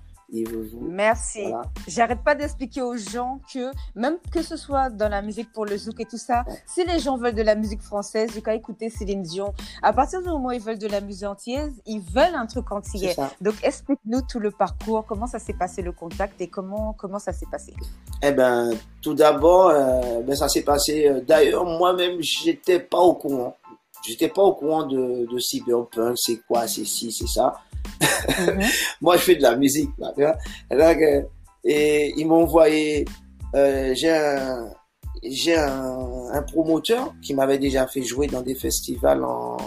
Merci. 0.81 1.45
J'arrête 1.87 2.23
pas 2.23 2.35
d'expliquer 2.35 2.81
aux 2.81 2.97
gens 2.97 3.39
que 3.53 3.71
même 3.95 4.17
que 4.31 4.41
ce 4.41 4.57
soit 4.57 4.89
dans 4.89 5.09
la 5.09 5.21
musique 5.21 5.51
pour 5.53 5.65
le 5.65 5.77
zouk 5.77 5.99
et 5.99 6.05
tout 6.05 6.17
ça, 6.17 6.43
si 6.65 6.83
les 6.83 6.99
gens 6.99 7.17
veulent 7.17 7.35
de 7.35 7.41
la 7.41 7.55
musique 7.55 7.81
française, 7.81 8.31
j'ai 8.33 8.41
qu'à 8.41 8.55
écouter 8.55 8.89
Céline 8.89 9.21
Dion. 9.21 9.53
À 9.81 9.93
partir 9.93 10.21
du 10.21 10.27
moment 10.27 10.49
où 10.49 10.51
ils 10.51 10.61
veulent 10.61 10.79
de 10.79 10.87
la 10.87 11.01
musique 11.01 11.27
entière, 11.27 11.69
ils 11.85 12.01
veulent 12.01 12.35
un 12.35 12.45
truc 12.45 12.71
entier. 12.71 13.15
Donc 13.41 13.55
explique-nous 13.63 14.21
tout 14.21 14.39
le 14.39 14.51
parcours, 14.51 15.05
comment 15.05 15.27
ça 15.27 15.39
s'est 15.39 15.53
passé 15.53 15.81
le 15.81 15.91
contact 15.91 16.41
et 16.41 16.47
comment 16.47 16.93
comment 16.93 17.19
ça 17.19 17.33
s'est 17.33 17.47
passé? 17.51 17.73
Eh 18.21 18.31
ben, 18.31 18.71
tout 19.01 19.13
d'abord, 19.13 19.69
euh, 19.69 20.21
ben 20.21 20.35
ça 20.35 20.49
s'est 20.49 20.63
passé. 20.63 21.07
Euh, 21.07 21.21
d'ailleurs, 21.21 21.65
moi-même, 21.65 22.21
j'étais 22.21 22.79
pas 22.79 22.99
au 22.99 23.13
courant. 23.13 23.55
J'étais 24.07 24.29
pas 24.29 24.43
au 24.43 24.53
courant 24.53 24.83
de, 24.85 25.25
de 25.31 25.39
cyberpunk, 25.39 26.15
c'est 26.15 26.39
quoi, 26.47 26.67
c'est 26.67 26.85
ci, 26.85 27.11
c'est 27.11 27.27
ça. 27.27 27.55
Mhm. 28.39 28.61
Moi, 29.01 29.17
je 29.17 29.21
fais 29.21 29.35
de 29.35 29.41
la 29.41 29.55
musique. 29.55 29.89
et 31.63 32.13
ils 32.17 32.25
m'ont 32.27 32.43
envoyé. 32.43 33.05
Euh, 33.55 33.93
j'ai 33.95 34.11
un, 34.11 34.69
j'ai 35.23 35.55
un, 35.55 36.27
un, 36.33 36.41
promoteur 36.41 37.13
qui 37.21 37.33
m'avait 37.33 37.57
déjà 37.57 37.87
fait 37.87 38.03
jouer 38.03 38.27
dans 38.27 38.41
des 38.41 38.55
festivals 38.55 39.23
en, 39.23 39.57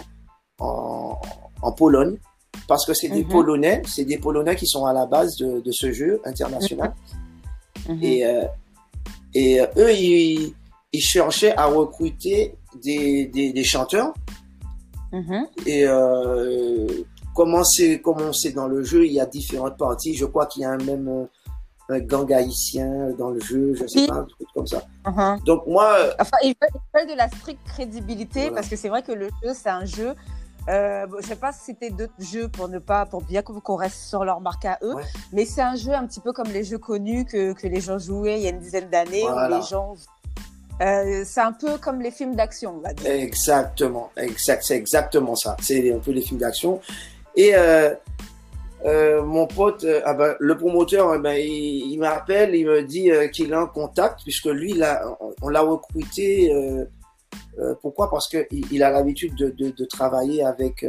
en, 0.59 1.19
en 1.61 1.71
Pologne. 1.71 2.17
Parce 2.67 2.85
que 2.85 2.93
c'est 2.93 3.09
des 3.09 3.23
mhm. 3.23 3.29
Polonais, 3.29 3.81
c'est 3.87 4.05
des 4.05 4.17
Polonais 4.17 4.55
qui 4.55 4.67
sont 4.67 4.85
à 4.85 4.93
la 4.93 5.05
base 5.05 5.37
de, 5.37 5.59
de 5.59 5.71
ce 5.71 5.91
jeu 5.91 6.21
international. 6.23 6.93
Mhm. 7.87 8.03
Et, 8.03 8.25
euh, 8.25 8.45
et 9.33 9.61
euh, 9.61 9.65
eux, 9.77 9.91
ils, 9.91 10.53
ils, 10.93 11.01
cherchaient 11.01 11.55
à 11.55 11.65
recruter 11.65 12.55
des, 12.83 13.25
des, 13.27 13.53
des 13.53 13.63
chanteurs. 13.63 14.13
Et 15.65 15.85
euh, 15.87 16.87
comment 17.39 18.33
c'est 18.33 18.51
dans 18.51 18.67
le 18.67 18.83
jeu, 18.83 19.05
il 19.05 19.13
y 19.13 19.19
a 19.19 19.25
différentes 19.25 19.77
parties. 19.77 20.15
Je 20.15 20.25
crois 20.25 20.45
qu'il 20.45 20.63
y 20.63 20.65
a 20.65 20.71
un 20.71 20.77
même 20.77 21.07
euh, 21.07 21.25
un 21.89 21.99
gang 21.99 22.31
haïtien 22.31 23.11
dans 23.17 23.31
le 23.31 23.39
jeu, 23.39 23.73
je 23.73 23.87
sais 23.87 24.05
pas, 24.07 24.15
un 24.15 24.23
truc 24.23 24.47
comme 24.53 24.67
ça. 24.67 24.83
Uh-huh. 25.05 25.43
Donc 25.43 25.65
moi, 25.65 25.95
euh, 25.97 26.13
enfin, 26.19 26.37
il 26.43 26.53
veulent, 26.93 27.07
de 27.07 27.15
la 27.15 27.27
stricte 27.27 27.65
crédibilité 27.65 28.51
parce 28.51 28.67
que 28.67 28.75
c'est 28.75 28.89
vrai 28.89 29.01
que 29.01 29.11
le 29.11 29.29
jeu 29.43 29.53
c'est 29.53 29.69
un 29.69 29.85
jeu. 29.85 30.13
Euh, 30.67 31.07
je 31.19 31.25
sais 31.25 31.35
pas 31.35 31.51
si 31.51 31.61
c'était 31.65 31.89
d'autres 31.89 32.13
jeux 32.19 32.47
pour 32.47 32.67
ne 32.67 32.77
pas, 32.77 33.05
pour 33.05 33.23
bien 33.23 33.41
qu'on 33.41 33.75
reste 33.75 34.01
sur 34.01 34.23
leur 34.23 34.39
marque 34.39 34.65
à 34.65 34.77
eux, 34.83 34.93
mais 35.31 35.45
c'est 35.45 35.61
un 35.61 35.75
jeu 35.75 35.93
un 35.93 36.05
petit 36.05 36.19
peu 36.19 36.31
comme 36.31 36.49
les 36.49 36.63
jeux 36.63 36.77
connus 36.77 37.25
que, 37.25 37.53
que 37.53 37.65
les 37.65 37.81
gens 37.81 37.97
jouaient 37.97 38.37
il 38.39 38.43
y 38.43 38.47
a 38.47 38.49
une 38.51 38.59
dizaine 38.59 38.89
d'années, 38.89 39.25
les 39.49 39.61
gens 39.63 39.95
euh, 40.81 41.23
c'est 41.25 41.41
un 41.41 41.51
peu 41.51 41.77
comme 41.77 42.01
les 42.01 42.11
films 42.11 42.35
d'action, 42.35 42.75
on 42.77 42.79
va 42.79 42.93
dire. 42.93 43.11
Exactement, 43.11 44.11
exact, 44.15 44.63
c'est 44.63 44.77
exactement 44.77 45.35
ça. 45.35 45.57
C'est 45.61 45.93
un 45.93 45.99
peu 45.99 46.11
les 46.11 46.21
films 46.21 46.39
d'action. 46.39 46.79
Et 47.35 47.51
euh, 47.55 47.93
euh, 48.85 49.23
mon 49.23 49.47
pote, 49.47 49.83
euh, 49.83 50.01
ah 50.05 50.13
ben, 50.13 50.35
le 50.39 50.57
promoteur, 50.57 51.15
eh 51.15 51.19
ben, 51.19 51.33
il, 51.33 51.91
il 51.91 51.97
m'appelle, 51.97 52.55
il 52.55 52.65
me 52.65 52.83
dit 52.83 53.11
qu'il 53.33 53.53
a 53.53 53.61
un 53.61 53.67
contact, 53.67 54.21
puisque 54.23 54.45
lui, 54.45 54.73
là, 54.73 55.17
on, 55.41 55.49
l'a 55.49 55.61
recruté. 55.61 56.51
pourquoi? 57.81 58.09
Parce 58.09 58.29
qu'il 58.29 58.65
il 58.71 58.83
a 58.83 58.89
l'habitude 58.89 59.35
de, 59.35 59.49
de, 59.49 59.71
de, 59.71 59.85
travailler 59.85 60.43
avec, 60.43 60.85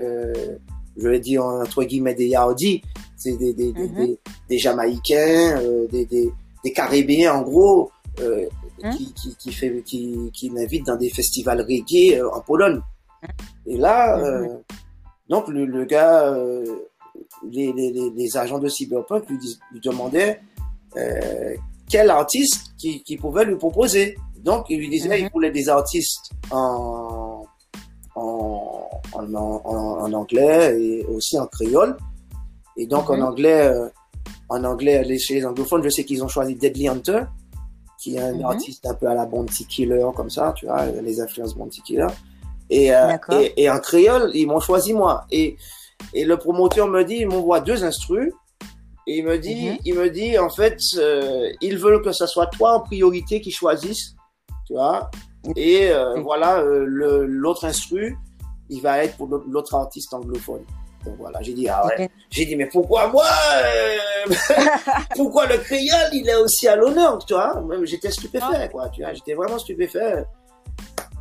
je 0.97 1.09
vais 1.09 1.21
dire 1.21 1.45
entre 1.45 1.85
guillemets, 1.85 2.15
des 2.15 2.29
Yaoudis, 2.29 2.83
c'est 3.17 3.37
des, 3.37 3.53
mhm. 3.53 4.17
des, 4.49 4.59
Jamaïcains, 4.59 5.61
des, 5.91 6.07
des, 6.07 6.31
des 6.65 6.73
Caribéens, 6.73 7.35
en 7.35 7.43
gros, 7.43 7.91
hein? 8.21 8.91
qui, 8.97 9.13
qui, 9.15 9.37
qui, 9.37 9.53
fait, 9.53 9.83
qui, 9.83 10.31
qui 10.33 10.51
m'invite 10.51 10.87
dans 10.87 10.97
des 10.97 11.11
festivals 11.11 11.61
reggae 11.61 12.23
en 12.33 12.41
Pologne. 12.41 12.81
Hein? 13.23 13.29
Et 13.67 13.77
là, 13.77 14.17
mhm. 14.17 14.63
Donc 15.31 15.47
le, 15.47 15.65
le 15.65 15.85
gars, 15.85 16.25
euh, 16.25 16.67
les, 17.49 17.73
les, 17.73 18.11
les, 18.11 18.37
agents 18.37 18.59
de 18.59 18.69
Cyberpunk 18.69 19.31
lui, 19.31 19.39
lui 19.71 19.81
demandaient 19.81 20.41
euh, 20.97 21.55
quel 21.89 22.11
artiste 22.11 22.75
qui, 22.77 23.05
qui, 23.05 23.17
pouvait 23.17 23.45
lui 23.45 23.55
proposer. 23.55 24.19
Donc 24.39 24.67
il 24.71 24.81
lui 24.81 24.91
disait 24.91 25.09
qu'il 25.15 25.27
mhm. 25.27 25.31
voulait 25.33 25.53
des 25.53 25.69
artistes 25.69 26.33
en, 26.51 27.45
en, 28.17 28.89
en, 29.13 29.23
en, 29.25 30.13
anglais 30.13 30.77
et 30.83 31.07
aussi 31.07 31.39
en 31.39 31.47
créole. 31.47 31.97
Et 32.77 32.87
donc 32.87 33.09
en 33.09 33.19
mhm. 33.19 33.23
anglais, 33.23 33.67
euh, 33.69 33.89
en 34.49 34.65
anglais, 34.65 35.17
chez 35.17 35.35
les 35.35 35.47
anglophones, 35.47 35.85
je 35.85 35.91
sais 35.91 36.05
qu'ils 36.05 36.25
ont 36.25 36.29
choisi 36.29 36.57
Deadly 36.57 36.89
Hunter, 36.89 37.23
qui 38.01 38.17
est 38.17 38.21
un 38.21 38.35
mhm. 38.35 38.47
artiste 38.47 38.85
un 38.85 38.95
peu 38.95 39.07
à 39.07 39.15
la 39.15 39.27
Bounty 39.27 39.65
Killer 39.67 40.09
comme 40.17 40.31
ça, 40.31 40.53
tu 40.57 40.67
vois, 40.67 40.87
les 40.87 41.21
influences 41.21 41.55
Bounty 41.55 41.83
Killer. 41.83 42.09
Et, 42.71 42.95
euh, 42.95 43.17
et, 43.33 43.65
et, 43.65 43.71
en 43.71 43.81
créole, 43.81 44.31
ils 44.33 44.47
m'ont 44.47 44.61
choisi 44.61 44.93
moi. 44.93 45.27
Et, 45.31 45.57
et 46.15 46.25
le 46.25 46.37
promoteur 46.37 46.89
me 46.89 47.03
dit, 47.03 47.17
il 47.21 47.29
m'envoie 47.29 47.61
deux 47.61 47.85
instrus. 47.85 48.33
Et 49.07 49.19
il 49.19 49.25
me 49.25 49.39
dit, 49.39 49.71
mhm. 49.71 49.79
il 49.85 49.95
me 49.95 50.11
dit, 50.11 50.39
en 50.39 50.51
fait, 50.51 50.79
euh, 50.97 51.51
ils 51.61 51.77
veulent 51.77 52.03
que 52.03 52.13
ce 52.13 52.27
soit 52.27 52.47
toi 52.47 52.75
en 52.75 52.81
priorité 52.81 53.41
qui 53.41 53.51
choisissent, 53.51 54.15
tu 54.67 54.75
vois. 54.75 55.11
Et 55.57 55.91
euh, 55.91 56.21
voilà, 56.21 56.61
euh, 56.61 56.85
l'autre 57.27 57.65
instru, 57.65 58.17
il 58.69 58.81
va 58.83 59.03
être 59.05 59.17
pour 59.17 59.27
l'autre 59.27 59.75
artiste 59.75 60.13
anglophone. 60.13 60.65
Donc 61.05 61.17
voilà, 61.19 61.41
j'ai 61.41 61.55
dit, 61.55 61.67
ah 61.67 61.87
ouais. 61.87 62.11
J'ai 62.31 62.45
dit, 62.45 62.57
mais 62.57 62.67
pourquoi 62.67 63.09
moi 63.09 63.25
Pourquoi 65.17 65.47
le 65.47 65.57
créole, 65.57 66.11
il 66.13 66.29
est 66.29 66.37
aussi 66.37 66.69
à 66.69 66.77
l'honneur, 66.77 67.25
tu 67.25 67.33
vois 67.33 67.65
J'étais 67.85 68.11
stupéfait, 68.11 68.69
quoi, 68.71 68.91
tu 68.91 69.03
vois. 69.03 69.15
J'étais 69.15 69.33
vraiment 69.33 69.59
stupéfait. 69.59 70.25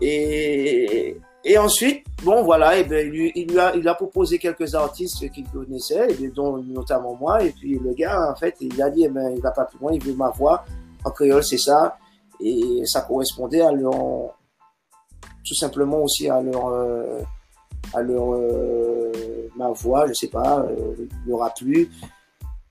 Et, 0.01 1.17
et 1.49 1.57
ensuite, 1.57 2.05
bon 2.23 2.43
voilà, 2.43 2.77
et 2.77 2.83
ben, 2.83 3.11
il, 3.11 3.47
lui 3.47 3.59
a, 3.59 3.75
il 3.75 3.87
a 3.87 3.95
proposé 3.95 4.37
quelques 4.37 4.75
artistes 4.75 5.31
qu'il 5.31 5.49
connaissait, 5.49 6.07
et 6.21 6.27
dont 6.27 6.61
notamment 6.61 7.15
moi. 7.15 7.43
Et 7.43 7.49
puis 7.49 7.79
le 7.79 7.91
gars, 7.95 8.29
en 8.31 8.35
fait, 8.35 8.55
il 8.61 8.79
a 8.79 8.91
dit, 8.91 9.05
eh 9.05 9.09
ben, 9.09 9.33
il 9.35 9.41
va 9.41 9.49
pas 9.49 9.65
plus 9.65 9.79
loin, 9.79 9.91
il 9.91 10.03
veut 10.03 10.13
ma 10.13 10.29
voix 10.29 10.63
en 11.03 11.09
créole, 11.09 11.43
c'est 11.43 11.57
ça. 11.57 11.97
Et 12.39 12.83
ça 12.85 13.01
correspondait 13.01 13.61
à 13.61 13.71
leur, 13.71 13.95
tout 15.43 15.55
simplement 15.55 16.03
aussi 16.03 16.29
à 16.29 16.39
leur, 16.39 16.67
euh, 16.67 17.19
à 17.95 18.01
leur, 18.03 18.35
euh, 18.35 19.11
ma 19.57 19.71
voix, 19.71 20.05
je 20.05 20.13
sais 20.13 20.27
pas, 20.27 20.59
euh, 20.59 21.07
il 21.25 21.33
aura 21.33 21.49
plu. 21.49 21.89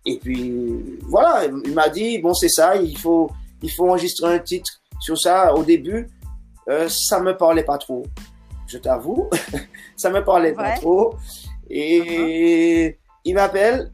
Et 0.07 0.19
puis 0.19 1.01
voilà, 1.09 1.47
il 1.64 1.75
m'a 1.75 1.88
dit, 1.88 2.19
bon 2.21 2.33
c'est 2.33 2.49
ça, 2.49 2.77
il 2.77 2.97
faut, 2.97 3.29
il 3.61 3.73
faut 3.73 3.88
enregistrer 3.88 4.33
un 4.37 4.38
titre 4.38 4.71
sur 5.01 5.19
ça. 5.19 5.53
Au 5.53 5.64
début, 5.64 6.09
euh, 6.69 6.88
ça 6.88 7.21
me 7.21 7.37
parlait 7.37 7.64
pas 7.64 7.79
trop 7.79 8.05
je 8.68 8.78
t'avoue. 8.78 9.28
ça 9.96 10.11
me 10.11 10.22
parlait 10.22 10.52
pas 10.52 10.72
trop. 10.76 11.16
Et 11.70 12.00
uh-huh. 12.00 12.96
il 13.24 13.35
m'appelle, 13.35 13.92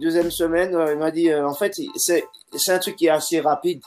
deuxième 0.00 0.30
semaine, 0.30 0.74
euh, 0.74 0.92
il 0.92 0.98
m'a 0.98 1.10
dit, 1.10 1.30
euh, 1.30 1.46
en 1.46 1.54
fait, 1.54 1.78
c'est, 1.96 2.24
c'est 2.56 2.72
un 2.72 2.78
truc 2.78 2.96
qui 2.96 3.06
est 3.06 3.10
assez 3.10 3.40
rapide. 3.40 3.82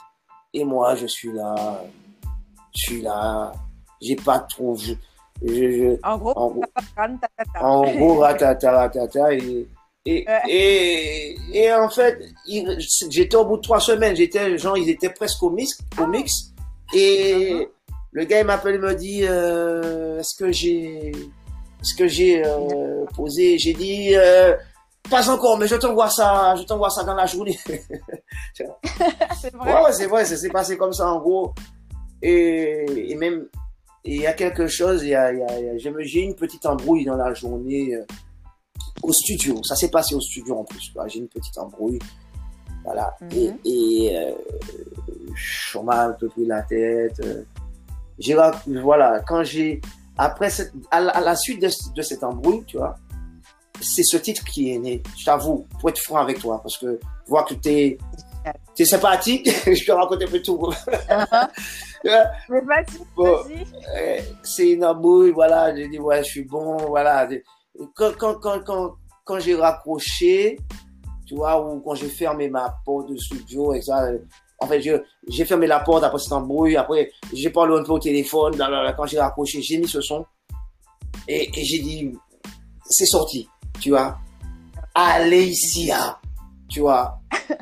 Et 0.52 0.64
moi, 0.64 0.94
je 0.94 1.06
suis 1.06 1.32
là, 1.32 1.82
je 2.74 2.80
suis 2.80 3.02
là, 3.02 3.52
j'ai 4.00 4.16
pas 4.16 4.38
trop, 4.38 4.76
je, 4.76 4.94
je, 5.42 5.96
en 6.04 6.18
gros, 6.18 6.32
en 6.36 6.50
gros, 6.50 6.64
en 7.60 7.82
gros 7.92 8.14
ratata, 8.20 8.70
ratata, 8.70 9.34
et, 9.34 9.68
et, 10.06 10.26
et, 10.48 11.36
et, 11.52 11.72
en 11.72 11.88
fait, 11.88 12.22
j'étais 13.10 13.36
au 13.36 13.44
bout 13.44 13.56
de 13.56 13.62
trois 13.62 13.80
semaines, 13.80 14.14
j'étais, 14.14 14.56
genre, 14.58 14.78
ils 14.78 14.90
étaient 14.90 15.10
presque 15.10 15.42
au 15.42 15.50
mix, 15.50 15.76
au 16.00 16.06
mix, 16.06 16.52
et, 16.94 17.52
uh-huh. 17.52 17.68
Le 18.14 18.24
gars 18.24 18.40
il 18.40 18.46
m'appelle, 18.46 18.76
il 18.76 18.80
me 18.80 18.94
dit 18.94 19.20
euh, 19.24 20.18
est-ce 20.20 20.34
que 20.34 20.50
j'ai 20.50 21.10
est-ce 21.10 21.94
que 21.94 22.08
j'ai 22.08 22.42
euh, 22.44 23.04
posé? 23.14 23.58
J'ai 23.58 23.74
dit 23.74 24.14
euh, 24.14 24.56
pas 25.10 25.28
encore, 25.28 25.58
mais 25.58 25.68
je 25.68 25.76
t'envoie 25.76 26.08
ça, 26.08 26.54
je 26.56 26.62
t'envoie 26.62 26.88
ça 26.88 27.04
dans 27.04 27.14
la 27.14 27.26
journée. 27.26 27.58
c'est 28.54 29.52
vrai. 29.54 29.82
Ouais, 29.82 29.92
c'est 29.92 30.06
vrai, 30.06 30.24
ça 30.24 30.36
s'est 30.36 30.48
passé 30.48 30.78
comme 30.78 30.94
ça 30.94 31.06
en 31.12 31.20
gros. 31.20 31.52
Et, 32.22 33.10
et 33.10 33.14
même 33.16 33.46
il 34.04 34.20
y 34.20 34.26
a 34.26 34.34
quelque 34.34 34.66
chose, 34.66 35.02
il 35.02 35.10
y 35.10 35.14
a, 35.14 35.32
j'ai 36.00 36.20
une 36.20 36.34
petite 36.34 36.66
embrouille 36.66 37.04
dans 37.04 37.16
la 37.16 37.32
journée 37.32 37.94
euh, 37.94 38.04
au 39.02 39.12
studio. 39.12 39.62
Ça 39.64 39.76
s'est 39.76 39.90
passé 39.90 40.14
au 40.14 40.20
studio 40.20 40.58
en 40.58 40.64
plus. 40.64 40.92
J'ai 41.06 41.20
une 41.20 41.28
petite 41.28 41.56
embrouille. 41.56 41.98
Voilà. 42.84 43.16
Et, 43.30 43.48
mhm. 43.48 43.58
et 43.64 44.12
euh, 44.14 44.32
je 45.34 45.78
m'ai 45.78 45.94
un 45.94 46.12
peu 46.12 46.28
pris 46.28 46.44
la 46.44 46.62
tête. 46.62 47.18
Euh, 47.20 47.44
j'ai 48.18 48.36
voilà 48.66 49.20
quand 49.26 49.42
j'ai 49.42 49.80
après 50.16 50.50
cette, 50.50 50.72
à, 50.90 51.00
la, 51.00 51.36
suite 51.36 51.60
de, 51.60 51.68
de 51.94 52.02
cette 52.02 52.22
embrouille 52.22 52.64
tu 52.66 52.76
vois 52.78 52.94
c'est 53.80 54.04
ce 54.04 54.16
titre 54.16 54.44
qui 54.44 54.72
est 54.72 54.78
né 54.78 55.02
je 55.18 55.24
t'avoue 55.24 55.66
pour 55.80 55.88
être 55.88 55.98
franc 55.98 56.18
avec 56.18 56.38
toi 56.38 56.60
parce 56.62 56.78
que 56.78 57.00
voir 57.26 57.44
que 57.44 57.54
t'es 57.54 57.98
es 58.78 58.84
sympathique 58.84 59.48
je 59.66 59.86
peux 59.86 59.92
raconter 59.92 60.24
un 60.24 60.30
peu 60.30 60.42
tout. 60.42 60.58
Uh-huh. 60.58 61.48
bon, 63.16 63.38
euh, 63.96 64.18
c'est 64.42 64.70
une 64.70 64.84
embrouille 64.84 65.30
voilà 65.30 65.74
j'ai 65.74 65.88
dit 65.88 65.98
ouais 65.98 66.22
je 66.22 66.28
suis 66.28 66.44
bon 66.44 66.76
voilà. 66.88 67.28
Quand 67.94 68.12
quand 68.18 68.34
quand 68.34 68.60
quand, 68.64 68.94
quand 69.24 69.38
j'ai 69.38 69.54
raccroché 69.54 70.58
tu 71.26 71.34
vois 71.34 71.60
ou 71.64 71.80
quand 71.80 71.94
j'ai 71.94 72.08
fermé 72.08 72.48
ma 72.48 72.74
porte 72.84 73.10
de 73.10 73.16
studio 73.16 73.72
et 73.72 73.80
ça 73.80 74.08
en 74.64 74.66
fait, 74.66 74.80
j'ai 75.28 75.44
fermé 75.44 75.66
la 75.66 75.80
porte 75.80 76.04
après 76.04 76.18
cet 76.18 76.32
embrouille. 76.32 76.76
Après, 76.76 77.12
j'ai 77.32 77.50
parlé 77.50 77.78
un 77.78 77.84
peu 77.84 77.92
au 77.92 77.98
téléphone. 77.98 78.56
quand 78.96 79.06
j'ai 79.06 79.20
raccroché, 79.20 79.60
j'ai 79.60 79.76
mis 79.76 79.86
ce 79.86 80.00
son. 80.00 80.24
Et, 81.28 81.50
j'ai 81.54 81.78
dit, 81.80 82.12
c'est 82.88 83.06
sorti, 83.06 83.48
tu 83.78 83.90
vois. 83.90 84.16
Alicia. 84.94 86.18
tu 86.68 86.80
vois. 86.80 87.18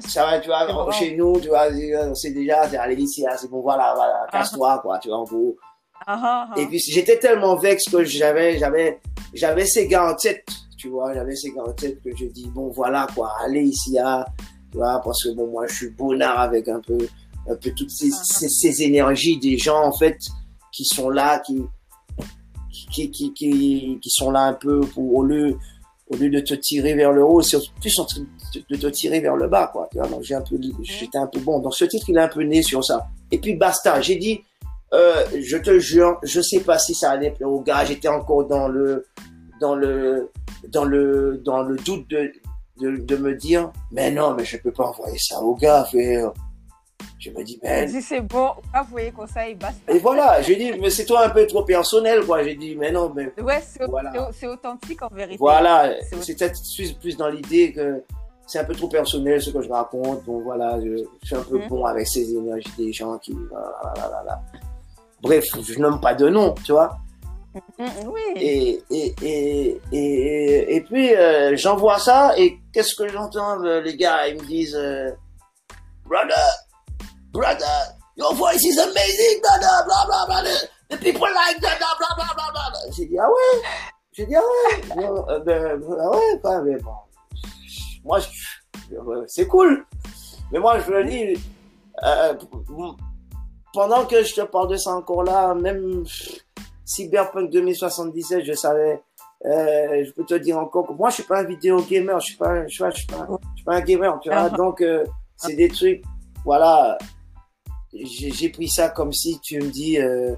Ça 0.07 0.24
va, 0.24 0.38
tu 0.38 0.48
vois, 0.48 0.92
chez 0.98 1.16
nous, 1.16 1.40
tu 1.40 1.48
vois, 1.48 1.66
c'est 2.14 2.30
déjà, 2.30 2.68
c'est 2.68 2.76
allez 2.76 3.03
ici, 3.03 3.24
c'est 3.36 3.50
bon, 3.50 3.61
voilà, 3.62 3.94
voilà, 3.96 4.26
casse-toi, 4.30 4.78
quoi, 4.80 4.98
tu 4.98 5.09
vois, 5.09 5.18
en 5.18 5.24
gros. 5.24 5.57
Ah, 6.07 6.48
ah, 6.50 6.61
Et 6.61 6.66
puis 6.66 6.78
j'étais 6.78 7.18
tellement 7.18 7.57
vexe 7.57 7.84
que 7.90 8.05
j'avais, 8.05 8.59
j'avais, 8.59 9.00
j'avais 9.34 9.66
ces 9.66 9.86
gars 9.86 10.11
en 10.11 10.14
tête, 10.14 10.46
tu 10.76 10.88
vois, 10.88 11.14
j'avais 11.14 11.34
ces 11.34 11.53
gars 11.53 11.62
en 11.66 11.72
tête 11.72 12.03
que 12.03 12.11
je 12.16 12.26
dis 12.26 12.48
bon 12.48 12.70
voilà 12.70 13.07
quoi, 13.14 13.32
allez 13.40 13.62
ici, 13.62 13.96
ah, 13.98 14.24
tu 14.72 14.78
vois, 14.78 15.00
parce 15.04 15.22
que 15.22 15.30
bon 15.34 15.48
moi 15.48 15.66
je 15.68 15.74
suis 15.74 15.90
bonnard 15.90 16.40
avec 16.40 16.68
un 16.68 16.80
peu, 16.80 16.98
un 17.48 17.54
peu 17.54 17.70
toutes 17.72 17.90
ces, 17.90 18.10
ces, 18.10 18.48
ces 18.48 18.82
énergies 18.82 19.38
des 19.38 19.58
gens 19.58 19.84
en 19.84 19.92
fait 19.92 20.18
qui 20.72 20.84
sont 20.84 21.10
là, 21.10 21.38
qui, 21.40 21.62
qui, 22.90 23.10
qui, 23.10 23.32
qui, 23.34 23.98
qui 24.00 24.10
sont 24.10 24.30
là 24.30 24.44
un 24.44 24.54
peu 24.54 24.80
pour 24.80 25.14
au 25.14 25.22
lieu, 25.22 25.58
au 26.08 26.16
lieu 26.16 26.30
de 26.30 26.40
te 26.40 26.54
tirer 26.54 26.94
vers 26.94 27.12
le 27.12 27.22
haut, 27.22 27.42
c'est 27.42 27.58
plus 27.80 27.98
en 27.98 28.06
train 28.06 28.22
de 28.70 28.76
te 28.76 28.86
tirer 28.86 29.20
vers 29.20 29.36
le 29.36 29.46
bas 29.46 29.68
quoi. 29.70 29.88
Tu 29.92 29.98
vois, 29.98 30.08
donc 30.08 30.22
j'ai 30.22 30.34
un 30.34 30.40
peu, 30.40 30.58
j'étais 30.82 31.18
un 31.18 31.26
peu 31.26 31.40
bon. 31.40 31.60
Donc 31.60 31.74
ce 31.74 31.84
titre 31.84 32.06
il 32.08 32.16
est 32.16 32.20
un 32.20 32.28
peu 32.28 32.42
né 32.42 32.62
sur 32.62 32.82
ça. 32.82 33.06
Et 33.30 33.38
puis 33.38 33.54
basta, 33.54 34.00
j'ai 34.00 34.16
dit 34.16 34.40
euh, 34.94 35.24
je 35.40 35.56
te 35.56 35.78
jure, 35.78 36.18
je 36.22 36.40
sais 36.40 36.60
pas 36.60 36.78
si 36.78 36.94
ça 36.94 37.12
allait 37.12 37.30
plaire 37.30 37.50
au 37.50 37.60
gars. 37.60 37.84
J'étais 37.84 38.08
encore 38.08 38.46
dans 38.46 38.68
le, 38.68 39.06
dans 39.60 39.74
le, 39.74 40.30
dans 40.68 40.84
le, 40.84 41.40
dans 41.44 41.62
le 41.62 41.76
doute 41.76 42.08
de, 42.10 42.30
de, 42.82 42.96
de, 42.96 43.16
me 43.16 43.34
dire, 43.34 43.72
mais 43.90 44.10
non, 44.10 44.34
mais 44.34 44.44
je 44.44 44.56
peux 44.56 44.72
pas 44.72 44.84
envoyer 44.84 45.18
ça 45.18 45.40
au 45.40 45.54
gars. 45.54 45.86
Je 45.92 47.30
me 47.30 47.44
dis, 47.44 47.58
mais. 47.62 47.86
Si 47.88 48.02
c'est 48.02 48.20
bon, 48.20 48.50
vous 48.74 48.90
voyez 48.90 49.12
comme 49.12 49.26
ça, 49.26 49.48
il 49.48 49.56
basta. 49.56 49.92
Et 49.92 49.98
voilà, 49.98 50.42
j'ai 50.42 50.56
dit, 50.56 50.72
mais 50.80 50.90
c'est 50.90 51.04
toi 51.04 51.24
un 51.24 51.30
peu 51.30 51.46
trop 51.46 51.62
personnel, 51.62 52.24
quoi. 52.26 52.42
J'ai 52.42 52.56
dit, 52.56 52.74
mais 52.76 52.90
non, 52.90 53.12
mais. 53.14 53.32
Ouais, 53.40 53.62
c'est 53.64 53.86
voilà. 53.86 54.12
authentique 54.48 55.02
en 55.02 55.08
vérité. 55.08 55.36
Voilà, 55.38 55.92
c'est 56.20 56.36
peut-être 56.36 56.60
plus 57.00 57.16
dans 57.16 57.28
l'idée 57.28 57.72
que 57.72 58.02
c'est 58.46 58.58
un 58.58 58.64
peu 58.64 58.74
trop 58.74 58.88
personnel 58.88 59.40
ce 59.40 59.50
que 59.50 59.62
je 59.62 59.68
raconte. 59.68 60.24
Bon, 60.24 60.40
voilà, 60.40 60.80
je, 60.80 61.04
je 61.22 61.26
suis 61.26 61.36
un 61.36 61.42
peu 61.42 61.58
mmh. 61.58 61.68
bon 61.68 61.84
avec 61.84 62.06
ces 62.06 62.34
énergies 62.34 62.72
des 62.76 62.92
gens 62.92 63.18
qui. 63.18 63.36
Bref, 65.22 65.48
je 65.62 65.78
nomme 65.78 66.00
pas 66.00 66.14
de 66.14 66.28
nom, 66.28 66.54
tu 66.64 66.72
vois. 66.72 66.98
Mm-hmm, 67.55 68.07
oui. 68.07 68.20
Et, 68.36 68.82
et, 68.90 69.14
et, 69.92 70.76
et, 70.76 70.80
puis, 70.80 71.14
euh, 71.14 71.55
j'envoie 71.57 71.98
ça, 71.98 72.32
et 72.38 72.59
qu'est-ce 72.72 72.94
que 72.94 73.09
j'entends 73.09 73.62
euh, 73.64 73.80
Les 73.82 73.96
gars, 73.96 74.26
ils 74.28 74.36
me 74.36 74.46
disent 74.46 74.74
euh, 74.76 75.11
Brother, 76.07 76.48
brother, 77.30 77.94
your 78.16 78.34
voice 78.34 78.64
is 78.64 78.78
amazing, 78.78 79.40
brother, 79.42 79.84
blah, 79.86 80.07
blah, 80.07 80.26
blah, 80.26 80.42
the 80.90 80.96
people 80.98 81.28
like 81.28 81.61
that, 81.61 81.78
blah, 81.78 81.94
blah, 81.98 82.34
blah. 82.34 82.72
J'ai 82.96 83.07
dit, 83.07 83.18
ah 83.18 83.28
ouais? 83.28 83.62
J'ai 84.12 84.26
dit, 84.26 84.34
ah 84.34 84.40
ouais? 84.40 85.05
Euh, 85.05 85.38
ben, 85.40 85.80
Ah 86.00 86.11
ouais, 86.11 86.38
pas, 86.42 86.62
mais 86.62 86.76
bon. 86.76 86.90
Moi, 88.05 88.18
c'est 89.26 89.46
cool. 89.46 89.86
Mais 90.50 90.59
moi, 90.59 90.78
je 90.80 90.90
le 90.90 91.05
dis, 91.05 91.42
pendant 93.74 94.07
que 94.07 94.22
je 94.22 94.34
te 94.34 94.40
parle 94.42 94.68
de 94.68 94.76
ça 94.76 94.92
encore 94.92 95.22
là, 95.22 95.55
même 95.55 96.05
Cyberpunk 96.84 97.50
2077, 97.50 98.44
je 98.44 98.52
savais, 98.52 99.02
euh, 99.44 100.04
je 100.04 100.10
peux 100.12 100.24
te 100.24 100.34
dire 100.34 100.58
encore 100.58 100.86
que 100.86 100.92
moi, 100.92 101.10
je 101.10 101.16
suis 101.16 101.22
pas 101.22 101.40
un 101.40 101.44
vidéo 101.44 101.80
gamer, 101.82 102.18
je 102.20 102.26
suis 102.26 102.36
pas, 102.36 102.66
je 102.66 102.72
suis 102.72 102.82
pas, 102.82 102.90
je 102.90 102.96
suis 102.98 103.06
pas, 103.06 103.26
je 103.28 103.56
suis 103.56 103.64
pas 103.64 103.74
un 103.74 103.80
gamer, 103.80 104.18
tu 104.20 104.30
vois. 104.30 104.50
Donc, 104.50 104.80
euh, 104.80 105.04
c'est 105.36 105.56
des 105.56 105.68
trucs, 105.68 106.02
voilà. 106.44 106.98
J'ai 107.92 108.48
pris 108.48 108.68
ça 108.68 108.88
comme 108.88 109.12
si 109.12 109.38
tu 109.40 109.58
me 109.58 109.70
dis, 109.70 109.98
euh, 109.98 110.34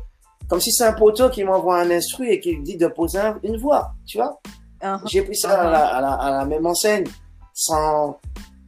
comme 0.48 0.60
si 0.60 0.72
c'est 0.72 0.84
un 0.84 0.92
poteau 0.92 1.30
qui 1.30 1.44
m'envoie 1.44 1.78
un 1.78 1.90
instru 1.90 2.28
et 2.28 2.40
qui 2.40 2.56
me 2.56 2.64
dit 2.64 2.76
de 2.76 2.88
poser 2.88 3.20
une 3.42 3.56
voix, 3.58 3.92
tu 4.06 4.18
vois. 4.18 4.40
Uh-huh. 4.82 5.00
J'ai 5.06 5.22
pris 5.22 5.36
ça 5.36 5.60
à, 5.60 5.70
la, 5.70 5.86
à, 5.86 6.00
la, 6.00 6.12
à 6.12 6.30
la 6.30 6.44
même 6.44 6.66
enseigne, 6.66 7.06
sans, 7.52 8.18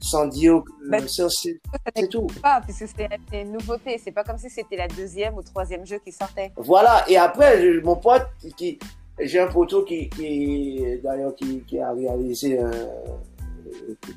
sans 0.06 0.26
dire 0.26 0.62
bah, 0.88 0.98
c'est 1.06 2.08
tout. 2.08 2.26
Pas, 2.42 2.60
parce 2.60 2.78
que 2.78 2.86
c'était 2.86 3.42
une 3.42 3.52
nouveauté. 3.52 4.00
C'est 4.02 4.12
pas 4.12 4.24
comme 4.24 4.38
si 4.38 4.48
c'était 4.48 4.76
la 4.76 4.88
deuxième 4.88 5.34
ou 5.36 5.42
troisième 5.42 5.84
jeu 5.84 5.98
qui 5.98 6.12
sortait. 6.12 6.52
Voilà. 6.56 7.04
Et 7.08 7.16
après, 7.16 7.80
mon 7.82 7.96
pote, 7.96 8.26
qui, 8.56 8.78
j'ai 9.18 9.40
un 9.40 9.48
poteau 9.48 9.82
qui, 9.84 10.08
qui 10.10 10.80
d'ailleurs, 11.02 11.34
qui, 11.34 11.60
qui, 11.62 11.78
a 11.78 11.92
réalisé 11.92 12.58
un 12.58 12.70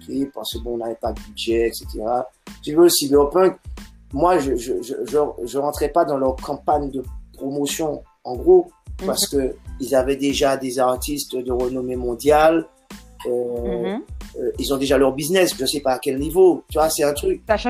clip 0.05 0.31
parce 0.33 0.53
que 0.53 0.59
bon, 0.59 0.75
on 0.75 0.77
n'avait 0.77 0.95
pas 0.95 1.13
de 1.13 1.19
budget, 1.21 1.67
etc. 1.67 2.03
Tu 2.63 2.75
veux, 2.75 2.89
Cyberpunk, 2.89 3.57
moi, 4.13 4.39
je, 4.39 4.55
je, 4.55 4.73
je, 4.81 4.93
je, 5.43 5.57
rentrais 5.57 5.89
pas 5.89 6.05
dans 6.05 6.17
leur 6.17 6.35
campagne 6.35 6.89
de 6.89 7.03
promotion, 7.33 8.03
en 8.23 8.35
gros, 8.35 8.71
parce 9.05 9.31
mhm. 9.31 9.39
que 9.39 9.55
ils 9.79 9.95
avaient 9.95 10.15
déjà 10.15 10.57
des 10.57 10.79
artistes 10.79 11.35
de 11.35 11.51
renommée 11.51 11.95
mondiale. 11.95 12.67
Euh, 13.25 13.95
mhm. 13.95 14.01
Euh, 14.37 14.51
ils 14.59 14.73
ont 14.73 14.77
déjà 14.77 14.97
leur 14.97 15.13
business, 15.13 15.55
je 15.57 15.65
sais 15.65 15.81
pas 15.81 15.93
à 15.93 15.99
quel 15.99 16.17
niveau. 16.19 16.63
Tu 16.69 16.77
vois, 16.77 16.89
c'est 16.89 17.03
un 17.03 17.13
truc. 17.13 17.41
Sachant 17.47 17.69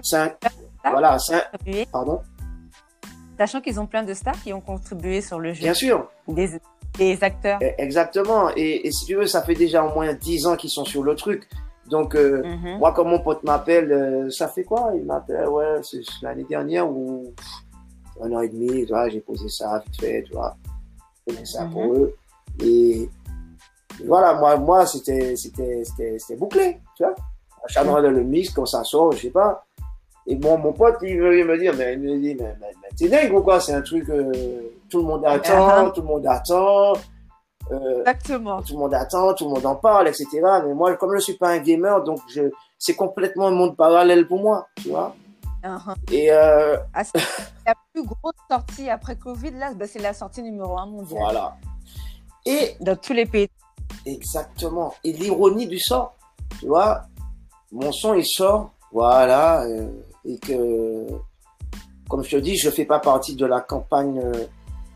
voilà, 0.83 1.17
c'est 1.19 1.87
Pardon 1.91 2.21
Sachant 3.37 3.61
qu'ils 3.61 3.79
ont 3.79 3.85
plein 3.85 4.03
de 4.03 4.13
stars 4.13 4.41
qui 4.43 4.51
ont 4.53 4.61
contribué 4.61 5.21
sur 5.21 5.39
le 5.39 5.53
jeu. 5.53 5.61
Bien 5.61 5.73
sûr. 5.73 6.09
Des, 6.27 6.59
des 6.97 7.23
acteurs. 7.23 7.59
E, 7.61 7.71
exactement. 7.77 8.49
Et, 8.55 8.91
si 8.91 9.05
tu 9.05 9.15
veux, 9.15 9.27
ça 9.27 9.41
fait 9.41 9.55
déjà 9.55 9.83
au 9.83 9.93
moins 9.93 10.13
10 10.13 10.47
ans 10.47 10.55
qu'ils 10.55 10.69
sont 10.69 10.85
sur 10.85 11.03
le 11.03 11.15
truc. 11.15 11.47
Donc, 11.89 12.15
euh, 12.15 12.43
mhm. 12.43 12.77
moi, 12.79 12.93
comme 12.93 13.09
mon 13.09 13.19
pote 13.19 13.43
m'appelle, 13.43 14.27
ça 14.31 14.47
fait 14.47 14.63
quoi? 14.63 14.91
Il 14.95 15.05
m'appelle, 15.05 15.47
ouais, 15.47 15.81
c'est 15.81 16.01
l'année 16.21 16.45
dernière 16.47 16.89
ou 16.89 17.33
un 18.21 18.31
an 18.33 18.41
et 18.41 18.49
demi, 18.49 18.85
tu 18.85 18.91
vois, 18.91 19.09
j'ai 19.09 19.21
posé 19.21 19.47
ça 19.49 19.81
vite 19.85 19.99
fait, 19.99 20.23
tu 20.23 20.33
vois. 20.33 20.55
Je 21.27 21.45
ça 21.45 21.65
pour 21.65 21.85
mhm. 21.85 21.95
eux. 21.95 22.15
Et 22.63 23.09
voilà, 24.05 24.33
moi, 24.33 24.57
moi 24.57 24.85
c'était, 24.85 25.35
c'était, 25.35 25.83
c'était, 25.83 26.35
bouclé, 26.35 26.79
tu 26.95 27.03
vois. 27.03 27.15
Chacun 27.67 27.99
le 27.99 28.23
mix, 28.23 28.49
quand 28.51 28.65
ça 28.65 28.83
sort, 28.83 29.11
je 29.11 29.23
sais 29.23 29.29
pas. 29.29 29.65
Et 30.25 30.35
bon, 30.35 30.57
mon 30.57 30.73
pote, 30.73 30.97
il 31.01 31.19
veut 31.19 31.43
me 31.43 31.57
dire, 31.57 31.73
mais, 31.75 31.93
il 31.93 31.99
me 31.99 32.17
dit, 32.19 32.35
mais, 32.35 32.55
mais, 32.59 32.89
t'es 32.95 33.09
dingue 33.09 33.33
ou 33.33 33.41
quoi? 33.41 33.59
C'est 33.59 33.73
un 33.73 33.81
truc, 33.81 34.07
euh, 34.09 34.31
tout 34.89 34.99
le 34.99 35.05
monde 35.05 35.25
attend, 35.25 35.87
uh-huh. 35.87 35.93
tout 35.93 36.01
le 36.01 36.07
monde 36.07 36.27
attend. 36.27 36.93
Euh, 37.71 37.99
Exactement. 37.99 38.61
Tout 38.61 38.73
le 38.73 38.79
monde 38.79 38.93
attend, 38.93 39.33
tout 39.33 39.45
le 39.45 39.51
monde 39.51 39.65
en 39.65 39.75
parle, 39.75 40.07
etc. 40.07 40.27
Mais 40.65 40.73
moi, 40.73 40.95
comme 40.97 41.15
je 41.15 41.19
suis 41.19 41.33
pas 41.33 41.49
un 41.49 41.57
gamer, 41.57 42.03
donc 42.03 42.19
je, 42.29 42.43
c'est 42.77 42.95
complètement 42.95 43.47
un 43.47 43.51
monde 43.51 43.75
parallèle 43.75 44.27
pour 44.27 44.39
moi, 44.39 44.67
tu 44.75 44.89
vois. 44.89 45.15
Uh-huh. 45.63 45.95
Et 46.11 46.31
euh... 46.31 46.77
Ah, 46.93 47.03
la 47.65 47.73
plus 47.91 48.03
grosse 48.05 48.33
sortie 48.49 48.89
après 48.89 49.17
Covid, 49.17 49.51
là, 49.51 49.73
bah, 49.73 49.85
c'est 49.87 49.99
la 49.99 50.13
sortie 50.13 50.43
numéro 50.43 50.77
un 50.77 50.85
mondiale. 50.85 51.21
Voilà. 51.21 51.55
Et 52.45 52.75
dans 52.79 52.95
tous 52.95 53.13
les 53.13 53.25
pays 53.25 53.49
Exactement. 54.05 54.93
Et 55.03 55.13
l'ironie 55.13 55.67
du 55.67 55.79
sort, 55.79 56.15
tu 56.59 56.67
vois, 56.67 57.03
mon 57.71 57.91
son 57.91 58.13
il 58.13 58.25
sort, 58.25 58.73
voilà, 58.91 59.63
euh, 59.63 59.89
et 60.25 60.37
que, 60.39 61.07
comme 62.09 62.23
je 62.23 62.31
te 62.31 62.35
dis, 62.37 62.57
je 62.57 62.69
fais 62.69 62.85
pas 62.85 62.99
partie 62.99 63.35
de 63.35 63.45
la 63.45 63.61
campagne, 63.61 64.19
euh, 64.23 64.45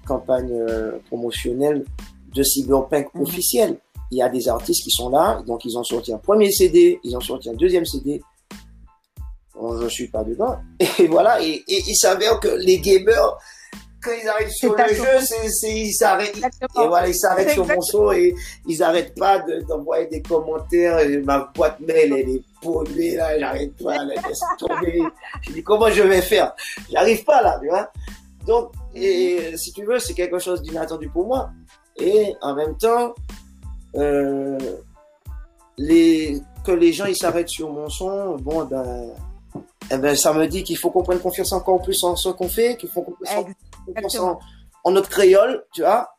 campagne 0.05 0.51
euh, 0.51 0.99
promotionnelle 1.07 1.85
de 2.33 2.43
Cyberpunk 2.43 3.13
mhm. 3.13 3.21
officielle. 3.21 3.77
Il 4.11 4.17
y 4.17 4.21
a 4.21 4.29
des 4.29 4.47
artistes 4.47 4.83
qui 4.83 4.91
sont 4.91 5.09
là, 5.09 5.41
donc 5.45 5.65
ils 5.65 5.77
ont 5.77 5.83
sorti 5.83 6.13
un 6.13 6.17
premier 6.17 6.51
CD, 6.51 6.99
ils 7.03 7.15
ont 7.15 7.21
sorti 7.21 7.49
un 7.49 7.53
deuxième 7.53 7.85
CD. 7.85 8.21
Bon, 9.55 9.79
je 9.79 9.87
suis 9.87 10.07
pas 10.07 10.23
dedans. 10.23 10.57
Et 10.99 11.07
voilà, 11.07 11.41
et, 11.41 11.63
et 11.67 11.83
il 11.87 11.95
s'avère 11.95 12.39
que 12.39 12.47
les 12.47 12.79
gamers 12.79 13.37
quand 14.03 14.11
ils 14.11 14.27
arrivent 14.27 14.49
sur 14.49 14.75
le 14.75 14.93
jeu, 14.93 15.49
c'est, 15.49 15.71
ils 15.71 15.93
s'arrêtent. 15.93 16.37
Et 16.37 16.87
voilà, 16.87 17.07
ils 17.07 17.15
s'arrêtent 17.15 17.51
sur 17.51 17.65
mon 17.65 17.81
son 17.81 18.11
et 18.11 18.35
ils 18.67 18.79
n'arrêtent 18.79 19.15
pas 19.15 19.43
d'envoyer 19.67 20.07
des 20.07 20.21
commentaires. 20.21 20.99
ma 21.23 21.51
boîte 21.55 21.79
mail, 21.79 22.13
elle 22.13 22.29
est 22.29 22.43
polluée, 22.61 23.15
là, 23.15 23.37
j'arrête 23.39 23.75
pas, 23.83 23.95
elle 23.95 24.09
laisse 24.09 24.41
tomber. 24.59 25.01
Je 25.41 25.51
dis, 25.53 25.63
comment 25.63 25.89
je 25.89 26.01
vais 26.03 26.21
faire? 26.21 26.53
J'arrive 26.91 27.23
pas, 27.23 27.41
là, 27.41 27.57
tu 27.61 27.69
vois. 27.69 27.89
Donc, 28.45 28.71
et, 28.93 29.55
si 29.55 29.71
tu 29.71 29.85
veux, 29.85 29.99
c'est 29.99 30.13
quelque 30.13 30.39
chose 30.39 30.61
d'inattendu 30.61 31.09
pour 31.09 31.25
moi. 31.25 31.49
Et 31.97 32.33
en 32.41 32.55
même 32.55 32.77
temps, 32.77 33.13
euh, 33.95 34.57
les, 35.77 36.41
que 36.65 36.71
les 36.71 36.91
gens, 36.91 37.05
ils 37.05 37.15
s'arrêtent 37.15 37.49
sur 37.49 37.71
mon 37.71 37.89
son, 37.89 38.35
bon, 38.35 38.65
ben, 38.65 39.11
eh 39.91 39.97
ben, 39.97 40.15
ça 40.15 40.33
me 40.33 40.47
dit 40.47 40.63
qu'il 40.63 40.77
faut 40.77 40.89
qu'on 40.89 41.03
prenne 41.03 41.19
confiance 41.19 41.53
encore 41.53 41.81
plus 41.81 42.03
en 42.03 42.15
ce 42.15 42.29
qu'on 42.29 42.49
fait, 42.49 42.77
qu'il 42.77 42.89
faut 42.89 43.01
qu'on 43.01 43.15
en, 44.83 44.91
notre 44.91 45.09
créole, 45.09 45.63
tu 45.73 45.81
vois. 45.81 46.09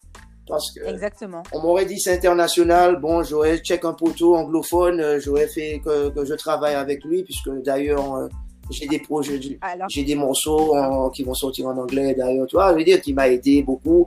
Parce 0.46 0.72
que 0.72 0.84
Exactement. 0.84 1.42
on 1.52 1.62
m'aurait 1.62 1.86
dit 1.86 1.98
c'est 1.98 2.12
international, 2.12 3.00
bon, 3.00 3.22
j'aurais 3.22 3.58
check 3.58 3.84
un 3.84 3.94
poteau 3.94 4.34
anglophone, 4.36 5.00
euh, 5.00 5.18
j'aurais 5.18 5.48
fait 5.48 5.80
que, 5.82 6.10
que, 6.10 6.24
je 6.24 6.34
travaille 6.34 6.74
avec 6.74 7.02
lui, 7.02 7.22
puisque 7.24 7.48
d'ailleurs, 7.62 8.14
euh, 8.14 8.28
j'ai 8.70 8.86
des 8.86 8.98
projets, 8.98 9.40
j'ai 9.88 10.04
des 10.04 10.14
morceaux 10.14 11.10
qui 11.14 11.24
vont 11.24 11.32
sortir 11.32 11.68
en 11.68 11.78
anglais 11.78 12.14
d'ailleurs, 12.14 12.46
tu 12.46 12.56
vois, 12.56 12.72
je 12.72 12.78
veux 12.78 12.84
dire, 12.84 13.00
qui 13.00 13.14
m'a 13.14 13.28
aidé 13.28 13.62
beaucoup. 13.62 14.06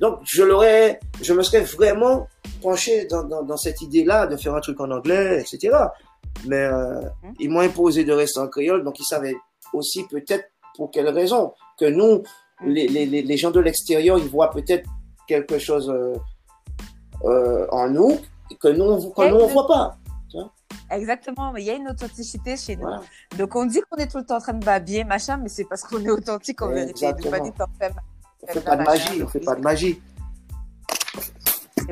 Donc, 0.00 0.18
je 0.24 0.42
l'aurais, 0.42 0.98
je 1.22 1.32
me 1.32 1.42
serais 1.42 1.60
vraiment 1.60 2.26
penché 2.60 3.06
dans, 3.06 3.22
dans, 3.24 3.42
dans 3.42 3.56
cette 3.56 3.80
idée-là 3.80 4.26
de 4.26 4.36
faire 4.36 4.54
un 4.54 4.60
truc 4.60 4.80
en 4.80 4.90
anglais, 4.90 5.40
etc. 5.40 5.76
Mais 6.46 6.56
euh, 6.56 7.00
hum. 7.00 7.34
ils 7.38 7.50
m'ont 7.50 7.60
imposé 7.60 8.04
de 8.04 8.12
rester 8.12 8.40
en 8.40 8.48
créole, 8.48 8.84
donc 8.84 8.98
ils 8.98 9.04
savaient 9.04 9.36
aussi 9.72 10.04
peut-être 10.06 10.44
pour 10.76 10.90
quelle 10.90 11.08
raison 11.08 11.52
que 11.78 11.86
nous, 11.86 12.22
les, 12.64 12.88
les, 12.88 13.06
les 13.22 13.36
gens 13.36 13.50
de 13.50 13.60
l'extérieur, 13.60 14.18
ils 14.18 14.28
voient 14.28 14.50
peut-être 14.50 14.88
quelque 15.26 15.58
chose 15.58 15.90
euh, 15.90 16.14
euh, 17.24 17.66
en 17.70 17.88
nous 17.88 18.18
que 18.60 18.68
nous, 18.68 19.10
que 19.10 19.30
nous 19.30 19.36
on 19.36 19.46
voit 19.46 19.66
pas. 19.66 19.98
Exactement, 20.90 21.54
il 21.56 21.64
y 21.64 21.70
a 21.70 21.74
une 21.74 21.88
authenticité 21.88 22.56
chez 22.56 22.76
nous. 22.76 22.88
Donc 23.36 23.54
on 23.54 23.66
dit 23.66 23.80
qu'on 23.88 23.98
est 23.98 24.10
tout 24.10 24.18
le 24.18 24.24
temps 24.24 24.36
en 24.36 24.40
train 24.40 24.54
de 24.54 24.64
babiller, 24.64 25.04
machin, 25.04 25.36
mais 25.36 25.48
c'est 25.48 25.64
parce 25.64 25.82
qu'on 25.82 26.02
est 26.02 26.10
authentique 26.10 26.62
en 26.62 26.68
vérité. 26.68 27.06
On 27.06 27.12
pas 27.52 27.68
fait 28.46 28.60
pas 28.60 28.76
de 28.76 28.82
magie, 28.82 29.22
on 29.22 29.28
fait 29.28 29.40
pas 29.40 29.54
de 29.54 29.60
magie. 29.60 30.00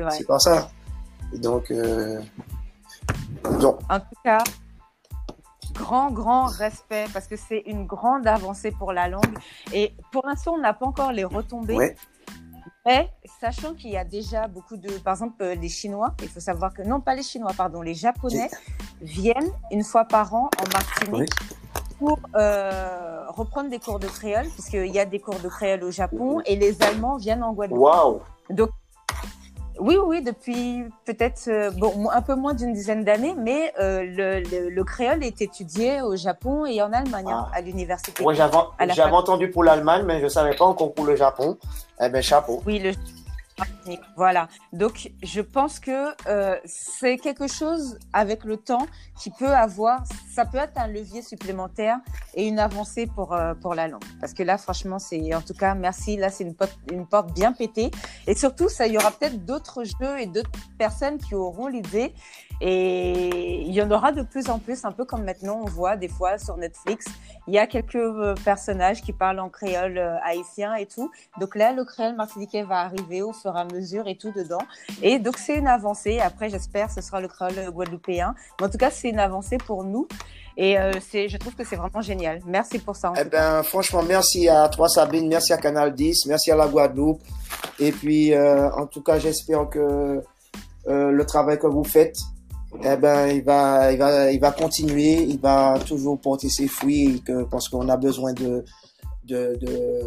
C'est 0.09 0.27
pas 0.27 0.39
ça. 0.39 0.69
donc, 1.35 1.69
euh, 1.69 2.21
donc, 3.59 3.79
En 3.89 3.99
tout 3.99 4.05
cas, 4.23 4.39
grand, 5.77 6.11
grand 6.11 6.45
respect 6.45 7.05
parce 7.13 7.27
que 7.27 7.35
c'est 7.35 7.63
une 7.65 7.85
grande 7.85 8.27
avancée 8.27 8.71
pour 8.71 8.91
la 8.93 9.07
langue. 9.07 9.37
Et 9.73 9.93
pour 10.11 10.25
l'instant, 10.25 10.53
on 10.55 10.59
n'a 10.59 10.73
pas 10.73 10.85
encore 10.85 11.11
les 11.11 11.23
retombées. 11.23 11.95
Mais 12.85 13.09
sachant 13.41 13.73
qu'il 13.73 13.91
y 13.91 13.97
a 13.97 14.05
déjà 14.05 14.47
beaucoup 14.47 14.77
de, 14.77 14.89
par 14.99 15.15
exemple, 15.15 15.43
euh, 15.43 15.55
les 15.55 15.67
Chinois, 15.67 16.13
il 16.21 16.29
faut 16.29 16.39
savoir 16.39 16.73
que, 16.73 16.83
non 16.83 17.01
pas 17.01 17.15
les 17.15 17.23
Chinois, 17.23 17.51
pardon, 17.55 17.81
les 17.81 17.93
Japonais 17.93 18.49
viennent 19.01 19.51
une 19.71 19.83
fois 19.83 20.05
par 20.05 20.33
an 20.33 20.49
en 20.57 20.67
Martinique 20.71 21.33
pour 21.99 22.17
euh, 22.35 23.25
reprendre 23.27 23.69
des 23.69 23.79
cours 23.79 23.99
de 23.99 24.07
créole, 24.07 24.47
puisqu'il 24.47 24.93
y 24.93 24.99
a 24.99 25.05
des 25.05 25.19
cours 25.19 25.39
de 25.39 25.49
créole 25.49 25.83
au 25.83 25.91
Japon, 25.91 26.39
et 26.45 26.55
les 26.55 26.81
Allemands 26.81 27.17
viennent 27.17 27.43
en 27.43 27.51
Guadeloupe. 27.51 28.21
Donc, 28.51 28.69
oui, 29.79 29.97
oui, 29.97 30.21
depuis 30.21 30.83
peut-être 31.05 31.47
euh, 31.47 31.71
bon, 31.71 32.09
un 32.09 32.21
peu 32.21 32.35
moins 32.35 32.53
d'une 32.53 32.73
dizaine 32.73 33.03
d'années, 33.03 33.35
mais 33.37 33.73
euh, 33.79 34.03
le, 34.03 34.69
le, 34.69 34.83
créole 34.83 35.23
est 35.23 35.41
étudié 35.41 36.01
au 36.01 36.15
Japon 36.15 36.65
et 36.65 36.81
en 36.81 36.91
Allemagne, 36.93 37.27
hein, 37.27 37.47
ah. 37.51 37.57
à 37.57 37.61
l'université. 37.61 38.23
Oui, 38.23 38.35
j'avais 38.35 39.11
entendu 39.11 39.49
pour 39.49 39.63
l'Allemagne, 39.63 40.03
mais 40.05 40.19
je 40.19 40.25
ne 40.25 40.29
savais 40.29 40.55
pas 40.55 40.65
encore 40.65 40.93
pour 40.93 41.05
le 41.05 41.15
Japon. 41.15 41.57
Eh 42.01 42.09
bien, 42.09 42.21
chapeau. 42.21 42.61
Oui, 42.65 42.79
le, 42.79 42.91
voilà. 44.15 44.47
Donc, 44.73 45.11
je 45.23 45.41
pense 45.41 45.79
que 45.79 46.13
euh, 46.27 46.57
c'est 46.65 47.17
quelque 47.17 47.47
chose 47.47 47.97
avec 48.13 48.43
le 48.43 48.57
temps 48.57 48.87
qui 49.19 49.31
peut 49.31 49.53
avoir, 49.53 50.03
ça 50.33 50.45
peut 50.45 50.57
être 50.57 50.77
un 50.77 50.87
levier 50.87 51.21
supplémentaire 51.21 51.97
et 52.33 52.47
une 52.47 52.59
avancée 52.59 53.07
pour 53.07 53.33
euh, 53.33 53.53
pour 53.55 53.75
la 53.75 53.87
langue. 53.87 54.03
Parce 54.19 54.33
que 54.33 54.43
là, 54.43 54.57
franchement, 54.57 54.99
c'est 54.99 55.33
en 55.33 55.41
tout 55.41 55.53
cas, 55.53 55.73
merci. 55.73 56.17
Là, 56.17 56.29
c'est 56.29 56.43
une 56.43 56.55
porte, 56.55 56.77
une 56.91 57.05
porte 57.05 57.33
bien 57.33 57.53
pétée. 57.53 57.91
Et 58.27 58.35
surtout, 58.35 58.69
ça, 58.69 58.87
il 58.87 58.93
y 58.93 58.97
aura 58.97 59.11
peut-être 59.11 59.45
d'autres 59.45 59.83
jeux 59.83 60.19
et 60.19 60.25
d'autres 60.25 60.51
personnes 60.77 61.17
qui 61.17 61.35
auront 61.35 61.67
l'idée. 61.67 62.13
Et 62.59 63.61
il 63.61 63.73
y 63.73 63.81
en 63.81 63.91
aura 63.91 64.11
de 64.11 64.23
plus 64.23 64.49
en 64.49 64.59
plus, 64.59 64.83
un 64.83 64.91
peu 64.91 65.05
comme 65.05 65.23
maintenant, 65.23 65.61
on 65.63 65.69
voit 65.69 65.95
des 65.95 66.07
fois 66.07 66.39
sur 66.39 66.57
Netflix, 66.57 67.05
il 67.47 67.53
y 67.53 67.59
a 67.59 67.67
quelques 67.67 67.95
euh, 67.95 68.35
personnages 68.43 69.01
qui 69.01 69.13
parlent 69.13 69.39
en 69.39 69.49
créole 69.49 69.97
haïtien 70.23 70.75
et 70.75 70.85
tout. 70.85 71.11
Donc 71.39 71.55
là, 71.55 71.73
le 71.73 71.85
créole 71.85 72.15
martiniquais 72.15 72.63
va 72.63 72.79
arriver 72.81 73.21
au 73.21 73.33
fur 73.33 73.55
et 73.55 73.59
à 73.59 73.65
mesure 73.65 74.07
et 74.07 74.15
tout 74.15 74.31
dedans. 74.31 74.61
Et 75.01 75.19
donc, 75.19 75.37
c'est 75.37 75.55
une 75.55 75.67
avancée. 75.67 76.19
Après, 76.19 76.49
j'espère 76.49 76.91
ce 76.91 77.01
sera 77.01 77.21
le 77.21 77.27
créole 77.27 77.71
guadeloupéen. 77.71 78.35
Mais 78.59 78.67
en 78.67 78.69
tout 78.69 78.77
cas, 78.77 78.91
c'est 78.91 79.09
une 79.09 79.19
avancée 79.19 79.57
pour 79.57 79.83
nous. 79.83 80.07
Et 80.57 80.77
euh, 80.79 80.91
je 80.91 81.37
trouve 81.37 81.55
que 81.55 81.63
c'est 81.63 81.75
vraiment 81.75 82.01
génial. 82.01 82.41
Merci 82.45 82.79
pour 82.79 82.95
ça. 82.95 83.13
eh 83.15 83.23
ben, 83.25 83.61
franchement, 83.61 84.01
merci 84.01 84.49
à 84.49 84.67
toi, 84.69 84.89
Sabine. 84.89 85.27
Merci 85.27 85.53
à 85.53 85.57
Canal 85.57 85.93
10. 85.93 86.25
Merci 86.25 86.51
à 86.51 86.55
la 86.55 86.67
Guadeloupe. 86.67 87.21
Et 87.79 87.91
puis, 87.91 88.33
euh, 88.33 88.69
en 88.71 88.87
tout 88.87 89.03
cas, 89.03 89.19
j'espère 89.19 89.69
que 89.69 90.23
euh, 90.87 91.11
le 91.11 91.25
travail 91.25 91.59
que 91.59 91.67
vous 91.67 91.83
faites, 91.83 92.17
eh 92.83 92.97
ben, 92.97 93.27
il 93.27 93.43
va, 93.43 93.91
il 93.91 93.97
va, 93.97 94.31
il 94.31 94.39
va 94.39 94.51
continuer. 94.51 95.23
Il 95.23 95.39
va 95.39 95.77
toujours 95.85 96.19
porter 96.19 96.49
ses 96.49 96.67
fruits 96.67 97.21
que, 97.25 97.43
parce 97.43 97.69
qu'on 97.69 97.87
a 97.89 97.97
besoin 97.97 98.33
de, 98.33 98.63
de, 99.25 99.57
de, 99.59 100.01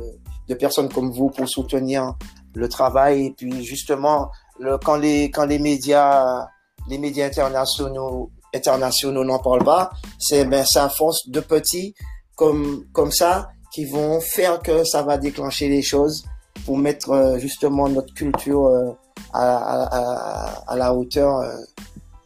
de 0.49 0.55
personnes 0.55 0.89
comme 0.89 1.11
vous 1.11 1.31
pour 1.31 1.49
soutenir 1.49 2.15
le 2.55 2.69
travail 2.69 3.27
et 3.27 3.31
puis 3.31 3.65
justement 3.65 4.31
le, 4.59 4.79
quand 4.79 4.97
les 4.97 5.31
quand 5.31 5.47
les 5.47 5.59
médias 5.59 6.47
les 6.89 6.99
médias 6.99 7.27
internationaux 7.27 8.31
internationaux 8.55 9.25
n'en 9.25 9.39
parlent 9.39 9.65
pas 9.65 9.91
c'est 10.19 10.45
ben 10.45 10.65
ça 10.65 10.89
force 10.89 11.29
de 11.29 11.41
petits 11.41 11.95
comme 12.35 12.85
comme 12.93 13.13
ça 13.13 13.51
qui 13.73 13.85
vont 13.85 14.21
faire 14.21 14.61
que 14.61 14.83
ça 14.85 15.03
va 15.03 15.17
déclencher 15.17 15.69
les 15.69 15.83
choses 15.83 16.25
pour 16.67 16.77
mettre 16.77 17.11
euh, 17.11 17.39
justement 17.39 17.89
notre 17.89 18.13
culture 18.15 18.67
euh, 18.67 18.91
à, 19.33 19.57
à, 19.85 20.73
à, 20.73 20.77
la 20.77 20.93
hauteur 20.93 21.41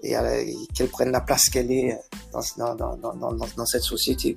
euh, 0.04 0.42
et 0.46 0.56
qu'elle 0.74 0.88
prenne 0.88 1.10
la 1.10 1.20
place 1.20 1.48
qu'elle 1.48 1.70
est 1.70 1.98
dans, 2.32 2.74
dans, 2.74 2.96
dans, 2.96 3.14
dans, 3.14 3.32
dans 3.32 3.66
cette 3.66 3.82
société. 3.82 4.36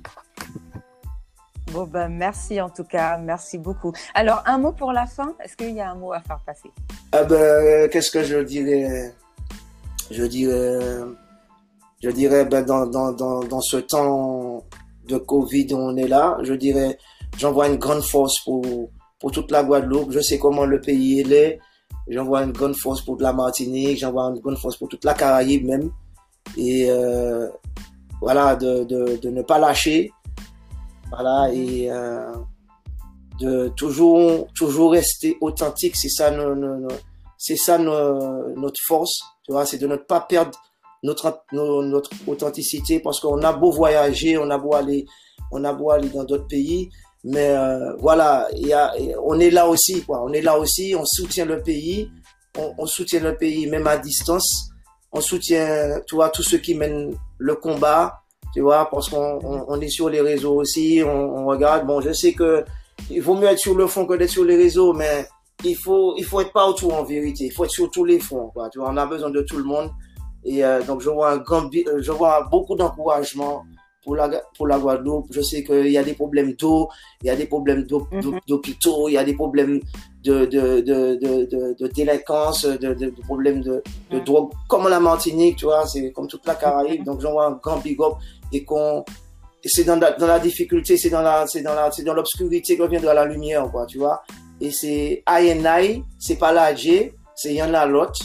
Bon, 1.72 1.84
ben, 1.84 2.08
merci 2.08 2.60
en 2.60 2.70
tout 2.70 2.84
cas, 2.84 3.18
merci 3.18 3.58
beaucoup. 3.58 3.92
Alors, 4.14 4.42
un 4.46 4.56
mot 4.58 4.72
pour 4.72 4.92
la 4.92 5.06
fin, 5.06 5.34
est-ce 5.44 5.56
qu'il 5.56 5.74
y 5.74 5.80
a 5.80 5.90
un 5.90 5.94
mot 5.94 6.12
à 6.12 6.20
faire 6.20 6.40
passer? 6.46 6.70
Ah 7.12 7.24
ben, 7.24 7.88
Qu'est-ce 7.90 8.10
que 8.10 8.22
je 8.22 8.38
dirais? 8.38 9.14
Je 10.10 10.24
dirais, 10.24 11.00
je 12.02 12.10
dirais 12.10 12.46
ben, 12.46 12.62
dans 12.64 13.60
ce 13.60 13.76
temps 13.76 14.64
de 15.06 15.18
Covid 15.18 15.74
où 15.74 15.76
on 15.76 15.96
est 15.96 16.08
là, 16.08 16.38
je 16.42 16.54
dirais, 16.54 16.96
j'envoie 17.36 17.68
une 17.68 17.76
grande 17.76 18.02
force 18.02 18.40
pour, 18.44 18.64
pour 19.20 19.30
toute 19.32 19.50
la 19.50 19.62
Guadeloupe. 19.62 20.12
Je 20.12 20.20
sais 20.20 20.38
comment 20.38 20.64
le 20.64 20.80
pays 20.80 21.20
est. 21.20 21.58
J'envoie 22.10 22.42
une 22.42 22.52
grande 22.52 22.76
force 22.76 23.02
pour 23.02 23.20
la 23.20 23.32
Martinique, 23.32 23.98
j'envoie 23.98 24.24
une 24.24 24.40
grande 24.40 24.58
force 24.58 24.76
pour 24.76 24.88
toute 24.88 25.04
la 25.04 25.14
Caraïbe 25.14 25.66
même. 25.66 25.90
Et 26.56 26.86
euh, 26.88 27.48
voilà, 28.20 28.56
de, 28.56 28.84
de, 28.84 29.28
ne 29.28 29.42
pas 29.42 29.58
lâcher 29.58 30.10
voilà, 31.10 31.50
et 31.52 31.90
euh, 31.90 32.32
de 33.40 33.68
toujours, 33.76 34.46
toujours 34.54 34.92
rester 34.92 35.38
authentique, 35.40 35.96
c'est 35.96 36.08
ça, 36.08 36.32
c'est 37.38 37.56
ça 37.56 37.78
notre 37.78 38.80
force, 38.86 39.20
tu 39.44 39.52
vois, 39.52 39.64
c'est 39.64 39.78
de 39.78 39.86
ne 39.86 39.96
pas 39.96 40.20
perdre 40.20 40.58
notre, 41.02 41.44
notre 41.52 42.10
authenticité 42.26 43.00
parce 43.00 43.20
qu'on 43.20 43.42
a 43.42 43.52
beau 43.52 43.70
voyager, 43.70 44.36
on 44.36 44.50
a 44.50 44.58
beau 44.58 44.74
aller, 44.74 45.06
on 45.52 45.64
a 45.64 45.72
beau 45.72 45.90
aller 45.90 46.08
dans 46.08 46.24
d'autres 46.24 46.48
pays, 46.48 46.90
mais 47.24 47.50
euh, 47.50 47.94
voilà, 47.96 48.48
y 48.54 48.72
a, 48.72 48.92
on 49.24 49.38
est 49.40 49.50
là 49.50 49.68
aussi, 49.68 50.02
quoi. 50.04 50.22
On 50.22 50.32
est 50.32 50.42
là 50.42 50.58
aussi, 50.58 50.94
on 50.98 51.04
soutient 51.04 51.44
le 51.44 51.62
pays, 51.62 52.10
on, 52.56 52.74
on, 52.78 52.86
soutient 52.86 53.20
le 53.20 53.36
pays 53.36 53.66
même 53.66 53.86
à 53.86 53.96
distance, 53.96 54.70
on 55.12 55.20
soutient, 55.20 56.00
tu 56.06 56.14
vois, 56.14 56.30
tous 56.30 56.42
ceux 56.42 56.58
qui 56.58 56.74
mènent 56.74 57.14
le 57.38 57.54
combat, 57.56 58.20
tu 58.54 58.60
vois, 58.60 58.88
parce 58.90 59.08
qu'on 59.08 59.38
on, 59.42 59.80
est 59.80 59.88
sur 59.88 60.08
les 60.08 60.20
réseaux 60.20 60.54
aussi, 60.54 61.02
on, 61.04 61.38
on, 61.38 61.46
regarde. 61.46 61.86
Bon, 61.86 62.00
je 62.00 62.12
sais 62.12 62.32
que 62.32 62.64
il 63.10 63.20
vaut 63.20 63.34
mieux 63.34 63.46
être 63.46 63.58
sur 63.58 63.74
le 63.74 63.86
fond 63.86 64.06
que 64.06 64.14
d'être 64.14 64.30
sur 64.30 64.44
les 64.44 64.56
réseaux, 64.56 64.92
mais 64.92 65.26
il 65.64 65.76
faut, 65.76 66.14
il 66.16 66.24
faut 66.24 66.40
être 66.40 66.52
partout 66.52 66.90
en 66.90 67.04
vérité. 67.04 67.44
Il 67.46 67.52
faut 67.52 67.64
être 67.64 67.70
sur 67.70 67.90
tous 67.90 68.04
les 68.04 68.18
fronts, 68.18 68.50
quoi. 68.50 68.68
Tu 68.70 68.78
vois, 68.78 68.90
on 68.90 68.96
a 68.96 69.06
besoin 69.06 69.30
de 69.30 69.42
tout 69.42 69.56
le 69.56 69.64
monde. 69.64 69.90
Et 70.44 70.64
euh, 70.64 70.82
donc, 70.82 71.00
je 71.00 71.10
vois 71.10 71.32
un 71.32 71.38
grand, 71.38 71.64
euh, 71.74 72.00
je 72.00 72.12
vois 72.12 72.48
beaucoup 72.50 72.76
d'encouragement 72.76 73.64
pour 74.08 74.16
la, 74.16 74.30
pour 74.56 74.66
la 74.66 74.78
Guadeloupe. 74.78 75.26
Je 75.30 75.42
sais 75.42 75.62
qu'il 75.62 75.90
y 75.90 75.98
a 75.98 76.02
des 76.02 76.14
problèmes 76.14 76.54
d'eau, 76.54 76.88
il 77.22 77.26
y 77.26 77.30
a 77.30 77.36
des 77.36 77.44
problèmes 77.44 77.86
mhm. 77.90 78.40
d'hôpitaux, 78.48 79.08
il 79.08 79.12
y 79.12 79.18
a 79.18 79.24
des 79.24 79.34
problèmes 79.34 79.80
de, 80.24 80.46
de, 80.46 80.80
de, 80.80 81.16
de, 81.16 81.76
de 81.78 81.86
délinquance, 81.88 82.64
de, 82.64 82.94
de, 82.94 83.12
problèmes 83.26 83.60
de, 83.60 83.82
de 84.10 84.18
drogue, 84.20 84.50
comme 84.66 84.88
la 84.88 84.98
Martinique, 84.98 85.56
tu 85.56 85.66
vois, 85.66 85.86
c'est 85.86 86.10
comme 86.12 86.26
toute 86.26 86.46
la 86.46 86.54
Caraïbe. 86.54 87.04
Donc, 87.04 87.20
j'en 87.20 87.32
vois 87.32 87.48
un 87.48 87.58
grand 87.62 87.80
big 87.80 88.00
up 88.00 88.14
et 88.50 88.64
qu'on 88.64 89.04
c'est 89.62 89.84
dans 89.84 89.96
la, 89.96 90.12
dans 90.12 90.26
la 90.26 90.38
difficulté, 90.38 90.96
c'est 90.96 91.10
dans 91.10 91.20
la 91.20 91.46
c'est 91.46 91.60
dans 91.60 91.74
la 91.74 91.90
c'est 91.90 92.04
dans 92.04 92.14
l'obscurité 92.14 92.78
qu'on 92.78 92.86
viendra 92.86 93.12
la 93.12 93.26
lumière 93.26 93.70
quoi, 93.70 93.84
tu 93.84 93.98
vois. 93.98 94.22
Et 94.58 94.70
c'est 94.70 95.22
I 95.28 95.52
and 95.52 95.64
I, 95.66 96.02
c'est 96.18 96.38
pas 96.38 96.52
la 96.52 96.74
J, 96.74 97.10
c'est 97.34 97.52
y 97.52 97.62
en 97.62 97.74
a 97.74 97.84
l'autre. 97.84 98.20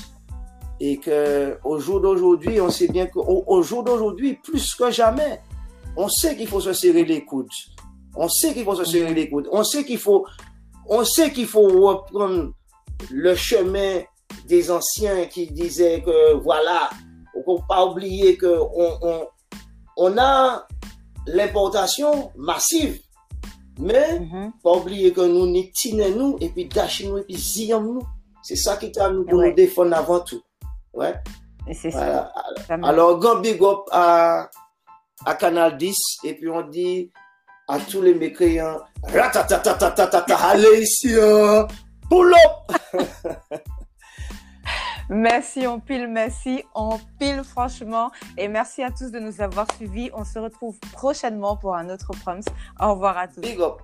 Et 0.79 0.97
que 0.97 1.57
au 1.63 1.79
jour 1.79 2.01
d'aujourd'hui, 2.01 2.59
on 2.59 2.69
sait 2.69 2.87
bien 2.87 3.05
qu'au 3.07 3.43
au 3.47 3.61
jour 3.61 3.83
d'aujourd'hui, 3.83 4.35
plus 4.35 4.75
que 4.75 4.91
jamais, 4.91 5.41
on 5.95 6.07
sait 6.07 6.35
qu'il 6.35 6.47
faut 6.47 6.61
se 6.61 6.73
serrer 6.73 7.05
les 7.05 7.23
coudes. 7.25 7.49
On 8.15 8.27
sait 8.27 8.53
qu'il 8.53 8.63
faut 8.63 8.75
se 8.75 8.85
serrer 8.85 9.13
les 9.13 9.29
coudes. 9.29 9.47
On 9.51 9.63
sait 9.63 9.83
qu'il 9.83 9.99
faut 9.99 10.25
on 10.87 11.03
sait 11.05 11.31
qu'il 11.31 11.47
faut 11.47 11.67
reprendre 11.67 12.51
le 13.11 13.35
chemin 13.35 14.01
des 14.47 14.69
anciens 14.69 15.25
qui 15.25 15.47
disaient 15.47 16.01
que 16.01 16.33
voilà, 16.35 16.89
faut 17.45 17.61
pas 17.67 17.85
oublier 17.85 18.37
que 18.37 18.59
on, 18.75 18.97
on 19.01 19.27
on 19.97 20.17
a 20.17 20.67
l'importation 21.27 22.31
massive. 22.35 22.99
Mais, 23.79 24.19
mm 24.19 24.51
pas 24.63 24.73
oublier 24.77 25.11
que 25.11 25.21
nous 25.21 25.47
n'y 25.47 25.71
nous, 26.15 26.37
et 26.39 26.49
puis 26.49 26.65
d'acheter 26.65 27.07
nous, 27.07 27.17
et 27.17 27.23
puis 27.23 27.35
ziyam 27.35 27.85
nous. 27.85 28.01
C'est 28.41 28.55
ça 28.55 28.77
qui 28.77 28.91
t'a 28.91 29.09
nous 29.09 29.25
nous 29.25 29.53
défendre 29.53 29.95
avant 29.95 30.19
tout. 30.19 30.41
Ouais. 30.93 31.13
c'est 31.73 31.91
ça. 31.91 32.31
Alors, 32.83 33.19
grand 33.19 33.39
big 33.39 33.61
up 33.63 33.89
à, 35.25 35.35
Canal 35.35 35.77
10, 35.77 35.97
et 36.23 36.33
puis 36.35 36.49
on 36.49 36.61
dit 36.61 37.11
à 37.67 37.79
tous 37.79 38.01
les 38.01 38.13
mécréants, 38.13 38.79
allez 40.43 40.81
ici, 40.81 41.15
hein. 41.19 41.67
pull 42.09 42.33
up! 42.33 42.77
Merci, 45.09 45.67
on 45.67 45.79
pile, 45.79 46.07
merci, 46.07 46.63
on 46.73 46.97
pile 47.19 47.43
franchement. 47.43 48.11
Et 48.37 48.47
merci 48.47 48.81
à 48.83 48.89
tous 48.89 49.11
de 49.11 49.19
nous 49.19 49.41
avoir 49.41 49.71
suivis. 49.73 50.09
On 50.13 50.23
se 50.23 50.39
retrouve 50.39 50.79
prochainement 50.93 51.57
pour 51.57 51.75
un 51.75 51.89
autre 51.89 52.11
proms. 52.23 52.41
Au 52.79 52.93
revoir 52.93 53.17
à 53.17 53.27
tous. 53.27 53.41
Big 53.41 53.59
up. 53.59 53.81